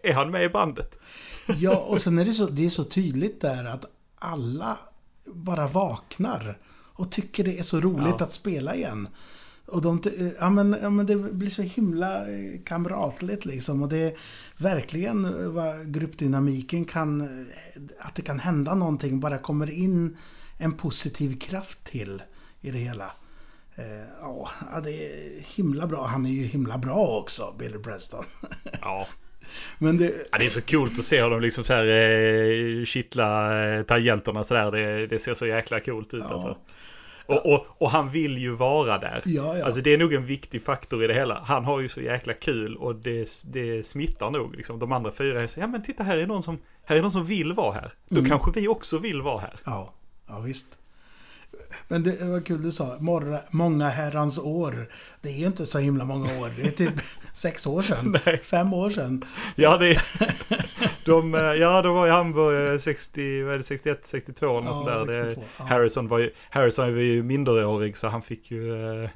är 0.03 0.13
han 0.13 0.31
med 0.31 0.43
i 0.43 0.49
bandet. 0.49 0.99
Ja, 1.47 1.75
och 1.89 2.01
sen 2.01 2.19
är 2.19 2.25
det 2.25 2.33
så, 2.33 2.45
det 2.45 2.65
är 2.65 2.69
så 2.69 2.83
tydligt 2.83 3.41
där 3.41 3.65
att 3.65 3.85
alla 4.19 4.77
bara 5.25 5.67
vaknar 5.67 6.57
och 6.95 7.11
tycker 7.11 7.43
det 7.43 7.59
är 7.59 7.63
så 7.63 7.79
roligt 7.79 8.15
ja. 8.19 8.25
att 8.25 8.33
spela 8.33 8.75
igen. 8.75 9.07
Och 9.65 9.81
de, 9.81 10.01
ja, 10.39 10.49
men, 10.49 10.77
ja, 10.81 10.89
men 10.89 11.05
det 11.05 11.15
blir 11.15 11.49
så 11.49 11.61
himla 11.61 12.31
eh, 12.31 12.61
kamratligt 12.65 13.45
liksom. 13.45 13.83
Och 13.83 13.89
det 13.89 13.97
är 13.97 14.17
verkligen 14.57 15.53
vad 15.53 15.93
gruppdynamiken 15.93 16.85
kan... 16.85 17.21
Eh, 17.21 17.27
att 17.99 18.15
det 18.15 18.21
kan 18.21 18.39
hända 18.39 18.75
någonting. 18.75 19.19
Bara 19.19 19.37
kommer 19.37 19.71
in 19.71 20.17
en 20.57 20.73
positiv 20.73 21.39
kraft 21.39 21.83
till 21.83 22.21
i 22.63 22.71
det 22.71 22.77
hela. 22.77 23.11
Eh, 23.75 23.85
ja, 24.21 24.79
det 24.83 24.91
är 24.91 25.41
himla 25.55 25.87
bra. 25.87 26.05
Han 26.05 26.25
är 26.25 26.29
ju 26.29 26.43
himla 26.43 26.77
bra 26.77 27.19
också, 27.21 27.55
Billy 27.59 27.77
Preston. 27.77 28.23
Ja. 28.81 29.07
Men 29.79 29.97
det... 29.97 30.13
Ja, 30.31 30.37
det 30.37 30.45
är 30.45 30.49
så 30.49 30.61
coolt 30.61 30.99
att 30.99 31.05
se 31.05 31.23
hur 31.23 31.29
de 31.29 31.41
liksom 31.41 31.63
så 31.63 31.73
här 31.73 31.85
eh, 31.85 32.85
kittla 32.85 33.63
eh, 33.65 33.83
tangenterna 33.83 34.43
sådär. 34.43 34.71
Det, 34.71 35.07
det 35.07 35.19
ser 35.19 35.33
så 35.33 35.45
jäkla 35.45 35.79
coolt 35.79 36.13
ut 36.13 36.23
ja. 36.27 36.33
alltså. 36.33 36.57
Och, 37.25 37.53
och, 37.53 37.65
och, 37.77 37.91
han 37.91 38.09
vill 38.09 38.37
ju 38.37 38.55
vara 38.55 38.97
där. 38.97 39.21
Ja, 39.25 39.57
ja. 39.57 39.65
Alltså 39.65 39.81
det 39.81 39.93
är 39.93 39.97
nog 39.97 40.13
en 40.13 40.25
viktig 40.25 40.63
faktor 40.63 41.03
i 41.03 41.07
det 41.07 41.13
hela. 41.13 41.43
Han 41.45 41.65
har 41.65 41.79
ju 41.79 41.89
så 41.89 42.01
jäkla 42.01 42.33
kul 42.33 42.77
och 42.77 42.95
det, 42.95 43.29
det 43.53 43.85
smittar 43.85 44.31
nog. 44.31 44.55
Liksom. 44.55 44.79
De 44.79 44.91
andra 44.91 45.11
fyra 45.11 45.43
är 45.43 45.47
så, 45.47 45.59
ja 45.59 45.67
men 45.67 45.83
titta 45.83 46.03
här 46.03 46.17
är 46.17 46.27
någon 46.27 46.43
som, 46.43 46.59
här 46.85 46.95
är 46.95 47.01
någon 47.01 47.11
som 47.11 47.25
vill 47.25 47.53
vara 47.53 47.73
här. 47.73 47.91
Då 48.09 48.17
mm. 48.17 48.29
kanske 48.29 48.51
vi 48.59 48.67
också 48.67 48.97
vill 48.97 49.21
vara 49.21 49.39
här. 49.39 49.53
Ja, 49.65 49.93
ja 50.27 50.39
visst. 50.39 50.77
Men 51.87 52.03
det 52.03 52.21
var 52.21 52.41
kul 52.41 52.61
du 52.61 52.71
sa, 52.71 52.97
morra, 52.99 53.39
många 53.51 53.89
herrans 53.89 54.39
år. 54.39 54.87
Det 55.21 55.29
är 55.29 55.37
ju 55.37 55.45
inte 55.45 55.65
så 55.65 55.79
himla 55.79 56.05
många 56.05 56.39
år. 56.39 56.49
Det 56.57 56.67
är 56.67 56.71
typ 56.71 56.93
sex 57.33 57.67
år 57.67 57.81
sedan. 57.81 58.17
Nej. 58.25 58.41
Fem 58.43 58.73
år 58.73 58.89
sedan. 58.89 59.25
Ja, 59.55 59.77
det 59.77 59.89
är, 59.89 60.01
de, 61.05 61.33
ja, 61.33 61.81
de 61.81 61.95
var 61.95 62.07
i 62.07 62.09
Hamburg 62.09 62.81
60, 62.81 63.43
vad 63.43 63.53
är 63.53 63.57
det, 63.57 63.63
61, 63.63 63.99
62 64.03 64.47
och 64.47 64.65
ja, 64.65 64.73
sådär. 64.73 65.23
62, 65.23 65.41
det, 65.41 65.47
ja. 65.57 65.65
Harrison, 65.65 66.07
var 66.07 66.19
ju, 66.19 66.31
Harrison 66.49 66.93
var 66.93 67.01
ju 67.01 67.23
minderårig 67.23 67.97
så 67.97 68.07
han 68.07 68.21
fick 68.21 68.51
ju... 68.51 69.03
Eh, 69.03 69.09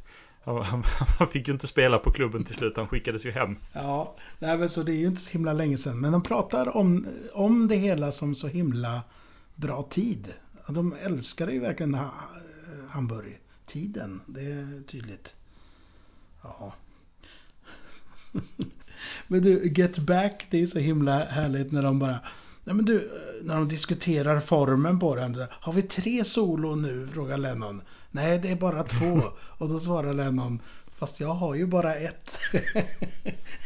han, 0.43 0.83
han, 1.19 1.27
fick 1.27 1.47
ju 1.47 1.53
inte 1.53 1.67
spela 1.67 1.97
på 1.97 2.11
klubben 2.11 2.43
till 2.43 2.55
slut, 2.55 2.77
han 2.77 2.87
skickades 2.87 3.25
ju 3.25 3.31
hem. 3.31 3.55
Ja, 3.73 4.15
nej, 4.39 4.57
men 4.57 4.69
så 4.69 4.83
det 4.83 4.91
är 4.91 4.95
ju 4.95 5.07
inte 5.07 5.21
så 5.21 5.31
himla 5.31 5.53
länge 5.53 5.77
sedan. 5.77 5.99
Men 5.99 6.11
de 6.11 6.23
pratar 6.23 6.77
om, 6.77 7.07
om 7.33 7.67
det 7.67 7.75
hela 7.75 8.11
som 8.11 8.35
så 8.35 8.47
himla 8.47 9.01
bra 9.55 9.87
tid. 9.89 10.33
De 10.69 10.95
älskar 11.05 11.47
ju 11.47 11.59
verkligen 11.59 11.97
Hamburg-tiden. 12.89 14.21
Det 14.25 14.41
är 14.41 14.83
tydligt. 14.87 15.35
Ja. 16.43 16.73
Men 19.27 19.41
du, 19.41 19.71
Get 19.75 19.97
Back, 19.97 20.47
det 20.49 20.61
är 20.61 20.65
så 20.65 20.79
himla 20.79 21.25
härligt 21.25 21.71
när 21.71 21.83
de 21.83 21.99
bara... 21.99 22.19
Nej 22.63 22.75
men 22.75 22.85
du, 22.85 23.11
när 23.41 23.55
de 23.55 23.67
diskuterar 23.67 24.39
formen 24.39 24.99
på 24.99 25.15
den. 25.15 25.45
Har 25.51 25.73
vi 25.73 25.81
tre 25.81 26.23
solo 26.23 26.75
nu? 26.75 27.07
Frågar 27.07 27.37
Lennon. 27.37 27.81
Nej, 28.11 28.39
det 28.39 28.49
är 28.49 28.55
bara 28.55 28.83
två. 28.83 29.21
Och 29.57 29.69
då 29.69 29.79
svarar 29.79 30.13
Lennon. 30.13 30.61
Fast 30.95 31.19
jag 31.19 31.33
har 31.33 31.55
ju 31.55 31.65
bara 31.65 31.95
ett. 31.95 32.37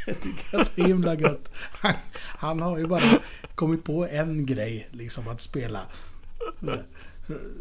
det 0.05 0.13
tycker 0.13 0.45
jag 0.51 0.61
är 0.61 0.65
så 0.65 0.83
himla 0.83 1.15
gött. 1.15 1.51
Han, 1.55 1.93
han, 2.15 2.61
har 2.61 2.77
ju 2.77 2.85
bara 2.85 3.19
kommit 3.55 3.83
på 3.83 4.07
en 4.07 4.45
grej 4.45 4.87
liksom 4.91 5.27
att 5.27 5.41
spela. 5.41 5.81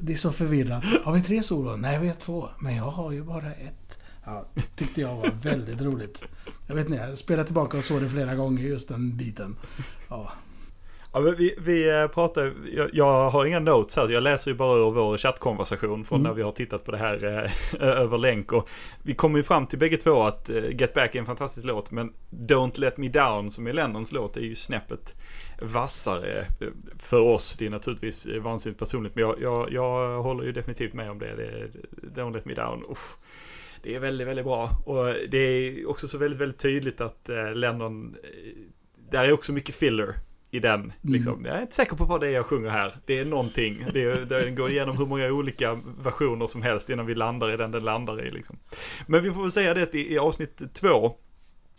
Det 0.00 0.12
är 0.12 0.16
så 0.16 0.32
förvirrat. 0.32 0.84
Har 1.04 1.12
vi 1.12 1.22
tre 1.22 1.42
solon? 1.42 1.80
Nej, 1.80 1.98
vi 1.98 2.08
har 2.08 2.14
två. 2.14 2.48
Men 2.60 2.76
jag 2.76 2.84
har 2.84 3.12
ju 3.12 3.22
bara 3.22 3.52
ett. 3.52 3.98
Ja, 4.24 4.44
tyckte 4.76 5.00
jag 5.00 5.16
var 5.16 5.30
väldigt 5.42 5.80
roligt. 5.80 6.24
Jag 6.66 6.74
vet 6.74 6.88
inte, 6.88 6.98
jag 6.98 7.18
spelade 7.18 7.44
tillbaka 7.44 7.78
och 7.78 7.84
såg 7.84 8.02
det 8.02 8.08
flera 8.08 8.34
gånger 8.34 8.62
just 8.62 8.88
den 8.88 9.16
biten. 9.16 9.56
Ja. 10.08 10.32
Ja, 11.12 11.20
vi, 11.20 11.54
vi 11.58 12.08
pratar, 12.14 12.52
jag, 12.76 12.90
jag, 12.92 13.30
har 13.30 13.46
inga 13.46 13.60
notes 13.60 13.96
här, 13.96 14.08
jag 14.08 14.22
läser 14.22 14.50
ju 14.50 14.56
bara 14.56 14.78
ur 14.78 14.90
vår 14.90 15.18
chattkonversation 15.18 16.04
från 16.04 16.20
mm. 16.20 16.28
när 16.28 16.36
vi 16.36 16.42
har 16.42 16.52
tittat 16.52 16.84
på 16.84 16.90
det 16.90 16.98
här 16.98 17.24
eh, 17.24 17.50
över 17.82 18.18
länk. 18.18 18.52
Och 18.52 18.68
vi 19.02 19.14
kommer 19.14 19.38
ju 19.38 19.42
fram 19.42 19.66
till 19.66 19.78
bägge 19.78 19.96
två 19.96 20.22
att 20.22 20.50
eh, 20.50 20.80
Get 20.80 20.94
Back 20.94 21.14
är 21.14 21.18
en 21.18 21.26
fantastisk 21.26 21.66
låt, 21.66 21.90
men 21.90 22.12
Don't 22.30 22.80
Let 22.80 22.96
Me 22.96 23.08
Down 23.08 23.50
som 23.50 23.66
är 23.66 23.72
Lennons 23.72 24.12
låt 24.12 24.36
är 24.36 24.40
ju 24.40 24.54
snäppet 24.54 25.14
vassare 25.62 26.46
för 26.98 27.20
oss. 27.20 27.56
Det 27.58 27.66
är 27.66 27.70
naturligtvis 27.70 28.26
vansinnigt 28.40 28.78
personligt, 28.78 29.14
men 29.14 29.22
jag, 29.22 29.42
jag, 29.42 29.72
jag 29.72 30.22
håller 30.22 30.44
ju 30.44 30.52
definitivt 30.52 30.92
med 30.92 31.10
om 31.10 31.18
det. 31.18 31.36
det 31.36 32.20
Don't 32.20 32.32
Let 32.32 32.44
Me 32.44 32.54
Down. 32.54 32.84
Uff 32.88 33.16
det 33.82 33.94
är 33.94 34.00
väldigt, 34.00 34.26
väldigt 34.26 34.44
bra. 34.44 34.70
Och 34.86 35.14
det 35.28 35.38
är 35.38 35.88
också 35.88 36.08
så 36.08 36.18
väldigt, 36.18 36.40
väldigt 36.40 36.58
tydligt 36.58 37.00
att 37.00 37.28
eh, 37.28 37.54
Lennon, 37.54 38.16
eh, 38.22 38.52
där 39.10 39.24
är 39.24 39.32
också 39.32 39.52
mycket 39.52 39.74
filler 39.74 40.14
i 40.50 40.58
den. 40.58 40.80
Mm. 40.80 40.94
Liksom. 41.02 41.44
Jag 41.44 41.56
är 41.56 41.60
inte 41.60 41.74
säker 41.74 41.96
på 41.96 42.04
vad 42.04 42.20
det 42.20 42.26
är 42.26 42.30
jag 42.30 42.46
sjunger 42.46 42.70
här. 42.70 42.94
Det 43.06 43.18
är 43.18 43.24
någonting. 43.24 43.86
Det, 43.92 44.02
är, 44.02 44.24
det 44.24 44.50
går 44.50 44.70
igenom 44.70 44.98
hur 44.98 45.06
många 45.06 45.26
olika 45.26 45.80
versioner 46.02 46.46
som 46.46 46.62
helst 46.62 46.90
innan 46.90 47.06
vi 47.06 47.14
landar 47.14 47.52
i 47.52 47.56
den 47.56 47.70
den 47.70 47.84
landar 47.84 48.26
i. 48.26 48.30
Liksom. 48.30 48.58
Men 49.06 49.22
vi 49.22 49.32
får 49.32 49.42
väl 49.42 49.50
säga 49.50 49.74
det 49.74 49.82
att 49.82 49.94
i, 49.94 50.12
i 50.12 50.18
avsnitt 50.18 50.74
två 50.74 51.16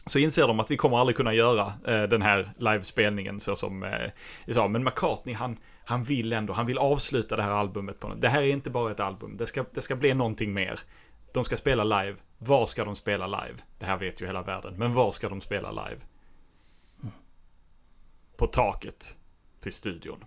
så 0.06 0.20
inser 0.20 0.48
de 0.48 0.60
att 0.60 0.72
vi 0.72 0.78
kommer 0.78 0.98
aldrig 0.98 1.18
kunna 1.18 1.34
göra 1.34 1.74
eh, 1.88 2.04
den 2.04 2.22
här 2.22 2.52
livespelningen 2.58 3.40
så 3.40 3.56
som 3.56 3.84
eh, 3.84 4.12
sa. 4.54 4.68
Men 4.68 4.84
McCartney 4.84 5.36
han, 5.36 5.58
han 5.86 6.04
vill 6.04 6.34
ändå, 6.34 6.54
han 6.54 6.66
vill 6.66 6.78
avsluta 6.78 7.36
det 7.36 7.44
här 7.44 7.52
albumet 7.52 8.00
på 8.00 8.08
något. 8.08 8.22
Det 8.22 8.30
här 8.30 8.42
är 8.42 8.48
inte 8.48 8.70
bara 8.70 8.92
ett 8.92 9.00
album, 9.00 9.38
det 9.38 9.48
ska, 9.48 9.66
det 9.74 9.82
ska 9.82 9.96
bli 9.96 10.14
någonting 10.14 10.54
mer. 10.54 10.80
De 11.34 11.46
ska 11.46 11.58
spela 11.58 11.84
live. 11.84 12.18
Var 12.38 12.66
ska 12.66 12.86
de 12.86 12.96
spela 12.96 13.28
live? 13.28 13.58
Det 13.80 13.86
här 13.86 13.98
vet 13.98 14.22
ju 14.22 14.26
hela 14.26 14.42
världen. 14.42 14.74
Men 14.78 14.94
var 14.94 15.12
ska 15.12 15.30
de 15.30 15.42
spela 15.42 15.72
live? 15.72 16.02
På 18.38 18.48
taket 18.48 19.18
till 19.62 19.74
studion. 19.74 20.26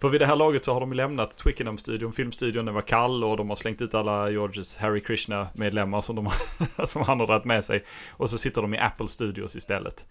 För 0.00 0.08
vid 0.08 0.20
det 0.20 0.26
här 0.26 0.36
laget 0.36 0.64
så 0.64 0.72
har 0.72 0.80
de 0.80 0.92
lämnat 0.92 1.38
Twickenham-studion, 1.38 2.12
filmstudion, 2.12 2.64
den 2.64 2.74
var 2.74 2.82
kall 2.82 3.24
och 3.24 3.36
de 3.36 3.48
har 3.48 3.56
slängt 3.56 3.82
ut 3.82 3.94
alla 3.94 4.30
Georges 4.30 4.76
Harry 4.76 5.00
Krishna-medlemmar 5.00 6.00
som, 6.00 6.16
de, 6.16 6.30
som 6.86 7.02
han 7.02 7.20
har 7.20 7.26
dragit 7.26 7.44
med 7.44 7.64
sig. 7.64 7.84
Och 8.10 8.30
så 8.30 8.38
sitter 8.38 8.62
de 8.62 8.74
i 8.74 8.78
Apple 8.78 9.08
Studios 9.08 9.56
istället. 9.56 10.06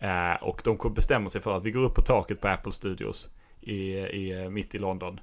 Eh, 0.00 0.42
och 0.42 0.60
de 0.64 0.94
bestämmer 0.94 1.28
sig 1.28 1.40
för 1.40 1.56
att 1.56 1.62
vi 1.62 1.70
går 1.70 1.84
upp 1.84 1.94
på 1.94 2.02
taket 2.02 2.40
på 2.40 2.48
Apple 2.48 2.72
Studios 2.72 3.28
i, 3.60 3.92
i, 3.96 4.48
mitt 4.50 4.74
i 4.74 4.78
London. 4.78 5.20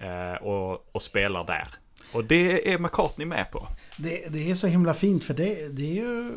Eh, 0.00 0.42
och, 0.42 0.88
och 0.92 1.02
spelar 1.02 1.44
där. 1.44 1.68
Och 2.12 2.24
det 2.24 2.72
är 2.72 2.78
McCartney 2.78 3.26
med 3.26 3.50
på. 3.50 3.68
Det, 3.96 4.26
det 4.28 4.50
är 4.50 4.54
så 4.54 4.66
himla 4.66 4.94
fint 4.94 5.24
för 5.24 5.34
det, 5.34 5.76
det 5.76 5.82
är 5.82 5.94
ju... 5.94 6.32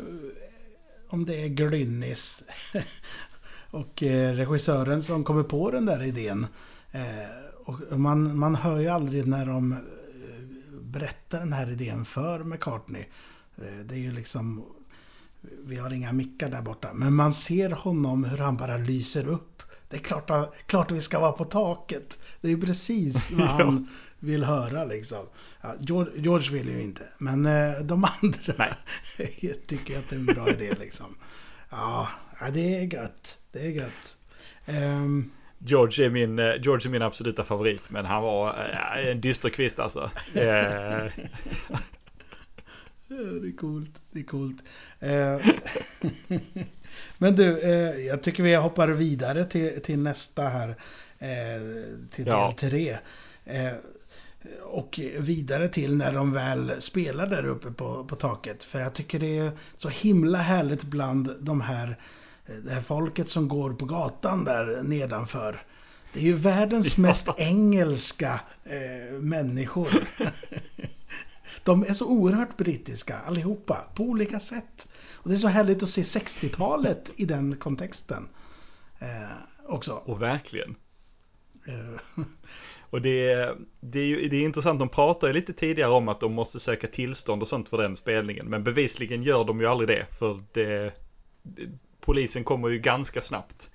Om 1.08 1.24
det 1.24 1.44
är 1.44 1.48
Glynnis 1.48 2.44
och 3.70 4.02
eh, 4.02 4.32
regissören 4.34 5.02
som 5.02 5.24
kommer 5.24 5.42
på 5.42 5.70
den 5.70 5.86
där 5.86 6.02
idén. 6.02 6.46
Eh, 6.92 7.02
och 7.64 8.00
man, 8.00 8.38
man 8.38 8.54
hör 8.54 8.80
ju 8.80 8.88
aldrig 8.88 9.26
när 9.26 9.46
de 9.46 9.72
eh, 9.72 9.78
berättar 10.80 11.38
den 11.40 11.52
här 11.52 11.70
idén 11.70 12.04
för 12.04 12.44
McCartney. 12.44 13.04
Det 13.84 13.94
är 13.94 13.98
ju 13.98 14.12
liksom... 14.12 14.64
Vi 15.64 15.76
har 15.76 15.92
inga 15.92 16.12
mickar 16.12 16.50
där 16.50 16.62
borta. 16.62 16.90
Men 16.94 17.14
man 17.14 17.32
ser 17.32 17.70
honom 17.70 18.24
hur 18.24 18.38
han 18.38 18.56
bara 18.56 18.76
lyser 18.76 19.26
upp. 19.26 19.62
Det 19.88 19.96
är 19.96 20.00
klart, 20.00 20.30
klart 20.66 20.90
vi 20.90 21.00
ska 21.00 21.20
vara 21.20 21.32
på 21.32 21.44
taket. 21.44 22.18
Det 22.40 22.48
är 22.48 22.52
ju 22.52 22.60
precis 22.60 23.32
vad 23.32 23.48
han 23.48 23.88
vill 24.18 24.44
höra 24.44 24.84
liksom. 24.84 25.26
Ja, 25.60 25.74
George, 25.80 26.12
George, 26.16 26.52
vill 26.52 26.68
ju 26.68 26.82
inte, 26.82 27.02
men 27.18 27.46
eh, 27.46 27.80
de 27.80 28.04
andra 28.22 28.76
tycker 29.66 29.98
att 29.98 30.08
det 30.08 30.16
är 30.16 30.18
en 30.18 30.26
bra 30.26 30.50
idé 30.50 30.74
liksom. 30.80 31.16
Ja, 31.70 32.08
det 32.52 32.76
är 32.76 32.94
gött. 32.94 33.38
Det 33.52 33.60
är 33.60 33.70
gött. 33.70 34.16
Um, 34.66 35.30
George 35.64 36.06
är, 36.06 36.10
min, 36.10 36.38
eh, 36.38 36.54
George 36.62 36.88
är 36.88 36.90
min 36.90 37.02
absoluta 37.02 37.44
favorit, 37.44 37.90
men 37.90 38.04
han 38.04 38.22
var 38.22 38.48
äh, 38.48 39.08
en 39.08 39.20
dysterkvist 39.20 39.78
alltså. 39.78 40.10
det 40.32 40.48
är 43.18 43.56
coolt. 43.56 44.00
Det 44.10 44.20
är 44.20 44.24
coolt. 44.24 44.62
men 47.18 47.36
du, 47.36 47.44
jag 48.08 48.22
tycker 48.22 48.42
vi 48.42 48.54
hoppar 48.54 48.88
vidare 48.88 49.44
till, 49.44 49.82
till 49.82 49.98
nästa 49.98 50.42
här. 50.42 50.74
till 52.10 52.24
del 52.24 52.34
ja. 52.34 52.54
tre. 52.58 52.98
Och 54.62 55.00
vidare 55.18 55.68
till 55.68 55.96
när 55.96 56.12
de 56.12 56.32
väl 56.32 56.72
spelar 56.78 57.26
där 57.26 57.46
uppe 57.46 57.70
på, 57.70 58.04
på 58.04 58.14
taket. 58.14 58.64
För 58.64 58.80
jag 58.80 58.94
tycker 58.94 59.18
det 59.18 59.38
är 59.38 59.52
så 59.74 59.88
himla 59.88 60.38
härligt 60.38 60.84
bland 60.84 61.30
de 61.40 61.60
här, 61.60 61.96
det 62.64 62.70
här 62.70 62.80
folket 62.80 63.28
som 63.28 63.48
går 63.48 63.72
på 63.72 63.84
gatan 63.84 64.44
där 64.44 64.82
nedanför. 64.82 65.62
Det 66.12 66.20
är 66.20 66.24
ju 66.24 66.36
världens 66.36 66.96
mest 66.96 67.28
engelska 67.36 68.40
eh, 68.64 69.20
människor. 69.20 69.88
De 71.64 71.82
är 71.82 71.92
så 71.92 72.06
oerhört 72.06 72.56
brittiska 72.56 73.18
allihopa, 73.18 73.78
på 73.94 74.02
olika 74.02 74.40
sätt. 74.40 74.88
Och 75.14 75.30
det 75.30 75.36
är 75.36 75.38
så 75.38 75.48
härligt 75.48 75.82
att 75.82 75.88
se 75.88 76.02
60-talet 76.02 77.10
i 77.16 77.24
den 77.24 77.56
kontexten. 77.56 78.28
Eh, 78.98 79.06
också. 79.66 79.92
Och 79.92 80.22
verkligen. 80.22 80.74
Eh, 81.66 82.24
och 82.90 83.02
det, 83.02 83.50
det, 83.80 84.00
är 84.00 84.06
ju, 84.06 84.28
det 84.28 84.36
är 84.36 84.42
intressant, 84.42 84.78
de 84.78 84.88
pratar 84.88 85.28
ju 85.28 85.34
lite 85.34 85.52
tidigare 85.52 85.90
om 85.90 86.08
att 86.08 86.20
de 86.20 86.32
måste 86.32 86.60
söka 86.60 86.86
tillstånd 86.86 87.42
och 87.42 87.48
sånt 87.48 87.68
för 87.68 87.78
den 87.78 87.96
spelningen. 87.96 88.46
Men 88.46 88.64
bevisligen 88.64 89.22
gör 89.22 89.44
de 89.44 89.60
ju 89.60 89.66
aldrig 89.66 89.88
det. 89.88 90.06
För 90.18 90.42
det, 90.52 90.94
polisen 92.04 92.44
kommer 92.44 92.68
ju 92.68 92.78
ganska 92.78 93.20
snabbt. 93.20 93.70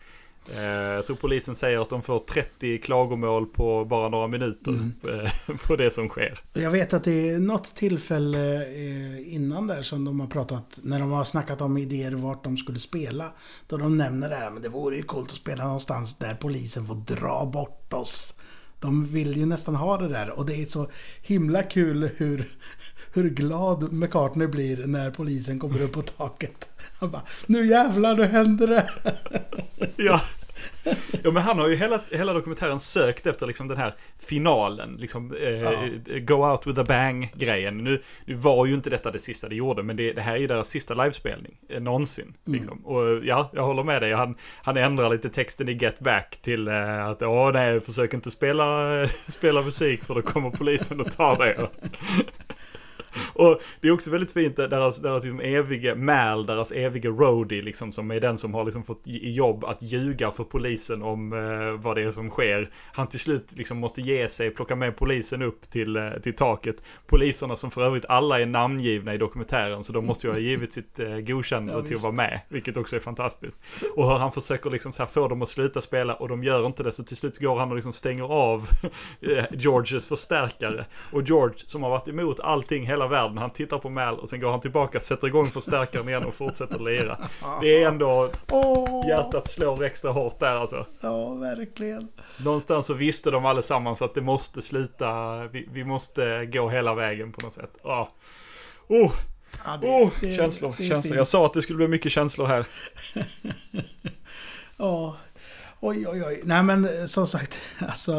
Eh, 0.55 0.61
jag 0.63 1.05
tror 1.05 1.15
polisen 1.15 1.55
säger 1.55 1.79
att 1.79 1.89
de 1.89 2.01
får 2.01 2.19
30 2.19 2.77
klagomål 2.77 3.45
på 3.45 3.85
bara 3.85 4.09
några 4.09 4.27
minuter 4.27 4.71
mm. 4.71 4.93
Eh, 5.03 5.55
på 5.67 5.75
det 5.75 5.91
som 5.91 6.09
sker. 6.09 6.39
Jag 6.53 6.71
vet 6.71 6.93
att 6.93 7.03
det 7.03 7.29
är 7.29 7.39
något 7.39 7.75
tillfälle 7.75 8.65
eh, 8.65 9.33
innan 9.33 9.67
där 9.67 9.81
som 9.81 10.05
de 10.05 10.19
har 10.19 10.27
pratat, 10.27 10.79
när 10.83 10.99
de 10.99 11.11
har 11.11 11.23
snackat 11.23 11.61
om 11.61 11.77
idéer 11.77 12.11
vart 12.11 12.43
de 12.43 12.57
skulle 12.57 12.79
spela. 12.79 13.31
Då 13.67 13.77
de 13.77 13.97
nämner 13.97 14.29
det 14.29 14.35
här, 14.35 14.51
men 14.51 14.61
det 14.61 14.69
vore 14.69 14.95
ju 14.95 15.03
coolt 15.03 15.29
att 15.29 15.35
spela 15.35 15.63
någonstans 15.63 16.17
där 16.17 16.35
polisen 16.35 16.87
får 16.87 16.95
dra 16.95 17.45
bort 17.53 17.93
oss. 17.93 18.33
De 18.79 19.05
vill 19.05 19.37
ju 19.37 19.45
nästan 19.45 19.75
ha 19.75 19.97
det 19.97 20.07
där 20.07 20.39
och 20.39 20.45
det 20.45 20.61
är 20.61 20.65
så 20.65 20.89
himla 21.21 21.63
kul 21.63 22.09
hur, 22.17 22.57
hur 23.17 23.29
glad 23.29 23.93
McCartney 23.93 24.47
blir 24.47 24.87
när 24.87 25.11
polisen 25.11 25.59
kommer 25.59 25.81
upp 25.81 25.91
på 25.91 26.01
taket. 26.01 26.69
Han 26.99 27.11
bara, 27.11 27.21
nu 27.45 27.67
jävlar, 27.67 28.15
nu 28.15 28.25
händer 28.25 28.67
det! 28.67 28.89
Ja. 29.95 30.21
Ja 31.23 31.31
men 31.31 31.43
han 31.43 31.59
har 31.59 31.67
ju 31.67 31.75
hela, 31.75 32.01
hela 32.11 32.33
dokumentären 32.33 32.79
sökt 32.79 33.27
efter 33.27 33.47
liksom 33.47 33.67
den 33.67 33.77
här 33.77 33.93
finalen. 34.19 34.93
Liksom 34.97 35.33
eh, 35.33 35.49
ja. 35.49 35.71
Go 36.19 36.51
out 36.51 36.67
with 36.67 36.79
a 36.79 36.83
bang 36.87 37.31
grejen. 37.35 37.77
Nu, 37.77 38.01
nu 38.25 38.33
var 38.33 38.65
ju 38.65 38.73
inte 38.73 38.89
detta 38.89 39.11
det 39.11 39.19
sista 39.19 39.49
det 39.49 39.55
gjorde. 39.55 39.83
Men 39.83 39.95
det, 39.95 40.13
det 40.13 40.21
här 40.21 40.33
är 40.33 40.37
ju 40.37 40.47
deras 40.47 40.69
sista 40.69 40.93
livespelning. 40.93 41.57
Eh, 41.69 41.81
någonsin. 41.81 42.33
Mm. 42.47 42.59
Liksom. 42.59 42.85
Och 42.85 43.25
ja, 43.25 43.49
jag 43.53 43.63
håller 43.63 43.83
med 43.83 44.01
dig. 44.01 44.13
Han, 44.13 44.35
han 44.63 44.77
ändrar 44.77 45.09
lite 45.09 45.29
texten 45.29 45.69
i 45.69 45.73
Get 45.73 45.99
Back 45.99 46.37
till 46.41 46.67
eh, 46.67 47.05
att 47.05 47.21
åh 47.21 47.51
nej, 47.53 47.81
försök 47.81 48.13
inte 48.13 48.31
spela, 48.31 49.07
spela 49.27 49.61
musik 49.61 50.03
för 50.03 50.15
då 50.15 50.21
kommer 50.21 50.49
polisen 50.49 51.01
och 51.01 51.11
tar 51.11 51.37
det. 51.37 51.69
Och 53.37 53.61
det 53.81 53.87
är 53.87 53.91
också 53.91 54.11
väldigt 54.11 54.31
fint, 54.31 54.55
deras, 54.55 55.01
deras 55.01 55.23
liksom 55.23 55.39
eviga 55.39 55.95
Mal, 55.95 56.45
deras 56.45 56.71
eviga 56.71 57.09
roadie, 57.09 57.61
liksom, 57.61 57.91
som 57.91 58.11
är 58.11 58.19
den 58.19 58.37
som 58.37 58.53
har 58.53 58.65
liksom 58.65 58.83
fått 58.83 59.07
i 59.07 59.33
jobb 59.33 59.65
att 59.65 59.81
ljuga 59.81 60.31
för 60.31 60.43
polisen 60.43 61.03
om 61.03 61.33
eh, 61.33 61.81
vad 61.81 61.97
det 61.97 62.03
är 62.03 62.11
som 62.11 62.29
sker. 62.29 62.69
Han 62.93 63.07
till 63.07 63.19
slut 63.19 63.53
liksom 63.57 63.77
måste 63.77 64.01
ge 64.01 64.27
sig, 64.27 64.51
plocka 64.51 64.75
med 64.75 64.97
polisen 64.97 65.41
upp 65.41 65.69
till, 65.69 65.95
eh, 65.95 66.11
till 66.23 66.35
taket. 66.35 66.83
Poliserna 67.07 67.55
som 67.55 67.71
för 67.71 67.81
övrigt 67.81 68.05
alla 68.05 68.39
är 68.39 68.45
namngivna 68.45 69.13
i 69.13 69.17
dokumentären, 69.17 69.83
så 69.83 69.93
de 69.93 70.05
måste 70.05 70.27
ju 70.27 70.33
ha 70.33 70.39
givit 70.39 70.73
sitt 70.73 70.99
eh, 70.99 71.17
godkännande 71.17 71.73
ja, 71.73 71.81
till 71.81 71.95
att 71.95 72.03
vara 72.03 72.13
med, 72.13 72.41
vilket 72.49 72.77
också 72.77 72.95
är 72.95 72.99
fantastiskt. 72.99 73.59
Och 73.95 74.07
hur 74.07 74.17
han 74.17 74.31
försöker 74.31 74.69
liksom 74.69 74.93
så 74.93 75.03
här 75.03 75.09
få 75.09 75.27
dem 75.27 75.41
att 75.41 75.49
sluta 75.49 75.81
spela 75.81 76.13
och 76.13 76.27
de 76.27 76.43
gör 76.43 76.65
inte 76.65 76.83
det, 76.83 76.91
så 76.91 77.03
till 77.03 77.17
slut 77.17 77.39
går 77.39 77.59
han 77.59 77.69
och 77.69 77.75
liksom 77.75 77.93
stänger 77.93 78.23
av 78.23 78.69
eh, 79.21 79.45
Georges 79.51 80.09
förstärkare. 80.09 80.85
Och 81.11 81.21
George, 81.21 81.57
som 81.57 81.83
har 81.83 81.89
varit 81.89 82.07
emot 82.07 82.39
allting 82.39 82.85
hela 82.85 83.07
världen. 83.07 83.26
Han 83.35 83.49
tittar 83.49 83.77
på 83.77 83.89
Mal 83.89 84.19
och 84.19 84.29
sen 84.29 84.39
går 84.39 84.51
han 84.51 84.61
tillbaka, 84.61 84.99
sätter 84.99 85.27
igång 85.27 85.47
förstärkaren 85.47 86.09
igen 86.09 86.25
och 86.25 86.33
fortsätter 86.33 86.79
lira. 86.79 87.17
Det 87.61 87.83
är 87.83 87.87
ändå... 87.87 88.31
Oh. 88.51 89.07
Hjärtat 89.07 89.49
slår 89.49 89.83
extra 89.83 90.11
hårt 90.11 90.39
där 90.39 90.55
alltså. 90.55 90.85
Ja, 91.01 91.33
verkligen. 91.33 92.07
Någonstans 92.37 92.85
så 92.85 92.93
visste 92.93 93.31
de 93.31 93.45
allesammans 93.45 94.01
att 94.01 94.13
det 94.13 94.21
måste 94.21 94.61
sluta. 94.61 95.37
Vi, 95.47 95.69
vi 95.71 95.83
måste 95.83 96.45
gå 96.45 96.69
hela 96.69 96.95
vägen 96.95 97.31
på 97.31 97.41
något 97.41 97.53
sätt. 97.53 97.77
Oh. 97.83 98.07
Oh. 98.87 99.11
Ja, 99.65 99.77
det, 99.81 99.87
oh, 99.87 100.09
det, 100.21 100.31
känslor, 100.31 100.75
det 100.77 100.83
känslor. 100.83 101.17
Jag 101.17 101.27
sa 101.27 101.45
att 101.45 101.53
det 101.53 101.61
skulle 101.61 101.77
bli 101.77 101.87
mycket 101.87 102.11
känslor 102.11 102.45
här. 102.45 102.67
ja, 104.77 105.15
Oj, 105.79 106.07
oj, 106.07 106.23
oj. 106.25 106.41
Nej, 106.43 106.63
men 106.63 106.85
eh, 106.85 107.05
som 107.05 107.27
sagt, 107.27 107.59
alltså, 107.79 108.11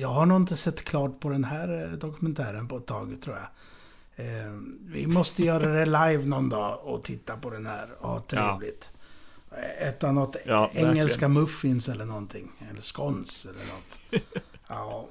jag 0.00 0.08
har 0.08 0.26
nog 0.26 0.36
inte 0.36 0.56
sett 0.56 0.84
klart 0.84 1.20
på 1.20 1.28
den 1.28 1.44
här 1.44 1.84
eh, 1.84 1.90
dokumentären 1.90 2.68
på 2.68 2.76
ett 2.76 2.86
tag, 2.86 3.22
tror 3.22 3.36
jag. 3.36 3.46
Eh, 4.16 4.24
vi 4.86 5.06
måste 5.06 5.42
göra 5.42 5.66
det 5.66 5.86
live 5.86 6.24
någon 6.24 6.48
dag 6.48 6.78
och 6.82 7.02
titta 7.02 7.36
på 7.36 7.50
den 7.50 7.66
här 7.66 7.88
ha 8.00 8.20
trevligt. 8.20 8.90
Ja. 8.92 9.56
Äta 9.88 10.12
något 10.12 10.36
ja, 10.46 10.70
engelska 10.74 11.28
muffins 11.28 11.88
eller 11.88 12.04
någonting. 12.04 12.52
Eller 12.70 12.80
skons 12.80 13.46
eller 13.46 13.64
något. 13.72 14.22
Ja, 14.68 15.08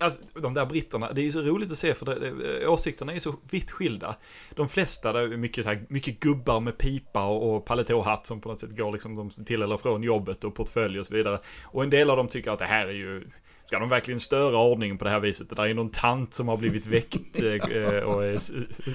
Alltså, 0.00 0.20
de 0.40 0.54
där 0.54 0.66
britterna, 0.66 1.12
det 1.12 1.20
är 1.20 1.24
ju 1.24 1.32
så 1.32 1.42
roligt 1.42 1.72
att 1.72 1.78
se 1.78 1.94
för 1.94 2.06
det, 2.06 2.30
det, 2.30 2.66
åsikterna 2.66 3.12
är 3.12 3.20
så 3.20 3.34
vitt 3.50 3.70
skilda. 3.70 4.16
De 4.54 4.68
flesta, 4.68 5.12
det 5.12 5.20
är 5.20 5.36
mycket, 5.36 5.66
här, 5.66 5.86
mycket 5.88 6.20
gubbar 6.20 6.60
med 6.60 6.78
pipa 6.78 7.24
och, 7.24 7.56
och 7.56 7.64
paletåhatt 7.64 8.26
som 8.26 8.40
på 8.40 8.48
något 8.48 8.60
sätt 8.60 8.76
går 8.76 8.92
liksom 8.92 9.30
till 9.30 9.62
eller 9.62 9.76
från 9.76 10.02
jobbet 10.02 10.44
och 10.44 10.54
portfölj 10.54 11.00
och 11.00 11.06
så 11.06 11.14
vidare. 11.14 11.40
Och 11.62 11.82
en 11.82 11.90
del 11.90 12.10
av 12.10 12.16
dem 12.16 12.28
tycker 12.28 12.50
att 12.50 12.58
det 12.58 12.64
här 12.64 12.86
är 12.86 12.92
ju 12.92 13.30
Ska 13.70 13.78
de 13.78 13.88
verkligen 13.88 14.20
störa 14.20 14.58
ordningen 14.58 14.98
på 14.98 15.04
det 15.04 15.10
här 15.10 15.20
viset? 15.20 15.48
Det 15.48 15.54
där 15.54 15.66
är 15.66 15.74
någon 15.74 15.90
tant 15.90 16.34
som 16.34 16.48
har 16.48 16.56
blivit 16.56 16.86
väckt 16.86 17.40
eh, 17.40 18.02
och 18.02 18.24
är 18.24 18.38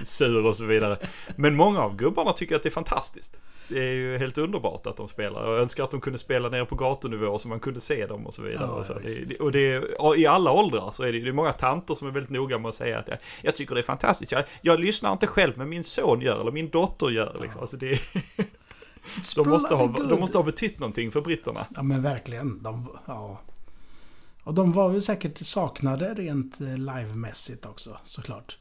sur 0.04 0.46
och 0.46 0.56
så 0.56 0.66
vidare. 0.66 0.98
Men 1.36 1.56
många 1.56 1.82
av 1.82 1.96
gubbarna 1.96 2.34
tycker 2.34 2.56
att 2.56 2.64
det 2.64 2.70
är 2.70 2.72
fantastiskt. 2.72 3.40
Det 3.68 3.80
är 3.80 3.94
ju 3.94 4.18
helt 4.18 4.38
underbart 4.38 4.88
att 4.88 4.98
de 4.98 5.08
spelar. 5.08 5.52
Jag 5.52 5.60
önskar 5.60 5.84
att 5.84 5.92
de 5.92 6.02
kunde 6.02 6.20
spela 6.20 6.50
nere 6.50 6.66
på 6.66 6.76
gatunivå 6.76 7.38
så 7.38 7.48
man 7.48 7.60
kunde 7.60 7.82
se 7.82 8.06
dem 8.06 8.26
och 8.28 8.34
så 8.34 8.42
vidare. 8.42 8.68
Ja, 8.68 8.74
och, 8.74 8.86
så. 8.86 8.94
Det, 9.26 9.40
och 9.40 9.52
det 9.52 9.74
är, 9.74 10.18
i 10.18 10.26
alla 10.26 10.52
åldrar 10.52 10.92
så 10.92 11.04
är 11.04 11.12
det, 11.12 11.20
det 11.20 11.30
är 11.30 11.34
många 11.34 11.52
tanter 11.52 11.96
som 11.96 12.08
är 12.08 12.12
väldigt 12.12 12.32
noga 12.32 12.58
med 12.58 12.70
att 12.70 12.76
säga 12.76 13.00
att 13.00 13.08
jag, 13.08 13.18
jag 13.42 13.56
tycker 13.56 13.76
det 13.76 13.82
är 13.82 13.84
fantastiskt. 13.84 14.32
Jag, 14.32 14.44
jag 14.62 14.80
lyssnar 14.80 15.14
inte 15.14 15.28
själv 15.28 15.58
men 15.58 15.70
min 15.70 15.84
son 15.84 16.22
gör 16.22 16.42
eller 16.42 16.52
min 16.52 16.70
dotter 16.70 17.10
gör. 17.10 17.38
Liksom. 17.42 17.62
Alltså 17.62 17.78
det 17.78 18.00
de, 19.36 19.50
måste 19.50 19.76
ha, 19.76 19.88
de 19.88 20.20
måste 20.20 20.38
ha 20.38 20.44
betytt 20.44 20.80
någonting 20.80 21.12
för 21.12 21.22
britterna. 21.22 21.66
Ja 21.76 21.84
men 21.84 22.02
verkligen. 22.02 22.64
De, 22.64 22.88
ja. 23.06 23.42
Och 24.46 24.54
de 24.54 24.72
var 24.72 24.94
ju 24.94 25.02
säkert 25.02 25.38
saknade 25.38 26.14
rent 26.14 26.62
eh, 26.62 26.78
livemässigt 26.78 27.66
också 27.66 27.98
såklart. 28.06 28.58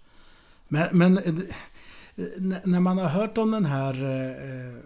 Men, 0.69 0.99
men 0.99 1.19
eh, 1.19 1.35
när 2.65 2.81
man 2.81 2.99
har 2.99 3.09
hört 3.09 3.39
om 3.39 3.51
den 3.51 3.65
här 3.65 4.05
eh, 4.05 4.79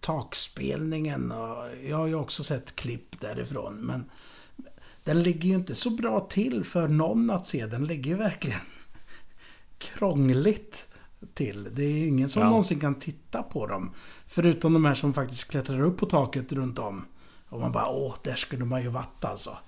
takspelningen 0.00 1.32
och 1.32 1.56
jag 1.88 1.96
har 1.96 2.06
ju 2.06 2.14
också 2.14 2.44
sett 2.44 2.76
klipp 2.76 3.20
därifrån 3.20 3.74
men 3.74 4.04
den 5.04 5.22
ligger 5.22 5.48
ju 5.48 5.54
inte 5.54 5.74
så 5.74 5.90
bra 5.90 6.20
till 6.20 6.64
för 6.64 6.88
någon 6.88 7.30
att 7.30 7.46
se. 7.46 7.66
Den 7.66 7.84
ligger 7.84 8.10
ju 8.10 8.16
verkligen 8.16 8.60
krångligt 9.78 10.88
till. 11.34 11.68
Det 11.72 11.82
är 11.82 12.08
ingen 12.08 12.28
som 12.28 12.42
ja. 12.42 12.48
någonsin 12.48 12.80
kan 12.80 12.94
titta 12.94 13.42
på 13.42 13.66
dem. 13.66 13.90
Förutom 14.26 14.72
de 14.72 14.84
här 14.84 14.94
som 14.94 15.14
faktiskt 15.14 15.50
klättrar 15.50 15.80
upp 15.80 15.96
på 15.96 16.06
taket 16.06 16.52
runt 16.52 16.78
om. 16.78 17.04
Och 17.54 17.60
man 17.60 17.72
bara, 17.72 17.88
åh, 17.88 18.14
där 18.22 18.34
skulle 18.34 18.64
man 18.64 18.82
ju 18.82 18.88
varit 18.88 19.24
alltså. 19.24 19.58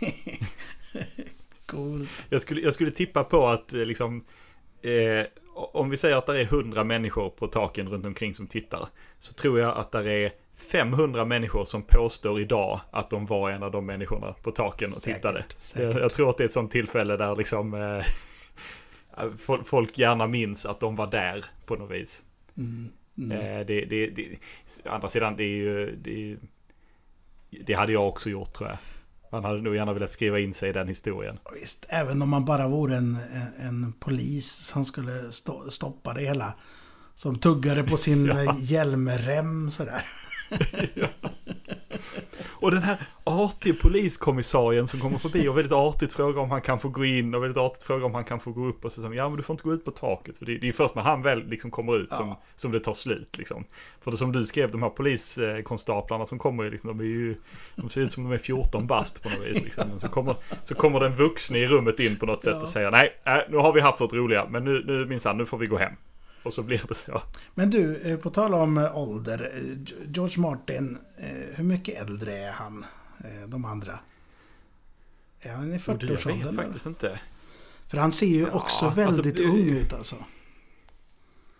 Coolt. 1.66 2.26
Jag 2.28 2.42
skulle, 2.42 2.60
jag 2.60 2.74
skulle 2.74 2.90
tippa 2.90 3.24
på 3.24 3.46
att 3.46 3.72
eh, 3.72 3.80
liksom, 3.80 4.24
eh, 4.82 5.26
om 5.54 5.90
vi 5.90 5.96
säger 5.96 6.16
att 6.16 6.26
det 6.26 6.40
är 6.40 6.44
100 6.44 6.84
människor 6.84 7.30
på 7.30 7.46
taken 7.46 7.88
runt 7.88 8.06
omkring 8.06 8.34
som 8.34 8.46
tittar, 8.46 8.88
så 9.18 9.32
tror 9.32 9.60
jag 9.60 9.76
att 9.76 9.92
det 9.92 10.12
är 10.12 10.32
500 10.72 11.24
människor 11.24 11.64
som 11.64 11.82
påstår 11.82 12.40
idag 12.40 12.80
att 12.90 13.10
de 13.10 13.26
var 13.26 13.50
en 13.50 13.62
av 13.62 13.70
de 13.70 13.86
människorna 13.86 14.34
på 14.42 14.50
taken 14.50 14.88
och 14.88 14.94
säkert, 14.94 15.16
tittade. 15.16 15.44
Säkert. 15.58 15.94
Jag, 15.94 16.02
jag, 16.02 16.12
tror 16.12 16.30
att 16.30 16.36
det 16.36 16.44
är 16.44 16.46
ett 16.46 16.52
sånt 16.52 16.72
tillfälle 16.72 17.16
där 17.16 17.36
liksom 17.36 17.74
eh, 17.74 18.04
folk 19.64 19.98
gärna 19.98 20.26
minns 20.26 20.66
att 20.66 20.80
de 20.80 20.96
var 20.96 21.06
där 21.06 21.44
på 21.66 21.76
något 21.76 21.90
vis. 21.90 22.24
Mm. 22.56 22.88
Mm. 23.18 23.32
Eh, 23.32 23.66
det, 23.66 23.84
det, 23.84 24.06
det, 24.06 24.38
andra 24.84 25.08
sidan, 25.08 25.36
det 25.36 25.44
är 25.44 25.56
ju... 25.56 25.96
Det, 25.96 26.36
det 27.66 27.74
hade 27.74 27.92
jag 27.92 28.08
också 28.08 28.30
gjort 28.30 28.52
tror 28.52 28.68
jag. 28.68 28.78
Man 29.32 29.44
hade 29.44 29.60
nog 29.60 29.74
gärna 29.74 29.92
velat 29.92 30.10
skriva 30.10 30.38
in 30.38 30.54
sig 30.54 30.68
i 30.70 30.72
den 30.72 30.88
historien. 30.88 31.38
Visst, 31.60 31.86
även 31.88 32.22
om 32.22 32.28
man 32.28 32.44
bara 32.44 32.68
vore 32.68 32.96
en, 32.96 33.18
en 33.58 33.92
polis 33.92 34.52
som 34.52 34.84
skulle 34.84 35.32
stoppa 35.70 36.14
det 36.14 36.20
hela. 36.20 36.54
Som 37.14 37.38
tuggade 37.38 37.82
på 37.82 37.96
sin 37.96 38.26
ja. 38.46 38.56
hjälmrem 38.58 39.70
sådär. 39.70 40.06
ja. 40.94 41.08
Och 42.46 42.70
den 42.70 42.82
här 42.82 42.96
artige 43.24 43.72
poliskommissarien 43.72 44.86
som 44.86 45.00
kommer 45.00 45.18
förbi 45.18 45.48
och 45.48 45.58
väldigt 45.58 45.72
artigt 45.72 46.12
frågar 46.12 46.42
om 46.42 46.50
han 46.50 46.60
kan 46.60 46.78
få 46.78 46.88
gå 46.88 47.04
in 47.04 47.34
och 47.34 47.42
väldigt 47.42 47.58
artigt 47.58 47.82
frågar 47.82 48.06
om 48.06 48.14
han 48.14 48.24
kan 48.24 48.40
få 48.40 48.52
gå 48.52 48.66
upp 48.66 48.84
och 48.84 48.92
så 48.92 49.00
säger 49.00 49.14
ja 49.14 49.28
men 49.28 49.36
du 49.36 49.42
får 49.42 49.54
inte 49.54 49.64
gå 49.64 49.72
ut 49.72 49.84
på 49.84 49.90
taket. 49.90 50.38
För 50.38 50.46
det, 50.46 50.58
det 50.58 50.68
är 50.68 50.72
först 50.72 50.94
när 50.94 51.02
han 51.02 51.22
väl 51.22 51.48
liksom 51.48 51.70
kommer 51.70 51.96
ut 51.96 52.08
ja. 52.10 52.16
som, 52.16 52.34
som 52.56 52.72
det 52.72 52.80
tar 52.80 52.94
slut 52.94 53.38
liksom. 53.38 53.64
För 54.00 54.10
det 54.10 54.16
som 54.16 54.32
du 54.32 54.46
skrev, 54.46 54.70
de 54.70 54.82
här 54.82 54.90
poliskonstaplarna 54.90 56.26
som 56.26 56.38
kommer 56.38 56.70
liksom, 56.70 56.88
de 56.88 57.00
är 57.00 57.04
ju, 57.08 57.36
de 57.76 57.90
ser 57.90 58.00
ut 58.00 58.12
som 58.12 58.24
de 58.24 58.32
är 58.32 58.38
14 58.38 58.86
bast 58.86 59.22
på 59.22 59.28
något 59.28 59.46
vis 59.46 59.64
liksom. 59.64 59.98
Så 59.98 60.08
kommer, 60.08 60.36
så 60.62 60.74
kommer 60.74 61.00
den 61.00 61.12
vuxne 61.12 61.58
i 61.58 61.66
rummet 61.66 62.00
in 62.00 62.16
på 62.16 62.26
något 62.26 62.44
sätt 62.44 62.54
ja. 62.56 62.62
och 62.62 62.68
säger 62.68 62.90
nej, 62.90 63.20
nej, 63.26 63.46
nu 63.50 63.56
har 63.56 63.72
vi 63.72 63.80
haft 63.80 64.00
något 64.00 64.12
roliga, 64.12 64.46
men 64.50 64.64
nu, 64.64 64.84
nu 64.86 65.06
minsann, 65.06 65.38
nu 65.38 65.46
får 65.46 65.58
vi 65.58 65.66
gå 65.66 65.76
hem. 65.76 65.92
Och 66.44 66.52
så 66.52 66.62
blir 66.62 66.82
det 66.88 66.94
så. 66.94 67.22
Men 67.54 67.70
du, 67.70 67.96
eh, 67.96 68.18
på 68.18 68.30
tal 68.30 68.54
om 68.54 68.78
eh, 68.78 68.98
ålder. 68.98 69.50
Eh, 69.54 69.94
George 70.14 70.40
Martin, 70.40 70.98
hur 71.54 71.64
mycket 71.64 72.00
äldre 72.02 72.38
är 72.38 72.52
han? 72.52 72.84
De 73.46 73.64
andra? 73.64 73.98
Är 75.40 75.52
han 75.52 75.72
i 75.72 75.78
40-årsåldern? 75.78 76.40
Jag 76.40 76.46
vet 76.46 76.54
faktiskt 76.54 76.86
inte. 76.86 77.20
För 77.88 77.98
han 77.98 78.12
ser 78.12 78.26
ju 78.26 78.40
ja, 78.40 78.46
också 78.46 78.86
alltså, 78.86 79.00
väldigt 79.00 79.36
alltså, 79.36 79.52
ung 79.52 79.68
ut 79.68 79.92
alltså. 79.92 80.16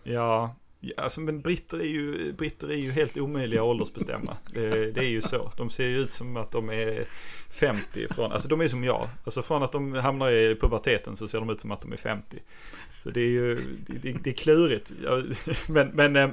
Ja, 0.03 0.55
alltså 0.97 1.21
men 1.21 1.41
britter 1.41 1.77
är 1.79 1.87
ju, 1.87 2.33
britter 2.33 2.67
är 2.67 2.75
ju 2.75 2.91
helt 2.91 3.17
omöjliga 3.17 3.61
att 3.61 3.65
åldersbestämma. 3.65 4.37
Det, 4.53 4.91
det, 4.91 4.99
är 4.99 5.09
ju 5.09 5.21
så. 5.21 5.51
De 5.57 5.69
ser 5.69 5.87
ju 5.87 5.97
ut 5.97 6.13
som 6.13 6.37
att 6.37 6.51
de 6.51 6.69
är 6.69 7.05
50 7.49 8.07
från, 8.13 8.31
alltså 8.31 8.49
de 8.49 8.61
är 8.61 8.67
som 8.67 8.83
jag. 8.83 9.07
Alltså 9.25 9.41
från 9.41 9.63
att 9.63 9.71
de 9.71 9.93
hamnar 9.93 10.31
i 10.31 10.55
puberteten 10.55 11.15
så 11.15 11.27
ser 11.27 11.39
de 11.39 11.49
ut 11.49 11.59
som 11.59 11.71
att 11.71 11.81
de 11.81 11.93
är 11.93 11.97
50. 11.97 12.37
Så 13.03 13.09
det 13.09 13.21
är 13.21 13.29
ju, 13.29 13.59
det, 13.87 14.11
det 14.23 14.29
är 14.29 14.33
klurigt. 14.33 14.91
Men, 15.69 15.87
men 15.87 16.15
eh, 16.15 16.29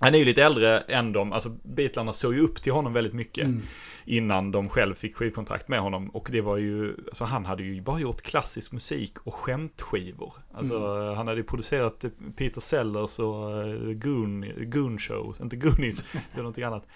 han 0.00 0.14
är 0.14 0.18
ju 0.18 0.24
lite 0.24 0.42
äldre 0.42 0.80
än 0.80 1.12
dem, 1.12 1.32
alltså 1.32 1.48
Beatlarna 1.62 2.12
såg 2.12 2.34
ju 2.34 2.40
upp 2.40 2.62
till 2.62 2.72
honom 2.72 2.92
väldigt 2.92 3.14
mycket. 3.14 3.44
Mm. 3.44 3.62
Innan 4.04 4.50
de 4.50 4.68
själv 4.68 4.94
fick 4.94 5.16
skivkontrakt 5.16 5.68
med 5.68 5.80
honom. 5.80 6.08
Och 6.08 6.28
det 6.32 6.40
var 6.40 6.56
ju, 6.56 6.96
alltså 7.06 7.24
han 7.24 7.44
hade 7.44 7.62
ju 7.62 7.80
bara 7.80 8.00
gjort 8.00 8.22
klassisk 8.22 8.72
musik 8.72 9.18
och 9.24 9.34
skämtskivor. 9.34 10.32
Alltså 10.52 10.76
mm. 10.76 11.16
han 11.16 11.26
hade 11.26 11.40
ju 11.40 11.44
producerat 11.44 12.04
Peter 12.36 12.60
Sellers 12.60 13.18
och 13.18 13.64
uh, 13.64 13.92
Goon, 13.92 14.44
Goon 14.58 14.98
Show, 14.98 15.36
inte 15.42 15.56
Goonies, 15.56 15.98
det 16.12 16.36
var 16.36 16.42
någonting 16.42 16.64
annat. 16.64 16.86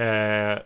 Eh, 0.00 0.58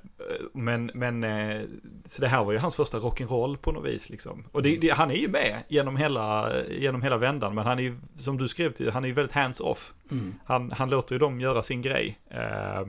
men, 0.52 0.90
men 0.94 1.24
eh, 1.24 1.62
så 2.04 2.20
det 2.20 2.28
här 2.28 2.44
var 2.44 2.52
ju 2.52 2.58
hans 2.58 2.76
första 2.76 2.98
rock'n'roll 2.98 3.56
på 3.56 3.72
något 3.72 3.84
vis 3.84 4.10
liksom. 4.10 4.44
Och 4.52 4.62
det, 4.62 4.76
det, 4.76 4.90
han 4.90 5.10
är 5.10 5.14
ju 5.14 5.28
med 5.28 5.62
genom 5.68 5.96
hela, 5.96 6.52
genom 6.70 7.02
hela 7.02 7.16
vändan. 7.16 7.54
Men 7.54 7.66
han 7.66 7.78
är 7.78 7.82
ju, 7.82 7.98
som 8.16 8.38
du 8.38 8.48
skrev 8.48 8.72
till, 8.72 8.90
han 8.90 9.04
är 9.04 9.08
ju 9.08 9.14
väldigt 9.14 9.34
hands-off. 9.34 9.94
Mm. 10.10 10.34
Han, 10.44 10.70
han 10.70 10.90
låter 10.90 11.14
ju 11.14 11.18
dem 11.18 11.40
göra 11.40 11.62
sin 11.62 11.82
grej. 11.82 12.18
Eh, 12.30 12.86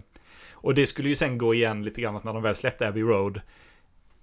och 0.51 0.75
det 0.75 0.87
skulle 0.87 1.09
ju 1.09 1.15
sen 1.15 1.37
gå 1.37 1.53
igen 1.53 1.83
lite 1.83 2.01
grann 2.01 2.19
när 2.23 2.33
de 2.33 2.43
väl 2.43 2.55
släppte 2.55 2.87
Abbey 2.87 3.03
Road. 3.03 3.41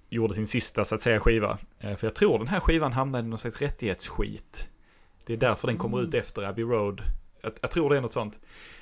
Gjorde 0.08 0.34
sin 0.34 0.46
sista 0.46 0.84
så 0.84 0.94
att 0.94 1.00
säga 1.00 1.20
skiva. 1.20 1.58
för 1.80 1.98
jag 2.02 2.14
tror 2.14 2.38
den 2.38 2.48
här 2.48 2.60
skivan 2.60 2.92
hamnade 2.92 3.24
i 3.24 3.28
någon 3.28 3.38
slags 3.38 3.60
rättighetsskit. 3.62 4.68
Det 5.26 5.32
är 5.32 5.36
därför 5.36 5.68
den 5.68 5.76
kommer 5.76 6.02
ut 6.02 6.14
efter 6.14 6.42
Abbey 6.42 6.64
Road. 6.64 7.02
Jag, 7.42 7.52
jag 7.60 7.70
tror 7.70 7.90
det 7.90 7.96
är 7.96 8.00
något 8.00 8.12
sånt. 8.12 8.38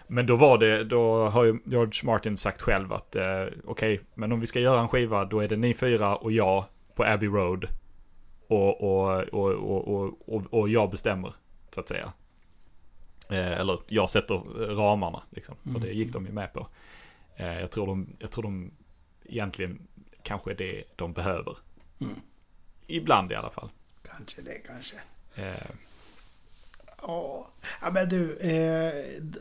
Men 0.07 0.27
då 0.27 0.37
var 0.37 0.59
det, 0.59 0.85
då 0.85 1.29
har 1.29 1.45
ju 1.45 1.59
George 1.65 2.01
Martin 2.05 2.37
sagt 2.37 2.63
själv 2.63 2.93
att 2.93 3.17
eh, 3.17 3.23
okej, 3.23 3.59
okay, 3.65 3.99
men 4.15 4.33
om 4.33 4.41
vi 4.41 4.47
ska 4.47 4.61
göra 4.61 4.81
en 4.81 4.89
skiva 4.89 5.25
då 5.25 5.41
är 5.41 5.49
det 5.49 5.57
ni 5.57 5.75
fyra 5.75 6.17
och 6.17 6.33
jag 6.33 6.65
på 6.95 7.05
Abbey 7.05 7.29
Road. 7.29 7.67
Och, 8.47 8.81
och, 8.81 9.21
och, 9.21 9.53
och, 9.89 10.29
och, 10.35 10.55
och 10.55 10.69
jag 10.69 10.91
bestämmer, 10.91 11.35
så 11.71 11.81
att 11.81 11.89
säga. 11.89 12.13
Eh, 13.29 13.61
eller 13.61 13.81
jag 13.89 14.11
sätter 14.11 14.35
ramarna, 14.75 15.23
liksom. 15.31 15.55
Och 15.75 15.81
det 15.81 15.93
gick 15.93 16.13
de 16.13 16.27
ju 16.27 16.33
med 16.33 16.53
på. 16.53 16.69
Eh, 17.37 17.61
jag, 17.61 17.71
tror 17.71 17.87
de, 17.87 18.17
jag 18.19 18.31
tror 18.31 18.43
de 18.43 18.71
egentligen 19.25 19.87
kanske 20.23 20.51
är 20.51 20.55
det 20.55 20.85
de 20.97 21.13
behöver. 21.13 21.57
Mm. 22.01 22.15
Ibland 22.87 23.33
i 23.33 23.35
alla 23.35 23.51
fall. 23.51 23.69
Kanske 24.03 24.43
det, 24.43 24.63
kanske. 24.67 24.97
Eh, 25.35 25.71
Ja, 27.03 27.47
men 27.93 28.09
du. 28.09 28.37
Eh, 28.37 28.93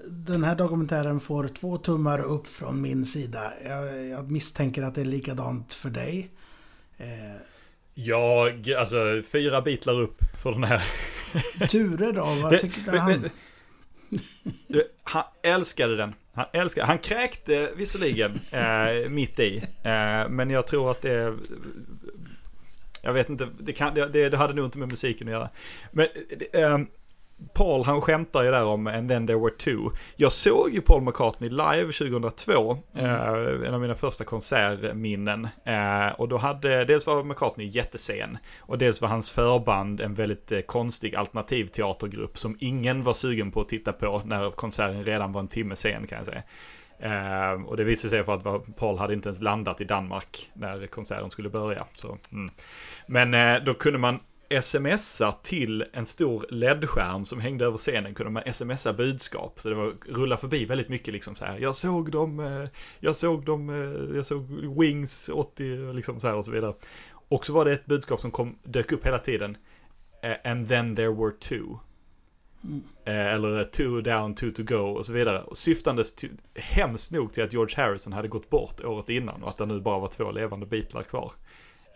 den 0.07 0.43
här 0.43 0.55
dokumentären 0.55 1.19
får 1.19 1.47
två 1.47 1.77
tummar 1.77 2.21
upp 2.21 2.47
från 2.47 2.81
min 2.81 3.05
sida. 3.05 3.53
Jag, 3.65 4.07
jag 4.07 4.31
misstänker 4.31 4.83
att 4.83 4.95
det 4.95 5.01
är 5.01 5.05
likadant 5.05 5.73
för 5.73 5.89
dig. 5.89 6.31
Eh. 6.97 7.07
Ja, 7.93 8.51
alltså 8.77 9.21
fyra 9.31 9.61
bitlar 9.61 9.99
upp 10.01 10.21
för 10.43 10.51
den 10.51 10.63
här. 10.63 10.83
Ture 11.67 12.11
då? 12.11 12.23
Vad 12.23 12.59
tyckte 12.59 12.97
han? 12.97 13.29
han 15.03 15.23
älskade 15.43 15.97
den. 15.97 16.13
Han 16.33 16.45
älskade 16.53 16.87
Han 16.87 16.97
kräkte 16.97 17.69
visserligen 17.75 18.39
eh, 18.51 19.09
mitt 19.09 19.39
i. 19.39 19.57
Eh, 19.83 20.29
men 20.29 20.49
jag 20.49 20.67
tror 20.67 20.91
att 20.91 21.01
det... 21.01 21.37
Jag 23.01 23.13
vet 23.13 23.29
inte, 23.29 23.47
det, 23.59 23.73
kan, 23.73 23.93
det, 23.93 24.29
det 24.29 24.37
hade 24.37 24.53
nog 24.53 24.65
inte 24.65 24.77
med 24.77 24.87
musiken 24.87 25.27
att 25.27 25.33
göra. 25.33 25.49
Men 25.91 26.07
eh, 26.53 26.79
Paul 27.53 27.83
han 27.83 28.01
skämtar 28.01 28.43
ju 28.43 28.51
där 28.51 28.65
om 28.65 28.87
And 28.87 29.09
then 29.09 29.27
there 29.27 29.39
were 29.39 29.51
two. 29.51 29.89
Jag 30.15 30.31
såg 30.31 30.73
ju 30.73 30.81
Paul 30.81 31.01
McCartney 31.01 31.49
live 31.49 31.91
2002, 31.91 32.77
mm. 32.95 33.05
eh, 33.05 33.67
en 33.67 33.73
av 33.73 33.81
mina 33.81 33.95
första 33.95 34.23
konsertminnen. 34.23 35.47
Eh, 35.65 36.07
och 36.17 36.27
då 36.27 36.37
hade, 36.37 36.85
dels 36.85 37.07
var 37.07 37.23
McCartney 37.23 37.67
jättesen 37.67 38.37
och 38.59 38.77
dels 38.77 39.01
var 39.01 39.09
hans 39.09 39.31
förband 39.31 40.01
en 40.01 40.13
väldigt 40.13 40.51
eh, 40.51 40.61
konstig 40.61 41.15
alternativteatergrupp 41.15 42.37
som 42.37 42.57
ingen 42.59 43.03
var 43.03 43.13
sugen 43.13 43.51
på 43.51 43.61
att 43.61 43.69
titta 43.69 43.93
på 43.93 44.21
när 44.25 44.51
konserten 44.51 45.03
redan 45.03 45.31
var 45.31 45.41
en 45.41 45.47
timme 45.47 45.75
sen 45.75 46.07
kan 46.07 46.17
jag 46.17 46.25
säga. 46.25 46.43
Uh, 47.03 47.65
och 47.65 47.77
det 47.77 47.83
visade 47.83 48.09
sig 48.09 48.23
för 48.23 48.35
att 48.35 48.75
Paul 48.75 48.97
hade 48.97 49.13
inte 49.13 49.29
ens 49.29 49.41
landat 49.41 49.81
i 49.81 49.83
Danmark 49.83 50.51
när 50.53 50.87
konserten 50.87 51.29
skulle 51.29 51.49
börja. 51.49 51.85
Så, 51.93 52.17
mm. 52.31 52.51
Men 53.07 53.33
uh, 53.33 53.63
då 53.63 53.73
kunde 53.73 53.99
man 53.99 54.19
smsa 54.61 55.31
till 55.31 55.85
en 55.93 56.05
stor 56.05 56.45
LED-skärm 56.49 57.25
som 57.25 57.39
hängde 57.39 57.65
över 57.65 57.77
scenen 57.77 58.13
kunde 58.13 58.31
man 58.31 58.53
smsa 58.53 58.93
budskap. 58.93 59.59
Så 59.59 59.69
det 59.69 59.75
var 59.75 59.93
rulla 60.07 60.37
förbi 60.37 60.65
väldigt 60.65 60.89
mycket 60.89 61.13
liksom 61.13 61.35
så 61.35 61.45
här. 61.45 61.59
Jag 61.59 61.75
såg 61.75 62.11
dem, 62.11 62.39
uh, 62.39 62.67
jag 62.99 63.15
såg 63.15 63.45
dem, 63.45 63.69
jag 64.15 64.25
såg 64.25 64.45
Wings 64.81 65.29
80 65.33 65.93
liksom 65.93 66.19
så 66.19 66.27
här 66.27 66.35
och 66.35 66.45
så 66.45 66.51
vidare. 66.51 66.73
Och 67.11 67.45
så 67.45 67.53
var 67.53 67.65
det 67.65 67.73
ett 67.73 67.85
budskap 67.85 68.19
som 68.19 68.31
kom, 68.31 68.57
dök 68.63 68.91
upp 68.91 69.05
hela 69.05 69.19
tiden. 69.19 69.57
and 70.43 70.67
then 70.67 70.95
there 70.95 71.13
were 71.13 71.31
two. 71.31 71.79
Mm. 72.63 72.83
Eller 73.05 73.63
two 73.63 74.01
down, 74.01 74.35
two 74.35 74.51
to 74.51 74.63
go 74.63 74.97
och 74.97 75.05
så 75.05 75.13
vidare. 75.13 75.41
Och 75.41 75.57
syftandes 75.57 76.15
till, 76.15 76.31
hemskt 76.55 77.11
nog 77.11 77.33
till 77.33 77.43
att 77.43 77.53
George 77.53 77.75
Harrison 77.77 78.13
hade 78.13 78.27
gått 78.27 78.49
bort 78.49 78.81
året 78.83 79.09
innan 79.09 79.43
och 79.43 79.49
att 79.49 79.57
det 79.57 79.65
nu 79.65 79.81
bara 79.81 79.99
var 79.99 80.07
två 80.07 80.31
levande 80.31 80.65
Beatles 80.65 81.07
kvar. 81.07 81.31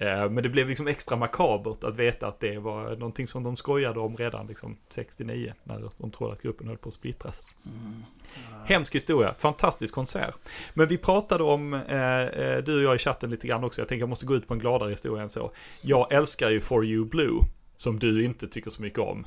Eh, 0.03 0.29
men 0.29 0.43
det 0.43 0.49
blev 0.49 0.69
liksom 0.69 0.87
extra 0.87 1.17
makabert 1.17 1.83
att 1.83 1.95
veta 1.95 2.27
att 2.27 2.39
det 2.39 2.59
var 2.59 2.95
någonting 2.95 3.27
som 3.27 3.43
de 3.43 3.55
skojade 3.55 3.99
om 3.99 4.17
redan 4.17 4.47
liksom 4.47 4.77
69 4.89 5.53
när 5.63 5.89
de 5.97 6.11
trodde 6.11 6.33
att 6.33 6.41
gruppen 6.41 6.67
höll 6.67 6.77
på 6.77 6.89
att 6.89 6.95
splittras. 6.95 7.41
Mm. 7.65 8.03
Ja. 8.51 8.57
Hemsk 8.65 8.95
historia, 8.95 9.33
fantastisk 9.37 9.93
konsert. 9.93 10.35
Men 10.73 10.87
vi 10.87 10.97
pratade 10.97 11.43
om, 11.43 11.73
eh, 11.73 12.57
du 12.65 12.75
och 12.75 12.83
jag 12.83 12.95
i 12.95 12.99
chatten 12.99 13.29
lite 13.29 13.47
grann 13.47 13.63
också, 13.63 13.81
jag 13.81 13.87
tänker 13.87 14.01
jag 14.01 14.09
måste 14.09 14.25
gå 14.25 14.35
ut 14.35 14.47
på 14.47 14.53
en 14.53 14.59
gladare 14.59 14.89
historia 14.89 15.23
än 15.23 15.29
så. 15.29 15.51
Jag 15.81 16.13
älskar 16.13 16.49
ju 16.49 16.61
For 16.61 16.85
You 16.85 17.05
Blue, 17.05 17.39
som 17.75 17.99
du 17.99 18.23
inte 18.23 18.47
tycker 18.47 18.69
så 18.69 18.81
mycket 18.81 18.99
om. 18.99 19.25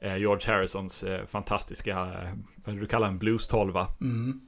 Eh, 0.00 0.16
George 0.16 0.52
Harrisons 0.52 1.04
eh, 1.04 1.26
fantastiska, 1.26 1.98
eh, 2.00 2.28
vad 2.64 2.76
du 2.76 2.86
kallar 2.86 3.08
en 3.08 3.18
blues-tolva. 3.18 3.86
Mm. 4.00 4.40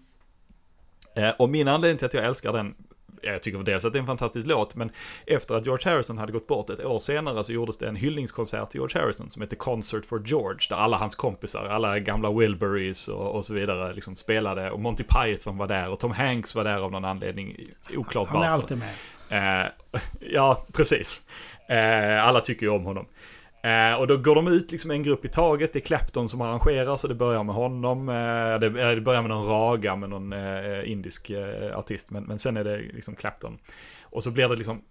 Och 1.39 1.51
min 1.51 1.69
anledning 1.69 1.99
till 1.99 2.07
att 2.07 2.15
jag 2.15 2.25
älskar 2.25 2.53
den 2.53 2.75
jag 3.23 3.43
tycker 3.43 3.59
dels 3.59 3.85
att 3.85 3.93
det 3.93 3.99
är 3.99 4.01
en 4.01 4.07
fantastisk 4.07 4.47
låt, 4.47 4.75
men 4.75 4.91
efter 5.27 5.55
att 5.55 5.67
George 5.67 5.93
Harrison 5.93 6.19
hade 6.19 6.33
gått 6.33 6.47
bort 6.47 6.71
ett 6.71 6.85
år 6.85 6.99
senare 6.99 7.45
så 7.45 7.53
gjordes 7.53 7.79
det 7.79 7.89
en 7.89 7.97
hyllningskonsert 7.97 8.71
till 8.71 8.79
George 8.79 9.01
Harrison 9.01 9.31
som 9.31 9.43
heter 9.43 9.57
Concert 9.57 10.07
for 10.07 10.23
George, 10.27 10.61
där 10.69 10.77
alla 10.77 10.97
hans 10.97 11.15
kompisar, 11.15 11.65
alla 11.65 11.99
gamla 11.99 12.33
Wilburys 12.33 13.09
och, 13.09 13.37
och 13.37 13.47
så 13.47 13.55
vidare 13.55 13.93
liksom 13.93 14.17
spelade, 14.17 14.71
och 14.71 14.81
Monty 14.81 15.05
Python 15.05 15.57
var 15.57 15.67
där, 15.67 15.89
och 15.89 16.01
Tom 16.01 16.13
Hanks 16.13 16.55
var 16.55 16.65
där 16.65 16.79
av 16.79 16.93
någon 16.93 17.05
anledning, 17.05 17.57
oklart 17.97 18.29
varför. 18.33 18.35
Han 18.35 18.47
är 18.47 18.51
alltid 18.51 18.79
med. 18.79 19.63
Eh, 19.63 19.71
ja, 20.21 20.67
precis. 20.73 21.23
Eh, 21.69 22.27
alla 22.27 22.41
tycker 22.41 22.67
ju 22.67 22.73
om 22.73 22.85
honom. 22.85 23.07
Eh, 23.63 23.95
och 23.95 24.07
då 24.07 24.17
går 24.17 24.35
de 24.35 24.49
ut 24.49 24.73
liksom 24.73 24.91
en 24.91 25.03
grupp 25.03 25.25
i 25.25 25.29
taget. 25.29 25.73
Det 25.73 25.79
är 25.79 25.81
Clapton 25.81 26.29
som 26.29 26.41
arrangerar 26.41 26.97
så 26.97 27.09
det 27.09 27.15
börjar 27.15 27.45
med 27.45 27.55
honom. 27.55 28.09
Eh, 28.09 28.15
det, 28.59 28.67
eh, 28.67 28.91
det, 28.95 29.01
börjar 29.01 29.23
med 29.23 29.29
någon 29.29 29.49
raga 29.49 29.97
med 29.97 30.11
någon 30.11 30.33
eh, 30.33 30.67
eh, 30.67 30.91
indisk 30.91 31.31
eh, 31.31 31.79
artist. 31.79 32.11
Men, 32.11 32.25
men 32.25 32.39
sen 32.39 32.57
är 32.57 32.65
det 32.65 32.79
liksom 32.79 33.15
Clapton. 33.15 33.59
Och 34.11 34.23
så 34.23 34.31
blir 34.31 34.49
det 34.49 34.57
liksom, 34.57 34.83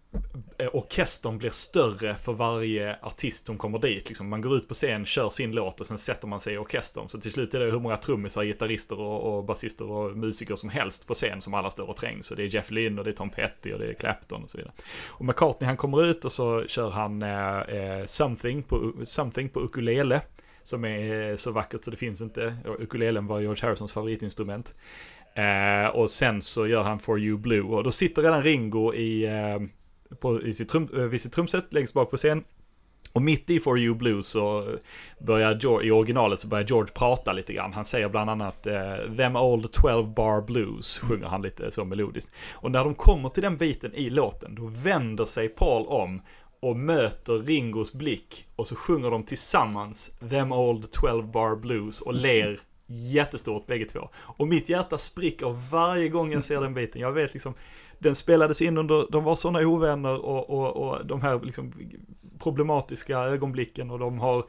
eh, 0.58 0.68
orkestern 0.74 1.38
blir 1.38 1.50
större 1.50 2.16
för 2.16 2.34
varje 2.34 3.00
artist 3.02 3.46
som 3.46 3.58
kommer 3.58 3.80
dit. 3.80 4.08
Liksom 4.08 4.30
man 4.30 4.42
går 4.42 4.58
ut 4.58 4.68
på 4.68 4.74
scen, 4.74 5.06
kör 5.06 5.30
sin 5.30 5.52
låt 5.52 5.80
och 5.80 5.88
sen 5.88 5.98
sätter 5.98 6.28
man 6.28 6.40
sig 6.40 6.54
i 6.54 6.58
orkestern. 6.58 7.08
Så 7.08 7.20
till 7.20 7.32
slut 7.32 7.54
är 7.54 7.60
det 7.60 7.72
hur 7.72 7.80
många 7.80 7.98
trummisar, 7.98 8.44
gitarrister 8.44 9.00
och, 9.00 9.38
och 9.38 9.46
basister 9.46 9.92
och 9.92 10.18
musiker 10.18 10.56
som 10.56 10.70
helst 10.70 11.08
på 11.08 11.14
scen 11.14 11.42
som 11.42 11.54
alla 11.54 11.70
står 11.70 11.90
och 11.90 11.96
trängs. 11.96 12.26
Så 12.26 12.36
det 12.36 12.44
är 12.44 12.56
Jeff 12.56 12.72
Lynne 12.72 13.02
och 13.02 13.06
det 13.06 13.12
är 13.12 13.16
Tom 13.16 13.30
Petty 13.30 13.74
och 13.74 13.80
det 13.80 13.90
är 13.90 13.94
Clapton 13.94 14.44
och 14.44 14.50
så 14.50 14.58
vidare. 14.58 14.74
Och 15.10 15.26
McCartney 15.26 15.68
han 15.68 15.78
kommer 15.78 16.06
ut 16.06 16.26
och 16.26 16.32
så 16.32 16.64
kör 16.68 16.90
han 16.90 17.22
eh, 17.22 17.60
eh 17.60 18.06
something, 18.06 18.64
på, 18.64 18.94
something 19.04 19.50
på 19.50 19.60
ukulele. 19.60 20.22
Som 20.64 20.86
är 20.86 21.30
eh, 21.30 21.36
så 21.36 21.52
vackert 21.52 21.84
så 21.84 21.92
det 21.92 21.98
finns 21.98 22.22
inte. 22.22 22.56
Ukulelen 22.80 23.28
var 23.28 23.40
George 23.40 23.66
Harrisons 23.66 23.94
favoritinstrument. 23.94 24.76
Eh, 25.38 25.88
och 25.88 26.10
sen 26.10 26.42
så 26.42 26.68
gör 26.68 26.84
han 26.84 27.00
For 27.00 27.20
You 27.20 27.38
Blue 27.38 27.62
och 27.62 27.84
då 27.84 27.92
sitter 27.92 28.22
redan 28.22 28.44
Ringo 28.44 28.94
i, 28.94 29.26
eh, 29.26 29.60
på, 30.20 30.42
i 30.42 30.54
sitt 30.54 30.70
trum, 30.70 30.90
eh, 30.98 31.04
vid 31.04 31.22
sitt 31.22 31.34
trumset 31.34 31.74
längst 31.74 31.94
bak 31.94 32.10
på 32.10 32.18
scen. 32.18 32.44
Och 33.12 33.22
mitt 33.22 33.50
i 33.50 33.60
For 33.60 33.80
You 33.80 33.96
Blue 33.96 34.24
så 34.24 34.76
börjar 35.20 35.60
George, 35.62 35.88
i 35.88 35.92
originalet 35.92 36.40
så 36.40 36.48
börjar 36.48 36.66
George 36.66 36.94
prata 36.94 37.34
lite 37.34 37.54
grann. 37.54 37.74
Han 37.74 37.86
säger 37.86 38.10
bland 38.10 38.30
annat 38.30 38.68
eh, 38.68 38.96
Them 39.18 39.36
Old 39.36 39.72
12 39.72 40.14
Bar 40.14 40.42
Blues, 40.42 41.00
sjunger 41.00 41.28
han 41.28 41.42
lite 41.42 41.72
så 41.72 41.86
melodiskt. 41.86 42.32
Och 42.54 42.72
när 42.72 42.84
de 42.84 42.96
kommer 42.96 43.30
till 43.30 43.44
den 43.44 43.58
biten 43.58 43.94
i 43.94 44.10
låten, 44.10 44.56
då 44.56 44.66
vänder 44.66 45.26
sig 45.26 45.50
Paul 45.50 45.86
om 45.88 46.22
och 46.60 46.76
möter 46.76 47.34
Ringos 47.34 47.94
blick 47.94 48.48
och 48.56 48.68
så 48.68 48.76
sjunger 48.76 49.12
de 49.12 49.24
tillsammans 49.24 50.12
Them 50.30 50.52
Old 50.52 50.92
12 50.92 51.32
Bar 51.32 51.56
Blues 51.56 52.02
och 52.02 52.14
ler 52.14 52.60
jättestort 52.88 53.66
bägge 53.66 53.86
två. 53.86 54.10
Och 54.16 54.48
mitt 54.48 54.70
hjärta 54.70 54.98
spricker 54.98 55.72
varje 55.72 56.10
gång 56.10 56.32
jag 56.32 56.44
ser 56.44 56.62
den 56.62 56.74
biten. 56.74 57.02
Jag 57.02 57.12
vet 57.12 57.34
liksom, 57.34 57.54
den 58.00 58.16
spelades 58.16 58.62
in 58.62 58.78
under, 58.78 59.08
de 59.12 59.24
var 59.24 59.36
sådana 59.36 59.68
ovänner 59.68 60.26
och, 60.26 60.50
och, 60.50 60.78
och 60.78 61.06
de 61.06 61.22
här 61.22 61.40
liksom 61.44 61.74
problematiska 62.40 63.20
ögonblicken 63.20 63.92
och 63.92 64.00
de 64.00 64.20
har 64.20 64.46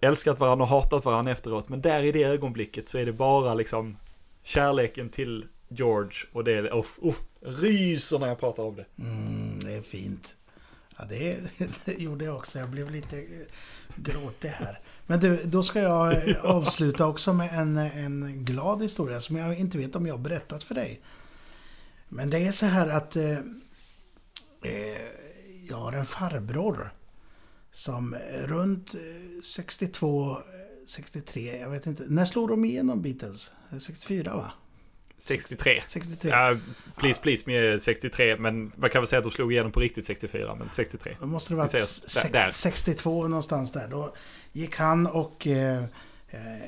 älskat 0.00 0.40
varandra 0.40 0.64
och 0.64 0.70
hatat 0.70 1.04
varandra 1.04 1.32
efteråt. 1.32 1.68
Men 1.68 1.80
där 1.80 2.02
i 2.02 2.12
det 2.12 2.24
ögonblicket 2.24 2.88
så 2.88 2.98
är 2.98 3.06
det 3.06 3.12
bara 3.12 3.54
liksom 3.54 3.96
kärleken 4.42 5.08
till 5.08 5.46
George 5.68 6.18
och 6.32 6.44
det, 6.44 6.70
oh, 6.70 6.86
oh, 6.98 7.14
ryser 7.40 8.18
när 8.18 8.28
jag 8.28 8.40
pratar 8.40 8.62
om 8.62 8.76
det. 8.76 8.86
Mm, 8.98 9.58
det 9.58 9.72
är 9.72 9.82
fint. 9.82 10.36
Ja, 10.98 11.04
det, 11.08 11.38
det 11.84 11.98
gjorde 11.98 12.24
jag 12.24 12.36
också. 12.36 12.58
Jag 12.58 12.68
blev 12.68 12.90
lite 12.90 13.24
gråtig 13.96 14.48
här. 14.48 14.80
Men 15.10 15.20
du, 15.20 15.42
då 15.44 15.62
ska 15.62 15.80
jag 15.80 16.28
eh, 16.28 16.44
avsluta 16.44 17.06
också 17.06 17.32
med 17.32 17.50
en, 17.52 17.76
en 17.76 18.44
glad 18.44 18.82
historia 18.82 19.20
som 19.20 19.36
jag 19.36 19.58
inte 19.58 19.78
vet 19.78 19.96
om 19.96 20.06
jag 20.06 20.14
har 20.14 20.18
berättat 20.18 20.64
för 20.64 20.74
dig. 20.74 21.00
Men 22.08 22.30
det 22.30 22.38
är 22.38 22.52
så 22.52 22.66
här 22.66 22.88
att 22.88 23.16
eh, 23.16 23.38
eh 24.62 24.98
jag 25.68 25.76
har 25.76 25.92
en 25.92 26.06
farbror 26.06 26.94
som 27.70 28.16
runt 28.44 28.94
62, 29.42 30.38
63, 30.86 31.58
jag 31.60 31.70
vet 31.70 31.86
inte. 31.86 32.04
När 32.08 32.24
slog 32.24 32.48
de 32.48 32.64
igenom 32.64 33.02
Beatles? 33.02 33.52
64 33.78 34.36
va? 34.36 34.52
63. 35.18 35.82
63. 35.86 36.30
Ja, 36.30 36.56
please, 36.96 37.20
please 37.20 37.42
med 37.46 37.82
63. 37.82 38.36
Men 38.36 38.72
man 38.76 38.90
kan 38.90 39.02
väl 39.02 39.08
säga 39.08 39.18
att 39.18 39.24
de 39.24 39.30
slog 39.30 39.52
igenom 39.52 39.72
på 39.72 39.80
riktigt 39.80 40.04
64. 40.04 40.54
Men 40.54 40.70
63. 40.70 41.16
Då 41.20 41.26
måste 41.26 41.52
det 41.52 41.56
vara 41.56 42.52
62 42.52 43.28
någonstans 43.28 43.72
där. 43.72 43.88
Då 43.88 44.14
gick 44.58 44.76
han 44.76 45.06
och 45.06 45.46
eh, 45.46 45.84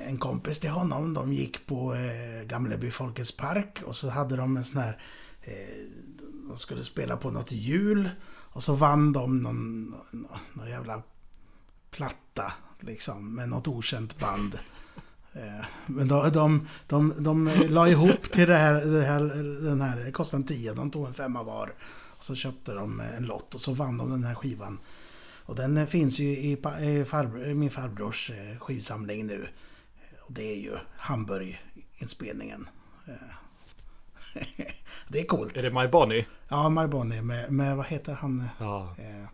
en 0.07 0.18
kompis 0.18 0.59
till 0.59 0.70
honom. 0.70 1.14
De 1.14 1.32
gick 1.32 1.66
på 1.66 1.95
eh, 1.95 2.47
Gamleby 2.47 2.91
Folkets 2.91 3.32
Park. 3.32 3.82
Och 3.84 3.97
så 3.97 4.11
hade 4.11 4.36
de 4.36 4.57
en 4.57 4.64
sån 4.64 4.80
här... 4.80 5.03
Eh, 5.43 5.55
de 6.49 6.57
skulle 6.57 6.84
spela 6.84 7.16
på 7.16 7.30
något 7.30 7.53
hjul. 7.53 8.11
Och 8.28 8.62
så 8.62 8.74
vann 8.74 9.12
de 9.12 9.38
någon, 9.38 9.84
någon, 9.84 10.38
någon 10.53 10.68
jävla 10.68 11.03
platta. 11.91 12.53
Liksom, 12.80 13.34
med 13.34 13.49
något 13.49 13.68
okänt 13.68 14.18
band. 14.18 14.59
Eh, 15.32 15.64
men 15.86 16.09
de, 16.09 16.30
de, 16.32 16.68
de, 16.88 17.14
de 17.18 17.51
la 17.68 17.88
ihop 17.88 18.22
till 18.32 18.49
det 18.49 18.57
här, 18.57 18.74
det 18.74 19.05
här, 19.05 19.20
den 19.64 19.80
här, 19.80 19.97
det 19.97 20.12
kostade 20.12 20.41
en 20.41 20.47
tia, 20.47 20.74
de 20.74 20.91
tog 20.91 21.07
en 21.07 21.14
femma 21.14 21.43
var. 21.43 21.74
Och 22.16 22.24
så 22.24 22.34
köpte 22.34 22.72
de 22.72 23.01
en 23.01 23.24
lott 23.24 23.55
och 23.55 23.61
så 23.61 23.74
vann 23.74 23.99
de 23.99 24.11
den 24.11 24.24
här 24.24 24.34
skivan. 24.34 24.78
Och 25.51 25.57
den 25.57 25.87
finns 25.87 26.19
ju 26.19 26.25
i, 26.25 26.53
i 26.53 27.05
farbror, 27.05 27.55
min 27.55 27.71
farbrors 27.71 28.31
eh, 28.31 28.59
skivsamling 28.59 29.27
nu. 29.27 29.47
Och 30.21 30.33
det 30.33 30.53
är 30.53 30.57
ju 30.57 30.73
Hamburg-inspelningen. 30.97 32.69
Eh, 33.07 34.43
det 35.09 35.21
är 35.21 35.25
coolt. 35.25 35.57
Är 35.57 35.63
det 35.63 35.71
My 35.71 35.89
Bonnie? 35.89 36.27
Ja, 36.49 36.69
My 36.69 36.87
Bonnie 36.87 37.23
med, 37.23 37.53
med 37.53 37.77
vad 37.77 37.87
heter 37.87 38.13
han? 38.13 38.49
Ja. 38.59 38.95
Eh, 38.99 39.29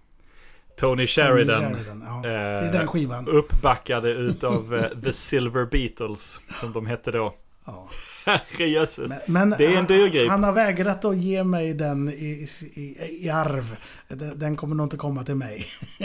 Tony 0.77 1.07
Sheridan. 1.07 1.63
Tony 1.63 1.75
Sheridan 1.75 2.05
ja. 2.07 2.29
det 2.29 2.37
är 2.67 2.73
den 2.73 2.87
skivan. 2.87 3.29
Uppbackade 3.29 4.11
utav 4.11 4.89
The 5.03 5.13
Silver 5.13 5.67
Beatles, 5.67 6.41
som 6.55 6.73
de 6.73 6.87
hette 6.87 7.11
då. 7.11 7.35
Ja. 7.67 7.89
Herrejösses. 8.25 9.11
Men, 9.27 9.49
men, 9.49 9.59
det 9.59 9.67
är 9.67 9.79
en 9.79 9.87
dyrgrip. 9.87 10.31
Han 10.31 10.45
har 10.45 10.53
vägrat 10.53 11.05
att 11.05 11.17
ge 11.17 11.45
mig 11.45 11.75
den 11.75 12.09
i, 12.09 12.49
i, 12.75 12.97
i 13.25 13.31
arv. 13.31 13.77
Den, 14.09 14.39
den, 14.39 14.57
kommer 14.57 14.77
nog 14.77 14.87
inte 14.87 14.97
komma 14.97 15.25
till 15.25 15.35
mig. 15.35 15.67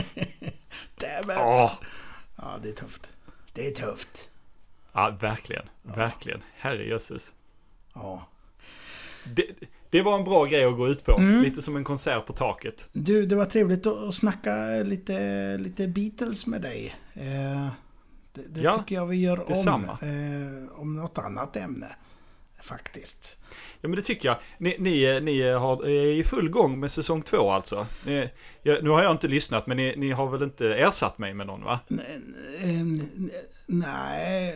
Damn 0.95 1.31
it. 1.31 1.37
Oh. 1.37 1.71
Ja, 2.35 2.59
det 2.63 2.69
är 2.69 2.73
tufft. 2.73 3.11
Det 3.53 3.67
är 3.67 3.71
tufft. 3.71 4.29
Ja, 4.93 5.17
verkligen. 5.19 5.65
Ja. 5.87 5.93
Verkligen. 5.93 6.41
Herrejösses. 6.57 7.33
Ja. 7.93 8.27
Det, 9.23 9.43
det 9.89 10.01
var 10.01 10.17
en 10.17 10.23
bra 10.23 10.45
grej 10.45 10.65
att 10.65 10.77
gå 10.77 10.87
ut 10.87 11.05
på. 11.05 11.17
Mm. 11.17 11.41
Lite 11.41 11.61
som 11.61 11.75
en 11.75 11.83
konsert 11.83 12.25
på 12.25 12.33
taket. 12.33 12.89
Du, 12.93 13.25
det 13.25 13.35
var 13.35 13.45
trevligt 13.45 13.87
att 13.87 14.15
snacka 14.15 14.67
lite, 14.83 15.57
lite 15.57 15.87
Beatles 15.87 16.47
med 16.47 16.61
dig. 16.61 16.95
Eh, 17.13 17.67
Det, 18.33 18.41
det 18.49 18.61
Ja, 18.61 18.73
tycker 18.73 18.95
jag 18.95 19.05
vi 19.05 19.17
gör 19.17 19.39
om. 19.39 19.45
Eh, 20.01 20.79
om 20.79 20.95
något 20.95 21.17
annat 21.17 21.55
ämne. 21.55 21.95
Faktiskt. 22.61 23.37
Ja 23.81 23.89
men 23.89 23.95
det 23.95 24.01
tycker 24.01 24.29
jag. 24.29 24.37
Ni, 24.57 24.75
ni, 24.79 25.19
ni 25.21 25.51
har, 25.51 25.83
är 25.85 26.05
i 26.05 26.23
full 26.23 26.49
gång 26.49 26.79
med 26.79 26.91
säsong 26.91 27.21
två 27.21 27.51
alltså. 27.51 27.87
Ni, 28.05 28.29
jag, 28.63 28.83
nu 28.83 28.89
har 28.89 29.03
jag 29.03 29.11
inte 29.11 29.27
lyssnat 29.27 29.67
men 29.67 29.77
ni, 29.77 29.93
ni 29.97 30.11
har 30.11 30.27
väl 30.29 30.43
inte 30.43 30.67
ersatt 30.75 31.17
mig 31.17 31.33
med 31.33 31.47
någon 31.47 31.63
va? 31.63 31.79
N- 31.89 32.01
n- 32.63 33.01
n- 33.17 33.29
Nej. 33.67 34.55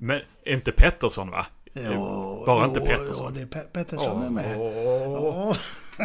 Men 0.00 0.20
inte 0.46 0.72
Pettersson 0.72 1.30
va? 1.30 1.46
Jo, 1.74 2.42
Bara 2.46 2.62
jo, 2.62 2.68
inte 2.68 2.80
Pettersson. 2.80 3.26
Jo, 3.28 3.34
det 3.34 3.40
är 3.58 3.60
Pe- 3.62 3.70
Pettersson 3.72 4.22
är 4.22 4.30
med. 4.30 4.58
Ja. 4.60 5.54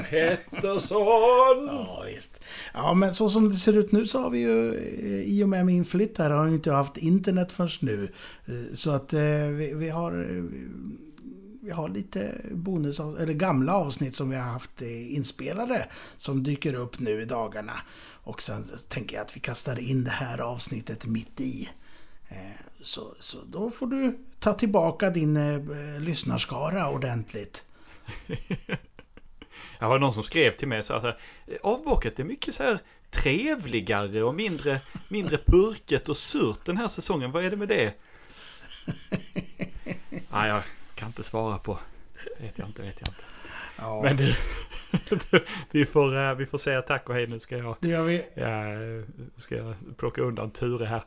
Pettersson! 0.09 1.67
Ja, 1.67 2.03
visst. 2.05 2.39
Ja, 2.73 2.93
men 2.93 3.13
så 3.13 3.29
som 3.29 3.49
det 3.49 3.55
ser 3.55 3.77
ut 3.77 3.91
nu 3.91 4.05
så 4.05 4.21
har 4.21 4.29
vi 4.29 4.39
ju, 4.39 4.73
eh, 4.75 5.21
i 5.33 5.43
och 5.43 5.49
med 5.49 5.65
min 5.65 5.85
flytt 5.85 6.17
här, 6.17 6.29
har 6.29 6.45
vi 6.45 6.53
inte 6.53 6.71
haft 6.71 6.97
internet 6.97 7.51
förrän 7.51 7.69
nu. 7.81 8.11
Eh, 8.45 8.73
Så 8.73 8.91
att 8.91 9.13
eh, 9.13 9.19
vi, 9.57 9.73
vi 9.75 9.89
har... 9.89 10.43
Vi 11.65 11.71
har 11.71 11.89
lite 11.89 12.41
bonus, 12.51 12.99
eller 12.99 13.33
gamla 13.33 13.73
avsnitt 13.75 14.15
som 14.15 14.29
vi 14.29 14.35
har 14.35 14.43
haft 14.51 14.81
inspelade 14.81 15.87
som 16.17 16.43
dyker 16.43 16.73
upp 16.73 16.99
nu 16.99 17.21
i 17.21 17.25
dagarna. 17.25 17.73
Och 18.23 18.41
sen 18.41 18.65
tänker 18.89 19.15
jag 19.15 19.23
att 19.25 19.35
vi 19.35 19.39
kastar 19.39 19.79
in 19.79 20.03
det 20.03 20.09
här 20.09 20.37
avsnittet 20.37 21.05
mitt 21.05 21.41
i. 21.41 21.69
Så, 22.81 23.15
så 23.19 23.37
då 23.47 23.71
får 23.71 23.87
du 23.87 24.17
ta 24.39 24.53
tillbaka 24.53 25.09
din 25.09 25.37
lyssnarskara 25.99 26.89
ordentligt. 26.89 27.65
Jag 29.80 29.89
var 29.89 29.99
någon 29.99 30.13
som 30.13 30.24
skrev 30.24 30.51
till 30.51 30.67
mig 30.67 30.84
så 30.84 30.99
här, 30.99 31.17
avbocket 31.61 32.19
är 32.19 32.24
mycket 32.24 32.53
så 32.53 32.63
här 32.63 32.80
trevligare 33.11 34.24
och 34.24 34.36
mindre, 34.36 34.82
mindre 35.07 35.38
purket 35.38 36.09
och 36.09 36.17
surt 36.17 36.59
den 36.65 36.78
här 36.78 36.88
säsongen. 36.88 37.32
Vad 37.32 37.45
är 37.45 37.49
det 37.49 37.57
med 37.57 37.67
det? 37.67 37.93
Nej, 40.09 40.49
jag 40.49 40.63
kan 40.95 41.07
inte 41.07 41.24
svara 41.24 41.57
på. 41.57 41.80
Vet 42.39 42.57
jag 42.57 42.67
inte, 42.67 42.82
vet 42.82 43.01
jag 43.01 43.09
inte. 43.09 43.24
Ja, 43.78 44.01
Men 44.03 44.17
du, 44.17 44.34
vi, 45.71 45.86
får, 45.86 46.17
eh, 46.17 46.34
vi 46.36 46.45
får 46.45 46.57
säga 46.57 46.82
tack 46.82 47.09
och 47.09 47.15
hej. 47.15 47.28
Nu 47.28 47.39
ska 47.39 47.57
jag, 47.57 47.76
det 47.80 47.88
gör 47.88 48.03
vi. 48.03 48.26
jag, 48.34 49.05
ska 49.41 49.55
jag 49.55 49.76
plocka 49.97 50.21
undan 50.21 50.51
Ture 50.51 50.86
här. 50.86 51.03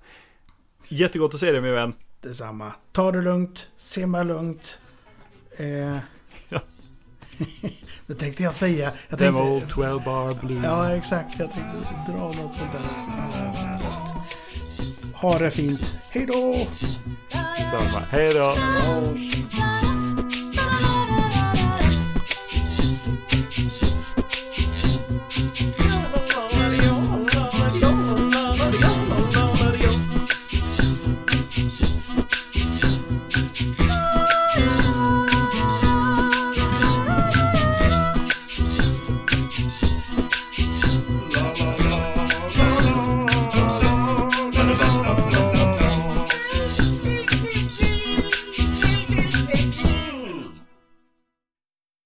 Jättegott 0.88 1.34
att 1.34 1.40
se 1.40 1.52
dig 1.52 1.60
min 1.60 1.72
vän. 1.72 1.92
Detsamma. 2.20 2.72
Ta 2.92 3.12
det 3.12 3.22
lugnt, 3.22 3.70
simma 3.76 4.22
lugnt. 4.22 4.80
Eh. 5.58 5.98
Det 8.06 8.14
tänkte 8.14 8.42
jag 8.42 8.54
säga. 8.54 8.92
Jag 9.08 9.18
Them 9.18 9.34
tänkte, 9.34 9.52
old 9.52 9.68
12 9.68 10.04
bar 10.04 10.34
blues. 10.34 10.64
ja, 10.64 10.90
exakt. 10.90 11.38
Jag 11.38 11.52
tänkte 11.52 12.12
dra 12.12 12.18
något 12.18 12.54
sånt 12.54 12.72
där 12.72 12.80
också. 12.80 13.10
Ha 15.20 15.38
det 15.38 15.50
fint. 15.50 15.80
Hej 16.12 16.26
då! 16.26 16.54
Samma. 17.70 18.00
Hej 18.10 18.34
då. 18.34 18.54